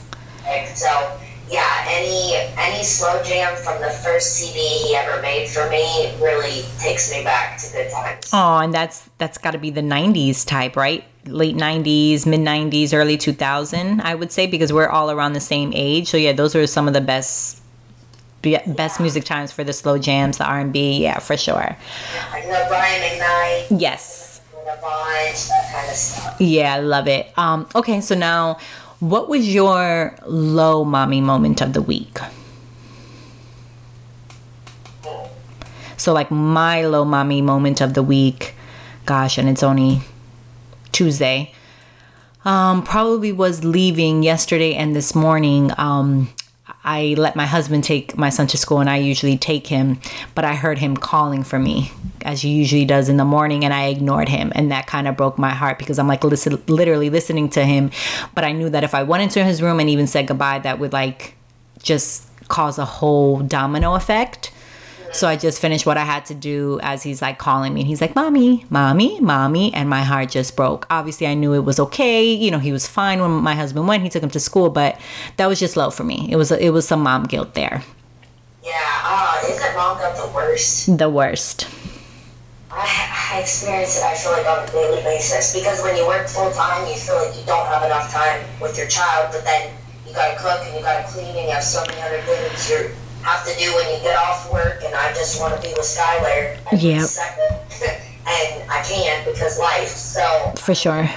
So 0.75 1.19
yeah, 1.51 1.85
any 1.87 2.35
any 2.57 2.83
slow 2.83 3.21
jam 3.23 3.55
from 3.57 3.81
the 3.81 3.89
first 3.89 4.33
CD 4.35 4.59
he 4.59 4.95
ever 4.95 5.21
made 5.21 5.47
for 5.47 5.69
me 5.69 6.13
really 6.21 6.63
takes 6.79 7.11
me 7.11 7.23
back 7.23 7.57
to 7.59 7.71
good 7.71 7.91
times. 7.91 8.29
Oh, 8.33 8.57
and 8.59 8.73
that's 8.73 9.09
that's 9.17 9.37
got 9.37 9.51
to 9.51 9.57
be 9.57 9.69
the 9.69 9.81
'90s 9.81 10.45
type, 10.45 10.75
right? 10.75 11.03
Late 11.25 11.55
'90s, 11.55 12.25
mid 12.25 12.39
'90s, 12.41 12.93
early 12.93 13.17
2000, 13.17 14.01
I 14.01 14.15
would 14.15 14.31
say, 14.31 14.47
because 14.47 14.71
we're 14.71 14.87
all 14.87 15.11
around 15.11 15.33
the 15.33 15.39
same 15.41 15.71
age. 15.75 16.07
So 16.07 16.17
yeah, 16.17 16.33
those 16.33 16.55
are 16.55 16.65
some 16.67 16.87
of 16.87 16.93
the 16.93 17.01
best 17.01 17.61
be- 18.41 18.57
best 18.67 18.99
music 18.99 19.25
times 19.25 19.51
for 19.51 19.63
the 19.63 19.73
slow 19.73 19.97
jams, 19.97 20.37
the 20.37 20.45
R&B. 20.45 21.01
Yeah, 21.03 21.19
for 21.19 21.35
sure. 21.35 21.75
Like 22.31 22.43
the 22.43 22.65
Brian 22.69 23.01
McKnight, 23.19 23.79
Yes. 23.81 24.41
the 24.53 24.77
Vines, 24.81 25.49
that 25.49 25.71
kind 25.73 25.89
of 25.89 25.95
stuff. 25.95 26.35
Yeah, 26.39 26.75
I 26.75 26.79
love 26.79 27.07
it. 27.07 27.31
Um, 27.37 27.67
okay, 27.75 27.99
so 28.01 28.15
now, 28.15 28.57
what 28.99 29.29
was 29.29 29.53
your 29.53 30.15
low 30.25 30.83
mommy 30.83 31.21
moment 31.21 31.61
of 31.61 31.73
the 31.73 31.81
week? 31.81 32.19
So, 35.97 36.13
like 36.13 36.31
my 36.31 36.85
low 36.85 37.03
mommy 37.03 37.41
moment 37.41 37.81
of 37.81 37.93
the 37.93 38.03
week, 38.03 38.55
gosh, 39.05 39.37
and 39.37 39.49
it's 39.49 39.63
only 39.63 40.01
Tuesday. 40.91 41.53
Um, 42.45 42.83
probably 42.83 43.33
was 43.33 43.65
leaving 43.65 44.23
yesterday 44.23 44.73
and 44.75 44.95
this 44.95 45.13
morning. 45.13 45.71
Um, 45.77 46.29
I 46.89 47.13
let 47.19 47.35
my 47.35 47.45
husband 47.45 47.83
take 47.83 48.17
my 48.17 48.29
son 48.29 48.47
to 48.47 48.57
school, 48.57 48.79
and 48.79 48.89
I 48.89 48.97
usually 48.97 49.37
take 49.37 49.67
him, 49.67 49.99
but 50.33 50.43
I 50.43 50.55
heard 50.55 50.79
him 50.79 50.97
calling 50.97 51.43
for 51.43 51.59
me, 51.59 51.91
as 52.23 52.41
he 52.41 52.49
usually 52.49 52.83
does 52.83 53.09
in 53.09 53.17
the 53.17 53.25
morning, 53.25 53.63
and 53.63 53.71
I 53.71 53.89
ignored 53.89 54.27
him, 54.27 54.51
and 54.55 54.71
that 54.71 54.87
kind 54.87 55.07
of 55.07 55.15
broke 55.15 55.37
my 55.37 55.51
heart 55.51 55.77
because 55.77 55.99
I'm 55.99 56.07
like 56.07 56.23
listen, 56.23 56.59
literally 56.65 57.11
listening 57.11 57.47
to 57.49 57.63
him, 57.63 57.91
but 58.33 58.43
I 58.43 58.53
knew 58.53 58.71
that 58.71 58.83
if 58.83 58.95
I 58.95 59.03
went 59.03 59.21
into 59.21 59.43
his 59.43 59.61
room 59.61 59.79
and 59.79 59.87
even 59.87 60.07
said 60.07 60.25
goodbye, 60.25 60.57
that 60.59 60.79
would 60.79 60.91
like 60.91 61.35
just 61.83 62.27
cause 62.47 62.79
a 62.79 62.85
whole 62.85 63.41
domino 63.41 63.93
effect. 63.93 64.51
So 65.11 65.27
I 65.27 65.35
just 65.35 65.59
finished 65.59 65.85
what 65.85 65.97
I 65.97 66.03
had 66.03 66.25
to 66.25 66.35
do 66.35 66.79
as 66.83 67.03
he's 67.03 67.21
like 67.21 67.37
calling 67.37 67.73
me 67.73 67.81
and 67.81 67.87
he's 67.87 68.01
like, 68.01 68.15
Mommy, 68.15 68.65
Mommy, 68.69 69.19
Mommy. 69.19 69.73
And 69.73 69.89
my 69.89 70.03
heart 70.03 70.29
just 70.29 70.55
broke. 70.55 70.85
Obviously, 70.89 71.27
I 71.27 71.33
knew 71.33 71.53
it 71.53 71.65
was 71.65 71.79
okay. 71.79 72.31
You 72.31 72.51
know, 72.51 72.59
he 72.59 72.71
was 72.71 72.87
fine 72.87 73.21
when 73.21 73.31
my 73.31 73.55
husband 73.55 73.87
went. 73.87 74.03
He 74.03 74.09
took 74.09 74.23
him 74.23 74.29
to 74.31 74.39
school, 74.39 74.69
but 74.69 74.99
that 75.37 75.47
was 75.47 75.59
just 75.59 75.75
low 75.75 75.89
for 75.89 76.03
me. 76.03 76.27
It 76.31 76.35
was, 76.35 76.51
it 76.51 76.69
was 76.71 76.87
some 76.87 77.01
mom 77.01 77.23
guilt 77.23 77.53
there. 77.53 77.83
Yeah, 78.63 78.73
uh, 79.03 79.41
isn't 79.49 79.75
mom 79.75 79.97
got 79.97 80.15
the 80.15 80.31
worst? 80.33 80.97
The 80.97 81.09
worst. 81.09 81.67
I, 82.71 83.33
I 83.33 83.39
experience 83.41 83.97
it, 83.97 84.03
I 84.03 84.15
feel 84.15 84.31
like, 84.31 84.45
on 84.45 84.67
a 84.67 84.71
daily 84.71 85.01
basis 85.01 85.55
because 85.55 85.81
when 85.81 85.97
you 85.97 86.05
work 86.05 86.27
full 86.27 86.51
time, 86.51 86.87
you 86.87 86.95
feel 86.95 87.15
like 87.15 87.35
you 87.35 87.43
don't 87.45 87.65
have 87.65 87.83
enough 87.83 88.11
time 88.11 88.45
with 88.61 88.77
your 88.77 88.87
child, 88.87 89.29
but 89.31 89.43
then 89.43 89.73
you 90.07 90.13
gotta 90.13 90.37
cook 90.37 90.61
and 90.65 90.75
you 90.75 90.81
gotta 90.81 91.07
clean 91.07 91.35
and 91.35 91.47
you 91.47 91.51
have 91.51 91.63
so 91.63 91.83
many 91.87 91.99
other 92.01 92.21
things 92.21 92.69
you 92.69 92.91
have 93.23 93.45
to 93.45 93.57
do 93.59 93.73
when 93.75 93.93
you 93.95 94.01
get 94.01 94.17
off 94.17 94.51
work. 94.51 94.81
And 94.85 94.93
I 94.95 95.13
just 95.13 95.39
want 95.39 95.55
to 95.55 95.61
be 95.61 95.69
with 95.73 95.85
Skylar 95.85 96.57
second, 97.01 97.59
and 98.27 98.69
I 98.71 98.81
can't 98.83 99.25
because 99.25 99.59
life. 99.59 99.87
So 99.89 100.53
For 100.57 100.73
sure. 100.75 101.09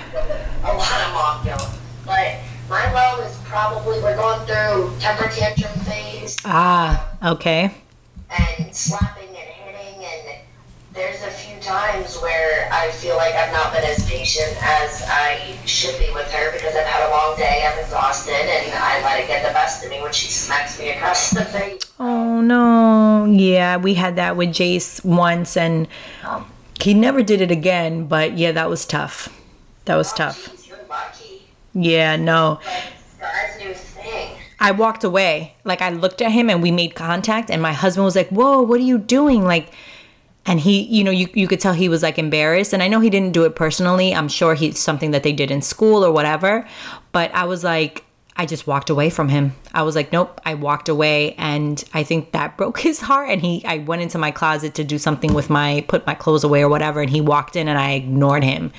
a 0.65 0.73
lot 0.73 1.01
of 1.07 1.13
mom 1.15 1.45
guilt. 1.45 1.69
But 2.05 2.37
my 2.69 2.93
low 2.93 3.23
is 3.25 3.37
probably 3.45 4.01
we're 4.01 4.17
going 4.17 4.45
through 4.47 4.99
temper 5.01 5.29
tantrum 5.29 5.73
phase 5.85 6.39
Ah, 6.45 7.09
okay. 7.23 7.71
and 8.31 8.75
slapping 8.75 9.29
and 9.29 9.37
hitting 9.37 10.05
and 10.05 10.39
there's 10.93 11.23
a 11.23 11.31
few 11.31 11.61
times 11.73 12.21
where 12.21 12.69
I 12.71 12.91
feel 12.91 13.17
like 13.17 13.35
I've 13.35 13.53
not 13.53 13.73
been 13.73 13.85
as 13.85 14.05
patient 14.07 14.59
as 14.61 15.03
I 15.07 15.57
should 15.65 15.99
be 15.99 16.13
with 16.13 16.31
her 16.31 16.53
because 16.53 16.77
I've 16.77 16.85
had 16.85 17.09
a 17.09 17.11
long 17.11 17.35
day, 17.39 17.67
I'm 17.67 17.79
exhausted, 17.79 18.35
and 18.35 18.75
I 18.75 19.03
let 19.03 19.21
it 19.21 19.27
get 19.27 19.47
the 19.47 19.55
best 19.55 19.83
of 19.83 19.91
me 19.91 20.03
when 20.03 20.13
she 20.13 20.29
smacks 20.29 20.79
me 20.79 20.91
across 20.91 21.31
the 21.31 21.47
face. 21.47 21.81
Oh 21.99 22.43
no. 22.43 23.25
Yeah, 23.25 23.79
we 23.79 23.95
had 23.95 24.17
that 24.17 24.37
with 24.37 24.51
Jace 24.51 25.03
once 25.03 25.57
and 25.57 25.89
um, 26.25 26.45
he 26.79 26.93
never 26.93 27.23
did 27.23 27.41
it 27.41 27.51
again, 27.51 28.07
but 28.07 28.37
yeah, 28.37 28.53
that 28.53 28.69
was 28.69 28.85
tough. 28.85 29.35
That 29.87 29.97
was 29.97 30.13
oh, 30.13 30.17
tough. 30.17 30.51
Jeez, 30.51 30.69
you're 30.69 30.79
lucky. 30.91 31.43
Yeah, 31.73 32.17
no. 32.17 32.61
But 33.19 33.31
new 33.59 33.73
thing. 33.73 34.37
I 34.61 34.73
walked 34.73 35.05
away. 35.05 35.55
Like 35.65 35.81
I 35.81 35.89
looked 35.89 36.21
at 36.21 36.33
him 36.33 36.51
and 36.51 36.63
we 36.63 36.71
made 36.71 36.95
contact 36.95 37.51
and 37.51 37.63
my 37.63 37.73
husband 37.73 38.05
was 38.05 38.15
like, 38.15 38.29
"Whoa, 38.29 38.61
what 38.61 38.79
are 38.79 38.85
you 38.85 38.99
doing?" 38.99 39.45
Like 39.45 39.73
and 40.47 40.61
he 40.61 40.83
you 40.83 41.05
know 41.05 41.11
you, 41.11 41.29
you 41.35 41.47
could 41.47 41.61
tell 41.61 41.73
he 41.73 41.89
was 41.89 42.03
like 42.03 42.19
embarrassed. 42.19 42.73
And 42.73 42.83
i 42.83 42.89
know 42.89 43.01
he 43.01 43.11
didn't 43.11 43.33
do 43.33 43.45
it 43.45 43.55
personally. 43.55 44.15
I'm 44.15 44.29
sure 44.29 44.55
he's 44.55 44.79
something 44.79 45.11
that 45.13 45.23
they 45.23 45.33
did 45.33 45.51
in 45.51 45.63
school 45.63 46.05
or 46.05 46.13
whatever. 46.13 46.67
But 47.13 47.35
i 47.35 47.45
was 47.45 47.65
like 47.65 48.05
I 48.35 48.47
just 48.47 48.67
walked 48.67 48.89
away 48.89 49.11
from 49.11 49.29
him. 49.29 49.55
I 49.75 49.83
was 49.83 49.95
like, 49.95 50.11
nope. 50.11 50.41
I 50.45 50.55
walked 50.55 50.89
away, 50.89 51.35
and 51.35 51.83
I 51.93 52.03
think 52.03 52.33
that 52.33 52.57
broke 52.57 52.81
his 52.81 53.01
heart. 53.01 53.29
And 53.29 53.43
he, 53.43 53.65
I 53.65 53.79
went 53.79 54.03
into 54.03 54.19
my 54.19 54.31
closet 54.31 54.75
to 54.77 54.85
do 54.85 54.99
something 54.99 55.35
with 55.35 55.51
my, 55.51 55.85
put 55.87 56.07
my 56.07 56.15
clothes 56.15 56.43
away 56.43 56.63
or 56.63 56.69
whatever. 56.69 57.01
And 57.03 57.11
he 57.11 57.21
walked 57.21 57.57
in, 57.57 57.69
and 57.69 57.79
I 57.79 57.93
ignored 57.93 58.43
him, 58.43 58.73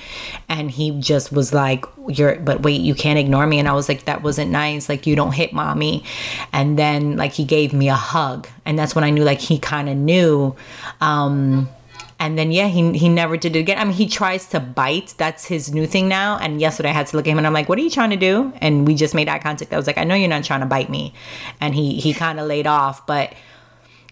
and 0.48 0.70
he 0.70 0.98
just 0.98 1.32
was 1.32 1.52
like, 1.52 1.84
"You're, 2.08 2.36
but 2.36 2.62
wait, 2.62 2.80
you 2.80 2.94
can't 2.94 3.18
ignore 3.18 3.46
me." 3.46 3.58
And 3.58 3.68
I 3.68 3.72
was 3.72 3.88
like, 3.88 4.04
"That 4.06 4.22
wasn't 4.22 4.50
nice. 4.50 4.88
Like, 4.88 5.06
you 5.06 5.14
don't 5.14 5.32
hit 5.32 5.52
mommy." 5.52 6.04
And 6.52 6.78
then 6.78 7.16
like 7.16 7.32
he 7.32 7.44
gave 7.44 7.72
me 7.72 7.88
a 7.88 7.94
hug, 7.94 8.48
and 8.64 8.78
that's 8.78 8.94
when 8.94 9.04
I 9.04 9.10
knew 9.10 9.24
like 9.24 9.40
he 9.40 9.58
kind 9.58 9.88
of 9.88 9.96
knew. 9.96 10.56
Um, 11.00 11.68
and 12.24 12.38
then 12.38 12.50
yeah, 12.50 12.68
he 12.68 12.96
he 12.96 13.10
never 13.10 13.36
did 13.36 13.54
it 13.54 13.58
again. 13.58 13.78
I 13.78 13.84
mean, 13.84 13.92
he 13.92 14.08
tries 14.08 14.46
to 14.46 14.58
bite. 14.58 15.12
That's 15.18 15.44
his 15.44 15.74
new 15.74 15.86
thing 15.86 16.08
now. 16.08 16.38
And 16.38 16.58
yesterday 16.58 16.88
I 16.88 16.92
had 16.92 17.06
to 17.08 17.18
look 17.18 17.26
at 17.26 17.30
him 17.30 17.36
and 17.36 17.46
I'm 17.46 17.52
like, 17.52 17.68
"What 17.68 17.78
are 17.78 17.82
you 17.82 17.90
trying 17.90 18.10
to 18.10 18.16
do?" 18.16 18.50
And 18.62 18.86
we 18.86 18.94
just 18.94 19.14
made 19.14 19.28
eye 19.28 19.38
contact. 19.38 19.74
I 19.74 19.76
was 19.76 19.86
like, 19.86 19.98
"I 19.98 20.04
know 20.04 20.14
you're 20.14 20.28
not 20.36 20.42
trying 20.42 20.60
to 20.60 20.66
bite 20.66 20.88
me." 20.88 21.12
And 21.60 21.74
he 21.74 22.00
he 22.00 22.14
kind 22.14 22.40
of 22.40 22.46
laid 22.46 22.66
off, 22.66 23.06
but 23.06 23.34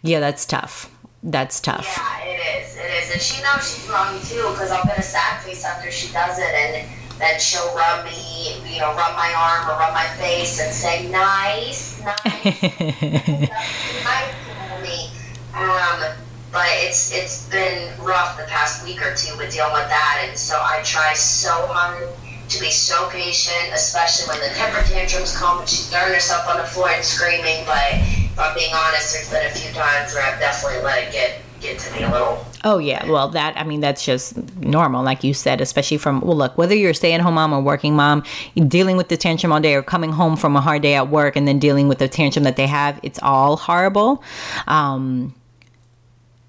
yeah, 0.02 0.20
that's 0.20 0.44
tough. 0.44 0.94
That's 1.22 1.58
tough. 1.58 1.88
Yeah, 1.96 2.28
it 2.28 2.40
is. 2.60 2.76
It 2.76 2.90
is, 3.00 3.12
and 3.12 3.22
she 3.22 3.42
knows 3.42 3.62
she's 3.64 3.88
wrong 3.88 4.20
too 4.20 4.44
because 4.52 4.70
I'll 4.70 4.84
get 4.84 4.98
a 4.98 5.02
sad 5.02 5.40
face 5.40 5.64
after 5.64 5.90
she 5.90 6.12
does 6.12 6.38
it, 6.38 6.52
and 6.52 6.86
then 7.18 7.40
she'll 7.40 7.74
rub 7.74 8.04
me, 8.04 8.60
you 8.68 8.80
know, 8.80 8.92
rub 8.92 9.16
my 9.16 9.32
arm 9.32 9.70
or 9.70 9.80
rub 9.80 9.94
my 9.94 10.08
face 10.20 10.60
and 10.60 10.70
say, 10.70 11.08
"Nice, 11.08 11.98
nice, 12.04 12.44
nice 14.04 14.34
to 14.44 14.82
me." 14.82 15.08
Um, 15.54 16.12
but 16.52 16.66
it's 16.68 17.12
it's 17.12 17.48
been 17.48 17.90
rough 17.98 18.36
the 18.36 18.44
past 18.44 18.84
week 18.84 19.00
or 19.00 19.14
two 19.14 19.36
with 19.38 19.52
dealing 19.52 19.72
with 19.72 19.88
that, 19.88 20.24
and 20.28 20.38
so 20.38 20.56
I 20.60 20.82
try 20.84 21.14
so 21.14 21.66
hard 21.66 22.08
to 22.50 22.60
be 22.60 22.70
so 22.70 23.08
patient, 23.08 23.72
especially 23.72 24.28
when 24.28 24.40
the 24.46 24.54
temper 24.54 24.82
tantrums 24.86 25.34
come 25.36 25.60
and 25.60 25.68
she's 25.68 25.88
throwing 25.88 26.12
herself 26.12 26.46
on 26.46 26.58
the 26.58 26.64
floor 26.64 26.90
and 26.90 27.02
screaming. 27.02 27.64
But 27.64 27.94
if 27.94 28.38
I'm 28.38 28.54
being 28.54 28.74
honest, 28.74 29.14
there's 29.14 29.30
been 29.30 29.46
a 29.46 29.54
few 29.54 29.72
times 29.72 30.12
where 30.12 30.22
I've 30.22 30.38
definitely 30.38 30.82
let 30.82 31.08
it 31.08 31.12
get 31.12 31.40
get 31.62 31.78
to 31.78 31.92
me 31.94 32.02
a 32.02 32.10
little. 32.10 32.44
Oh 32.64 32.78
yeah, 32.78 33.06
well 33.10 33.28
that 33.28 33.56
I 33.56 33.64
mean 33.64 33.80
that's 33.80 34.04
just 34.04 34.36
normal, 34.58 35.02
like 35.02 35.24
you 35.24 35.32
said, 35.32 35.62
especially 35.62 35.96
from 35.96 36.20
well 36.20 36.36
look 36.36 36.58
whether 36.58 36.74
you're 36.74 36.90
a 36.90 36.94
stay-at-home 36.94 37.34
mom 37.34 37.54
or 37.54 37.62
working 37.62 37.96
mom, 37.96 38.24
dealing 38.68 38.98
with 38.98 39.08
the 39.08 39.16
tantrum 39.16 39.52
all 39.52 39.60
day 39.60 39.74
or 39.74 39.82
coming 39.82 40.12
home 40.12 40.36
from 40.36 40.54
a 40.54 40.60
hard 40.60 40.82
day 40.82 40.94
at 40.94 41.08
work 41.08 41.34
and 41.34 41.48
then 41.48 41.58
dealing 41.58 41.88
with 41.88 41.98
the 41.98 42.08
tantrum 42.08 42.44
that 42.44 42.56
they 42.56 42.66
have, 42.66 43.00
it's 43.02 43.18
all 43.22 43.56
horrible. 43.56 44.22
Um, 44.66 45.34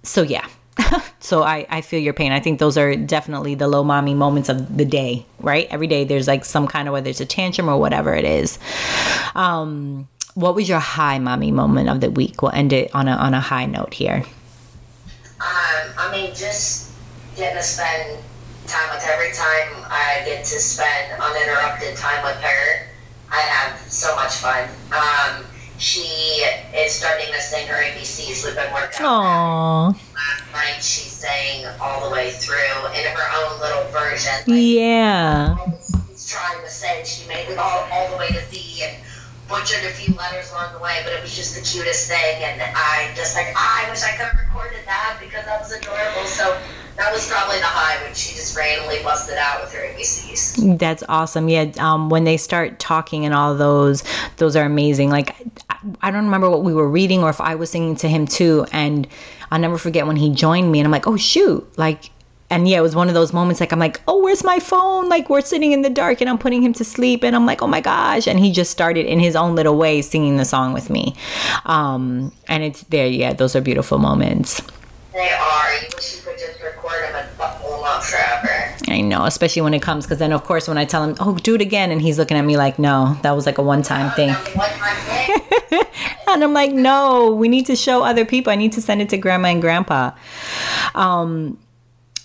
so 0.03 0.21
yeah. 0.21 0.47
So 1.19 1.41
I, 1.41 1.65
I 1.69 1.79
feel 1.79 2.01
your 2.01 2.11
pain. 2.13 2.33
I 2.33 2.41
think 2.41 2.59
those 2.59 2.77
are 2.77 2.97
definitely 2.97 3.55
the 3.55 3.69
low 3.69 3.81
mommy 3.81 4.13
moments 4.13 4.49
of 4.49 4.77
the 4.77 4.83
day 4.83 5.25
right? 5.39 5.67
Every 5.69 5.87
day 5.87 6.03
there's 6.03 6.27
like 6.27 6.43
some 6.45 6.67
kind 6.67 6.87
of 6.87 6.93
whether 6.93 7.09
it's 7.09 7.21
a 7.21 7.25
tantrum 7.25 7.69
or 7.69 7.77
whatever 7.77 8.13
it 8.13 8.25
is. 8.25 8.59
Um 9.35 10.07
what 10.35 10.55
was 10.55 10.67
your 10.67 10.79
high 10.79 11.19
mommy 11.19 11.51
moment 11.51 11.89
of 11.89 12.01
the 12.01 12.09
week? 12.09 12.41
We'll 12.41 12.51
end 12.51 12.73
it 12.73 12.93
on 12.95 13.07
a 13.07 13.11
on 13.11 13.33
a 13.33 13.39
high 13.39 13.65
note 13.65 13.93
here. 13.93 14.23
Um 15.39 15.85
i 15.97 16.09
mean 16.11 16.33
just 16.33 16.91
getting 17.35 17.57
to 17.57 17.63
spend 17.63 18.19
time 18.67 18.89
with 18.93 19.03
her. 19.03 19.13
Every 19.13 19.31
time 19.31 19.85
i 19.89 20.23
get 20.25 20.43
to 20.45 20.59
spend 20.59 21.21
uninterrupted 21.21 21.95
time 21.97 22.23
with 22.23 22.37
her 22.37 22.87
i 23.31 23.39
have 23.39 23.79
so 23.91 24.15
much 24.15 24.35
fun. 24.35 24.69
Um 24.91 25.45
she 25.83 26.07
is 26.73 26.93
starting 26.93 27.27
to 27.27 27.41
sing 27.41 27.67
her 27.67 27.75
ABCs. 27.75 28.45
We've 28.45 28.55
been 28.55 28.71
working 28.73 29.05
on. 29.05 29.91
Last 29.91 30.51
night 30.53 30.81
she 30.81 31.09
sang 31.09 31.65
all 31.81 32.07
the 32.07 32.15
way 32.15 32.31
through 32.31 32.87
in 32.95 33.05
her 33.05 33.27
own 33.35 33.59
little 33.59 33.83
version. 33.91 34.31
Like, 34.47 34.63
yeah. 34.63 35.57
She's 36.09 36.29
trying 36.29 36.63
to 36.63 36.69
say 36.69 37.03
she 37.03 37.27
made 37.27 37.49
it 37.49 37.57
all, 37.57 37.85
all 37.91 38.09
the 38.11 38.17
way 38.17 38.29
to 38.29 38.39
Z 38.45 38.83
and 38.83 38.95
butchered 39.49 39.83
a 39.83 39.89
few 39.89 40.15
letters 40.15 40.51
along 40.51 40.71
the 40.71 40.79
way, 40.79 41.01
but 41.03 41.11
it 41.11 41.21
was 41.21 41.35
just 41.35 41.53
the 41.53 41.61
cutest 41.61 42.07
thing. 42.07 42.43
And 42.43 42.61
I 42.61 43.11
just 43.13 43.35
like, 43.35 43.53
I 43.53 43.85
wish 43.89 44.03
I 44.03 44.11
could 44.11 44.27
have 44.27 44.39
recorded 44.39 44.85
that 44.85 45.17
because 45.19 45.43
that 45.43 45.59
was 45.59 45.73
adorable. 45.73 46.23
So 46.25 46.57
that 46.97 47.11
was 47.11 47.27
probably 47.27 47.57
the 47.57 47.65
high 47.65 48.03
when 48.03 48.13
she 48.13 48.35
just 48.35 48.55
randomly 48.55 48.97
busted 49.03 49.37
out 49.37 49.61
with 49.61 49.73
her 49.73 49.79
ABCs. 49.79 50.77
That's 50.77 51.03
awesome. 51.09 51.49
Yeah, 51.49 51.71
um, 51.79 52.09
when 52.09 52.23
they 52.23 52.37
start 52.37 52.79
talking 52.79 53.25
and 53.25 53.33
all 53.33 53.55
those, 53.55 54.03
those 54.37 54.55
are 54.55 54.65
amazing. 54.65 55.09
Like, 55.09 55.35
I 56.01 56.11
don't 56.11 56.25
remember 56.25 56.49
what 56.49 56.63
we 56.63 56.73
were 56.73 56.87
reading 56.87 57.23
or 57.23 57.29
if 57.29 57.41
I 57.41 57.55
was 57.55 57.71
singing 57.71 57.95
to 57.97 58.07
him 58.07 58.27
too. 58.27 58.65
And 58.71 59.07
I'll 59.51 59.59
never 59.59 59.77
forget 59.77 60.05
when 60.05 60.17
he 60.17 60.29
joined 60.29 60.71
me 60.71 60.79
and 60.79 60.85
I'm 60.85 60.91
like, 60.91 61.07
oh, 61.07 61.17
shoot. 61.17 61.67
Like, 61.77 62.11
and 62.49 62.69
yeah, 62.69 62.77
it 62.77 62.81
was 62.81 62.95
one 62.95 63.07
of 63.07 63.15
those 63.15 63.33
moments 63.33 63.59
like 63.59 63.71
I'm 63.71 63.79
like, 63.79 63.99
oh, 64.07 64.21
where's 64.21 64.43
my 64.43 64.59
phone? 64.59 65.09
Like 65.09 65.27
we're 65.27 65.41
sitting 65.41 65.71
in 65.71 65.81
the 65.81 65.89
dark 65.89 66.21
and 66.21 66.29
I'm 66.29 66.37
putting 66.37 66.61
him 66.61 66.73
to 66.73 66.83
sleep 66.83 67.23
and 67.23 67.35
I'm 67.35 67.47
like, 67.47 67.63
oh 67.63 67.67
my 67.67 67.81
gosh. 67.81 68.27
And 68.27 68.39
he 68.39 68.51
just 68.51 68.69
started 68.69 69.07
in 69.07 69.19
his 69.19 69.35
own 69.35 69.55
little 69.55 69.75
way 69.75 70.03
singing 70.03 70.37
the 70.37 70.45
song 70.45 70.71
with 70.71 70.91
me. 70.91 71.15
Um, 71.65 72.31
and 72.47 72.61
it's 72.61 72.83
there, 72.83 73.07
yeah, 73.07 73.33
those 73.33 73.55
are 73.55 73.61
beautiful 73.61 73.97
moments. 73.97 74.61
They 75.13 75.31
are. 75.31 75.73
You 75.73 75.87
wish 75.95 76.17
you 76.17 76.21
could 76.23 76.37
just 76.37 76.61
record 76.83 77.03
them 77.03 77.15
and 77.15 77.37
buckle 77.37 77.69
them 77.71 77.83
up 77.83 78.03
forever. 78.03 78.75
I 78.87 79.01
know, 79.01 79.25
especially 79.25 79.61
when 79.61 79.73
it 79.73 79.81
comes, 79.81 80.05
because 80.05 80.19
then 80.19 80.31
of 80.33 80.43
course 80.43 80.67
when 80.67 80.77
I 80.77 80.85
tell 80.85 81.03
him, 81.03 81.15
"Oh, 81.19 81.37
do 81.37 81.55
it 81.55 81.61
again," 81.61 81.91
and 81.91 82.01
he's 82.01 82.17
looking 82.17 82.37
at 82.37 82.45
me 82.45 82.57
like, 82.57 82.79
"No, 82.79 83.17
that 83.21 83.31
was 83.31 83.45
like 83.45 83.57
a 83.57 83.63
one-time 83.63 84.11
thing." 84.11 84.29
and 86.27 86.43
I'm 86.43 86.53
like, 86.53 86.71
"No, 86.71 87.33
we 87.33 87.47
need 87.47 87.65
to 87.67 87.75
show 87.75 88.03
other 88.03 88.25
people. 88.25 88.51
I 88.51 88.55
need 88.55 88.73
to 88.73 88.81
send 88.81 89.01
it 89.01 89.09
to 89.09 89.17
grandma 89.17 89.49
and 89.49 89.61
grandpa." 89.61 90.11
Um, 90.95 91.57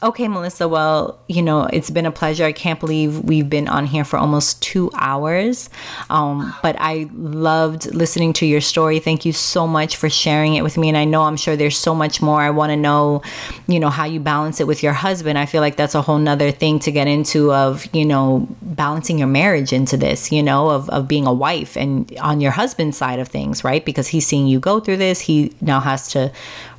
Okay, 0.01 0.29
Melissa. 0.29 0.69
Well, 0.69 1.19
you 1.27 1.43
know, 1.43 1.65
it's 1.73 1.91
been 1.91 2.07
a 2.07 2.13
pleasure. 2.13 2.45
I 2.45 2.53
can't 2.53 2.79
believe 2.79 3.25
we've 3.25 3.51
been 3.51 3.67
on 3.67 3.85
here 3.85 4.05
for 4.05 4.17
almost 4.17 4.63
two 4.63 4.93
hours. 4.95 5.71
Um, 6.09 6.55
but 6.63 6.77
I 6.79 7.11
loved 7.15 7.93
listening 7.93 8.33
to 8.35 8.47
your 8.47 8.61
story. 8.61 9.01
Thank 9.01 9.25
you 9.25 9.33
so 9.33 9.67
much 9.67 9.97
for 9.97 10.09
sharing 10.09 10.55
it 10.55 10.63
with 10.63 10.79
me. 10.79 10.87
And 10.89 10.97
I 10.97 11.05
know 11.05 11.23
I'm 11.23 11.37
sure 11.37 11.57
there's 11.57 11.77
so 11.77 11.97
much 11.97 12.23
more. 12.23 12.41
I 12.41 12.51
want 12.51 12.71
to 12.71 12.77
know, 12.77 13.23
you 13.67 13.81
know, 13.81 13.91
how 13.91 14.05
you 14.05 14.21
balance 14.21 14.61
it 14.61 14.69
with 14.69 14.85
your 14.85 14.93
husband. 14.93 15.37
I 15.37 15.47
feel 15.47 15.61
like 15.61 15.75
that's 15.75 15.97
a 15.97 16.03
whole 16.03 16.19
nother 16.19 16.53
thing 16.53 16.79
to 16.81 16.93
get 16.93 17.09
into 17.09 17.53
of, 17.53 17.85
you 17.93 18.05
know, 18.05 18.47
balancing 18.63 19.19
your 19.19 19.27
marriage 19.27 19.73
into 19.73 19.97
this, 19.97 20.31
you 20.31 20.45
know, 20.45 20.71
of, 20.71 20.89
of 20.91 21.09
being 21.09 21.27
a 21.27 21.33
wife 21.35 21.77
and 21.77 22.17
on 22.21 22.41
your 22.41 22.53
husband's 22.53 22.97
side 22.97 23.19
of 23.19 23.27
things, 23.27 23.65
right? 23.65 23.85
Because 23.85 24.07
he's 24.07 24.29
seeing 24.29 24.47
you 24.47 24.61
go 24.61 24.79
through 24.79 24.99
this. 24.99 25.23
He 25.23 25.53
now 25.61 25.81
has 25.81 26.07
to 26.13 26.31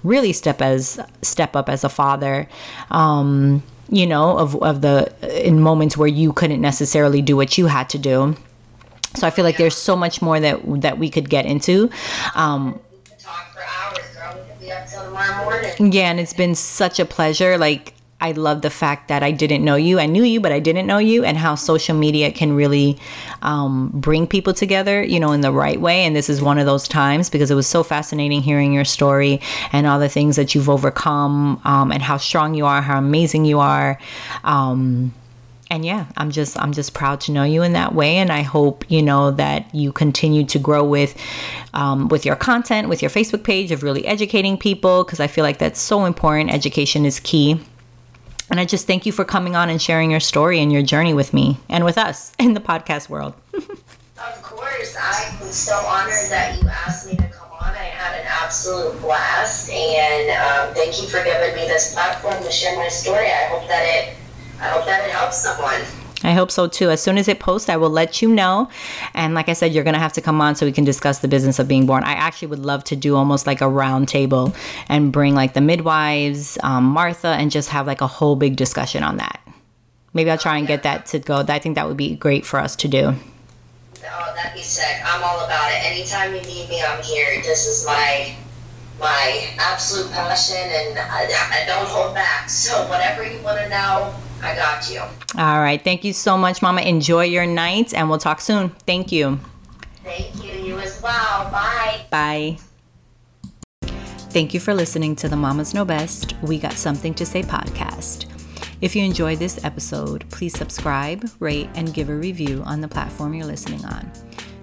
really 0.04 0.34
step 0.34 0.62
as 0.62 1.00
step 1.22 1.56
up 1.56 1.70
as 1.70 1.84
a 1.84 1.90
father. 1.90 2.48
Um, 2.92 3.64
you 3.90 4.06
know, 4.06 4.38
of 4.38 4.56
of 4.62 4.82
the 4.82 5.14
in 5.46 5.62
moments 5.62 5.98
where 5.98 6.08
you 6.08 6.34
couldn't 6.34 6.62
necessarily 6.62 7.22
do 7.22 7.36
what 7.36 7.58
you 7.58 7.68
had 7.68 7.90
to 7.90 7.98
do. 7.98 8.36
So 9.16 9.26
I 9.26 9.32
feel 9.32 9.44
like 9.44 9.58
there's 9.58 9.76
so 9.76 9.96
much 9.96 10.22
more 10.22 10.40
that 10.40 10.62
that 10.82 11.00
we 11.00 11.10
could 11.10 11.30
get 11.30 11.46
into. 11.46 11.90
Um, 12.36 12.80
yeah, 15.80 16.12
and 16.12 16.20
it's 16.20 16.34
been 16.34 16.56
such 16.56 17.00
a 17.00 17.06
pleasure. 17.06 17.58
Like 17.58 17.94
I 18.22 18.34
love 18.34 18.62
the 18.62 18.70
fact 18.70 19.08
that 19.08 19.24
I 19.24 19.32
didn't 19.32 19.64
know 19.64 19.76
you. 19.76 20.00
I 20.00 20.06
knew 20.06 20.24
you, 20.24 20.42
but 20.42 20.52
I 20.52 20.60
didn't 20.60 20.86
know 20.88 20.98
you, 20.98 21.24
and 21.24 21.38
how 21.38 21.56
social 21.56 21.96
media 21.96 22.32
can 22.32 22.54
really 22.54 22.98
um, 23.42 23.92
bring 23.94 24.28
people 24.28 24.54
together, 24.54 25.02
you 25.02 25.20
know, 25.20 25.32
in 25.32 25.42
the 25.42 25.52
right 25.52 25.80
way. 25.80 26.04
And 26.04 26.16
this 26.16 26.30
is 26.30 26.42
one 26.42 26.58
of 26.58 26.66
those 26.66 26.88
times 26.88 27.30
because 27.30 27.50
it 27.50 27.56
was 27.56 27.68
so 27.68 27.82
fascinating 27.82 28.42
hearing 28.42 28.74
your 28.74 28.86
story 28.86 29.40
and 29.72 29.88
all 29.88 30.00
the 30.00 30.10
things 30.10 30.36
that 30.36 30.54
you've 30.54 30.70
overcome, 30.70 31.62
um, 31.64 31.92
and 31.92 32.02
how 32.02 32.18
strong 32.18 32.54
you 32.54 32.66
are, 32.66 32.82
how 32.82 32.98
amazing 32.98 33.46
you 33.46 33.60
are. 33.60 33.98
Um, 34.44 35.14
and 35.72 35.86
yeah 35.86 36.08
i'm 36.18 36.32
just 36.32 36.60
i'm 36.60 36.74
just 36.74 36.94
proud 36.94 37.22
to 37.22 37.32
know 37.32 37.44
you 37.44 37.62
in 37.62 37.74
that 37.74 37.94
way 37.94 38.18
and 38.18 38.32
i 38.32 38.42
hope 38.42 38.84
you 38.90 39.02
know 39.02 39.32
that 39.32 39.74
you 39.74 39.92
continue 39.92 40.44
to 40.44 40.58
grow 40.58 40.84
with 40.84 41.16
um, 41.74 42.08
with 42.08 42.26
your 42.26 42.36
content 42.36 42.90
with 42.90 43.02
your 43.02 43.12
facebook 43.12 43.44
page 43.44 43.72
of 43.72 43.84
really 43.84 44.06
educating 44.06 44.58
people 44.58 45.04
because 45.04 45.20
i 45.20 45.28
feel 45.28 45.44
like 45.44 45.60
that's 45.60 45.80
so 45.80 46.06
important 46.06 46.52
education 46.52 47.06
is 47.06 47.20
key 47.20 47.60
and 48.50 48.60
I 48.60 48.66
just 48.66 48.88
thank 48.88 49.06
you 49.06 49.12
for 49.12 49.26
coming 49.26 49.56
on 49.56 49.70
and 49.70 49.82
sharing 49.82 50.12
your 50.12 50.20
story 50.20 50.60
and 50.60 50.72
your 50.72 50.82
journey 50.82 51.14
with 51.14 51.34
me 51.34 51.58
and 51.70 51.86
with 51.86 51.98
us 51.98 52.32
in 52.40 52.54
the 52.54 52.60
podcast 52.60 53.10
world. 53.10 53.34
of 53.54 54.44
course. 54.44 54.96
I'm 55.00 55.40
so 55.48 55.76
honored 55.76 56.30
that 56.30 56.62
you 56.62 56.68
asked 56.68 57.08
me 57.08 57.16
to 57.18 57.28
come 57.30 57.50
on. 57.52 57.74
I 57.74 57.90
had 57.92 58.20
an 58.20 58.28
absolute 58.28 59.00
blast. 59.02 59.70
And 59.70 60.30
um, 60.32 60.74
thank 60.76 61.02
you 61.02 61.08
for 61.08 61.24
giving 61.24 61.56
me 61.56 61.68
this 61.68 61.94
platform 61.94 62.42
to 62.44 62.52
share 62.52 62.76
my 62.78 62.88
story. 62.88 63.28
I 63.28 63.48
hope 63.50 63.68
that 63.68 63.84
it 63.84 64.16
I 64.62 64.68
hope 64.68 64.86
that 64.86 65.08
it 65.08 65.12
helps 65.12 65.38
someone. 65.38 65.82
I 66.24 66.34
hope 66.34 66.52
so 66.52 66.68
too. 66.68 66.90
As 66.90 67.02
soon 67.02 67.18
as 67.18 67.28
it 67.28 67.40
posts, 67.40 67.70
I 67.70 67.78
will 67.78 67.90
let 67.90 68.22
you 68.22 68.30
know. 68.30 68.70
And 69.14 69.34
like 69.34 69.48
I 69.48 69.54
said, 69.54 69.74
you're 69.74 69.84
going 69.84 69.94
to 69.94 70.00
have 70.00 70.14
to 70.14 70.22
come 70.22 70.42
on 70.42 70.56
so 70.56 70.66
we 70.66 70.72
can 70.72 70.84
discuss 70.84 71.20
the 71.20 71.28
business 71.28 71.60
of 71.60 71.68
being 71.68 71.86
born. 71.86 72.04
I 72.04 72.12
actually 72.12 72.50
would 72.50 72.60
love 72.60 72.84
to 72.86 72.96
do 72.96 73.16
almost 73.16 73.48
like 73.48 73.62
a 73.62 73.70
round 73.70 74.10
table 74.10 74.54
and 74.90 75.12
bring 75.12 75.34
like 75.34 75.54
the 75.54 75.62
midwives, 75.62 76.58
um, 76.62 76.84
Martha, 76.86 77.30
and 77.30 77.52
just 77.52 77.70
have 77.70 77.88
like 77.88 78.02
a 78.02 78.08
whole 78.08 78.36
big 78.36 78.58
discussion 78.58 79.04
on 79.04 79.18
that. 79.18 79.40
Maybe 80.14 80.30
I'll 80.30 80.38
try 80.38 80.58
and 80.58 80.68
get 80.68 80.84
that 80.84 81.06
to 81.08 81.20
go. 81.20 81.46
I 81.48 81.60
think 81.60 81.76
that 81.76 81.88
would 81.88 81.98
be 81.98 82.16
great 82.16 82.46
for 82.46 82.60
us 82.60 82.76
to 82.78 82.88
do. 82.88 83.14
Oh, 84.12 84.34
that'd 84.36 84.54
be 84.56 84.62
sick. 84.62 84.98
I'm 85.06 85.24
all 85.24 85.46
about 85.46 85.72
it. 85.72 85.86
Anytime 85.86 86.34
you 86.34 86.42
need 86.42 86.68
me, 86.68 86.82
I'm 86.82 87.02
here. 87.04 87.42
This 87.44 87.68
is 87.68 87.86
my 87.86 88.36
my 89.00 89.48
absolute 89.58 90.12
passion, 90.12 90.58
and 90.58 91.00
I, 91.00 91.30
I 91.52 91.64
don't 91.66 91.88
hold 91.88 92.14
back. 92.14 92.50
So 92.50 92.86
whatever 92.90 93.24
you 93.24 93.40
want 93.42 93.60
to 93.60 93.70
know, 93.70 94.14
I 94.42 94.56
got 94.56 94.90
you. 94.92 95.02
All 95.38 95.60
right. 95.60 95.82
Thank 95.84 96.04
you 96.04 96.14
so 96.14 96.38
much, 96.38 96.62
Mama. 96.62 96.82
Enjoy 96.82 97.24
your 97.24 97.46
night, 97.46 97.94
and 97.94 98.10
we'll 98.10 98.20
talk 98.20 98.42
soon. 98.42 98.70
Thank 98.86 99.12
you. 99.12 99.40
Thank 100.04 100.44
you. 100.44 100.54
You 100.54 100.80
as 100.80 101.02
well. 101.02 101.50
Bye. 101.52 102.06
Bye. 102.10 102.58
Thank 104.32 104.54
you 104.54 104.60
for 104.60 104.74
listening 104.74 105.16
to 105.18 105.30
the 105.30 105.36
Mamas 105.36 105.74
Know 105.74 105.86
Best 105.86 106.36
We 106.44 106.60
Got 106.60 106.74
Something 106.74 107.14
to 107.16 107.26
Say 107.26 107.42
podcast. 107.42 108.28
If 108.82 108.96
you 108.96 109.04
enjoyed 109.04 109.40
this 109.40 109.64
episode, 109.66 110.30
please 110.30 110.58
subscribe, 110.58 111.30
rate, 111.40 111.70
and 111.76 111.94
give 111.94 112.10
a 112.10 112.16
review 112.16 112.62
on 112.66 112.80
the 112.80 112.88
platform 112.88 113.34
you're 113.34 113.46
listening 113.46 113.84
on. 113.86 114.10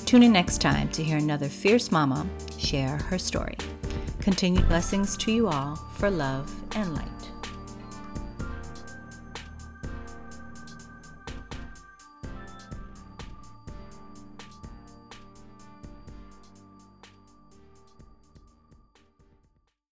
Tune 0.07 0.23
in 0.23 0.33
next 0.33 0.61
time 0.61 0.89
to 0.91 1.03
hear 1.03 1.19
another 1.19 1.49
fierce 1.49 1.91
mama 1.91 2.27
share 2.59 2.97
her 2.97 3.19
story. 3.19 3.57
Continued 4.21 4.69
blessings 4.69 5.17
to 5.19 5.33
you 5.33 5.49
all 5.49 5.77
for 5.97 6.11
love 6.11 6.51
and 6.77 6.95
light. 6.95 7.16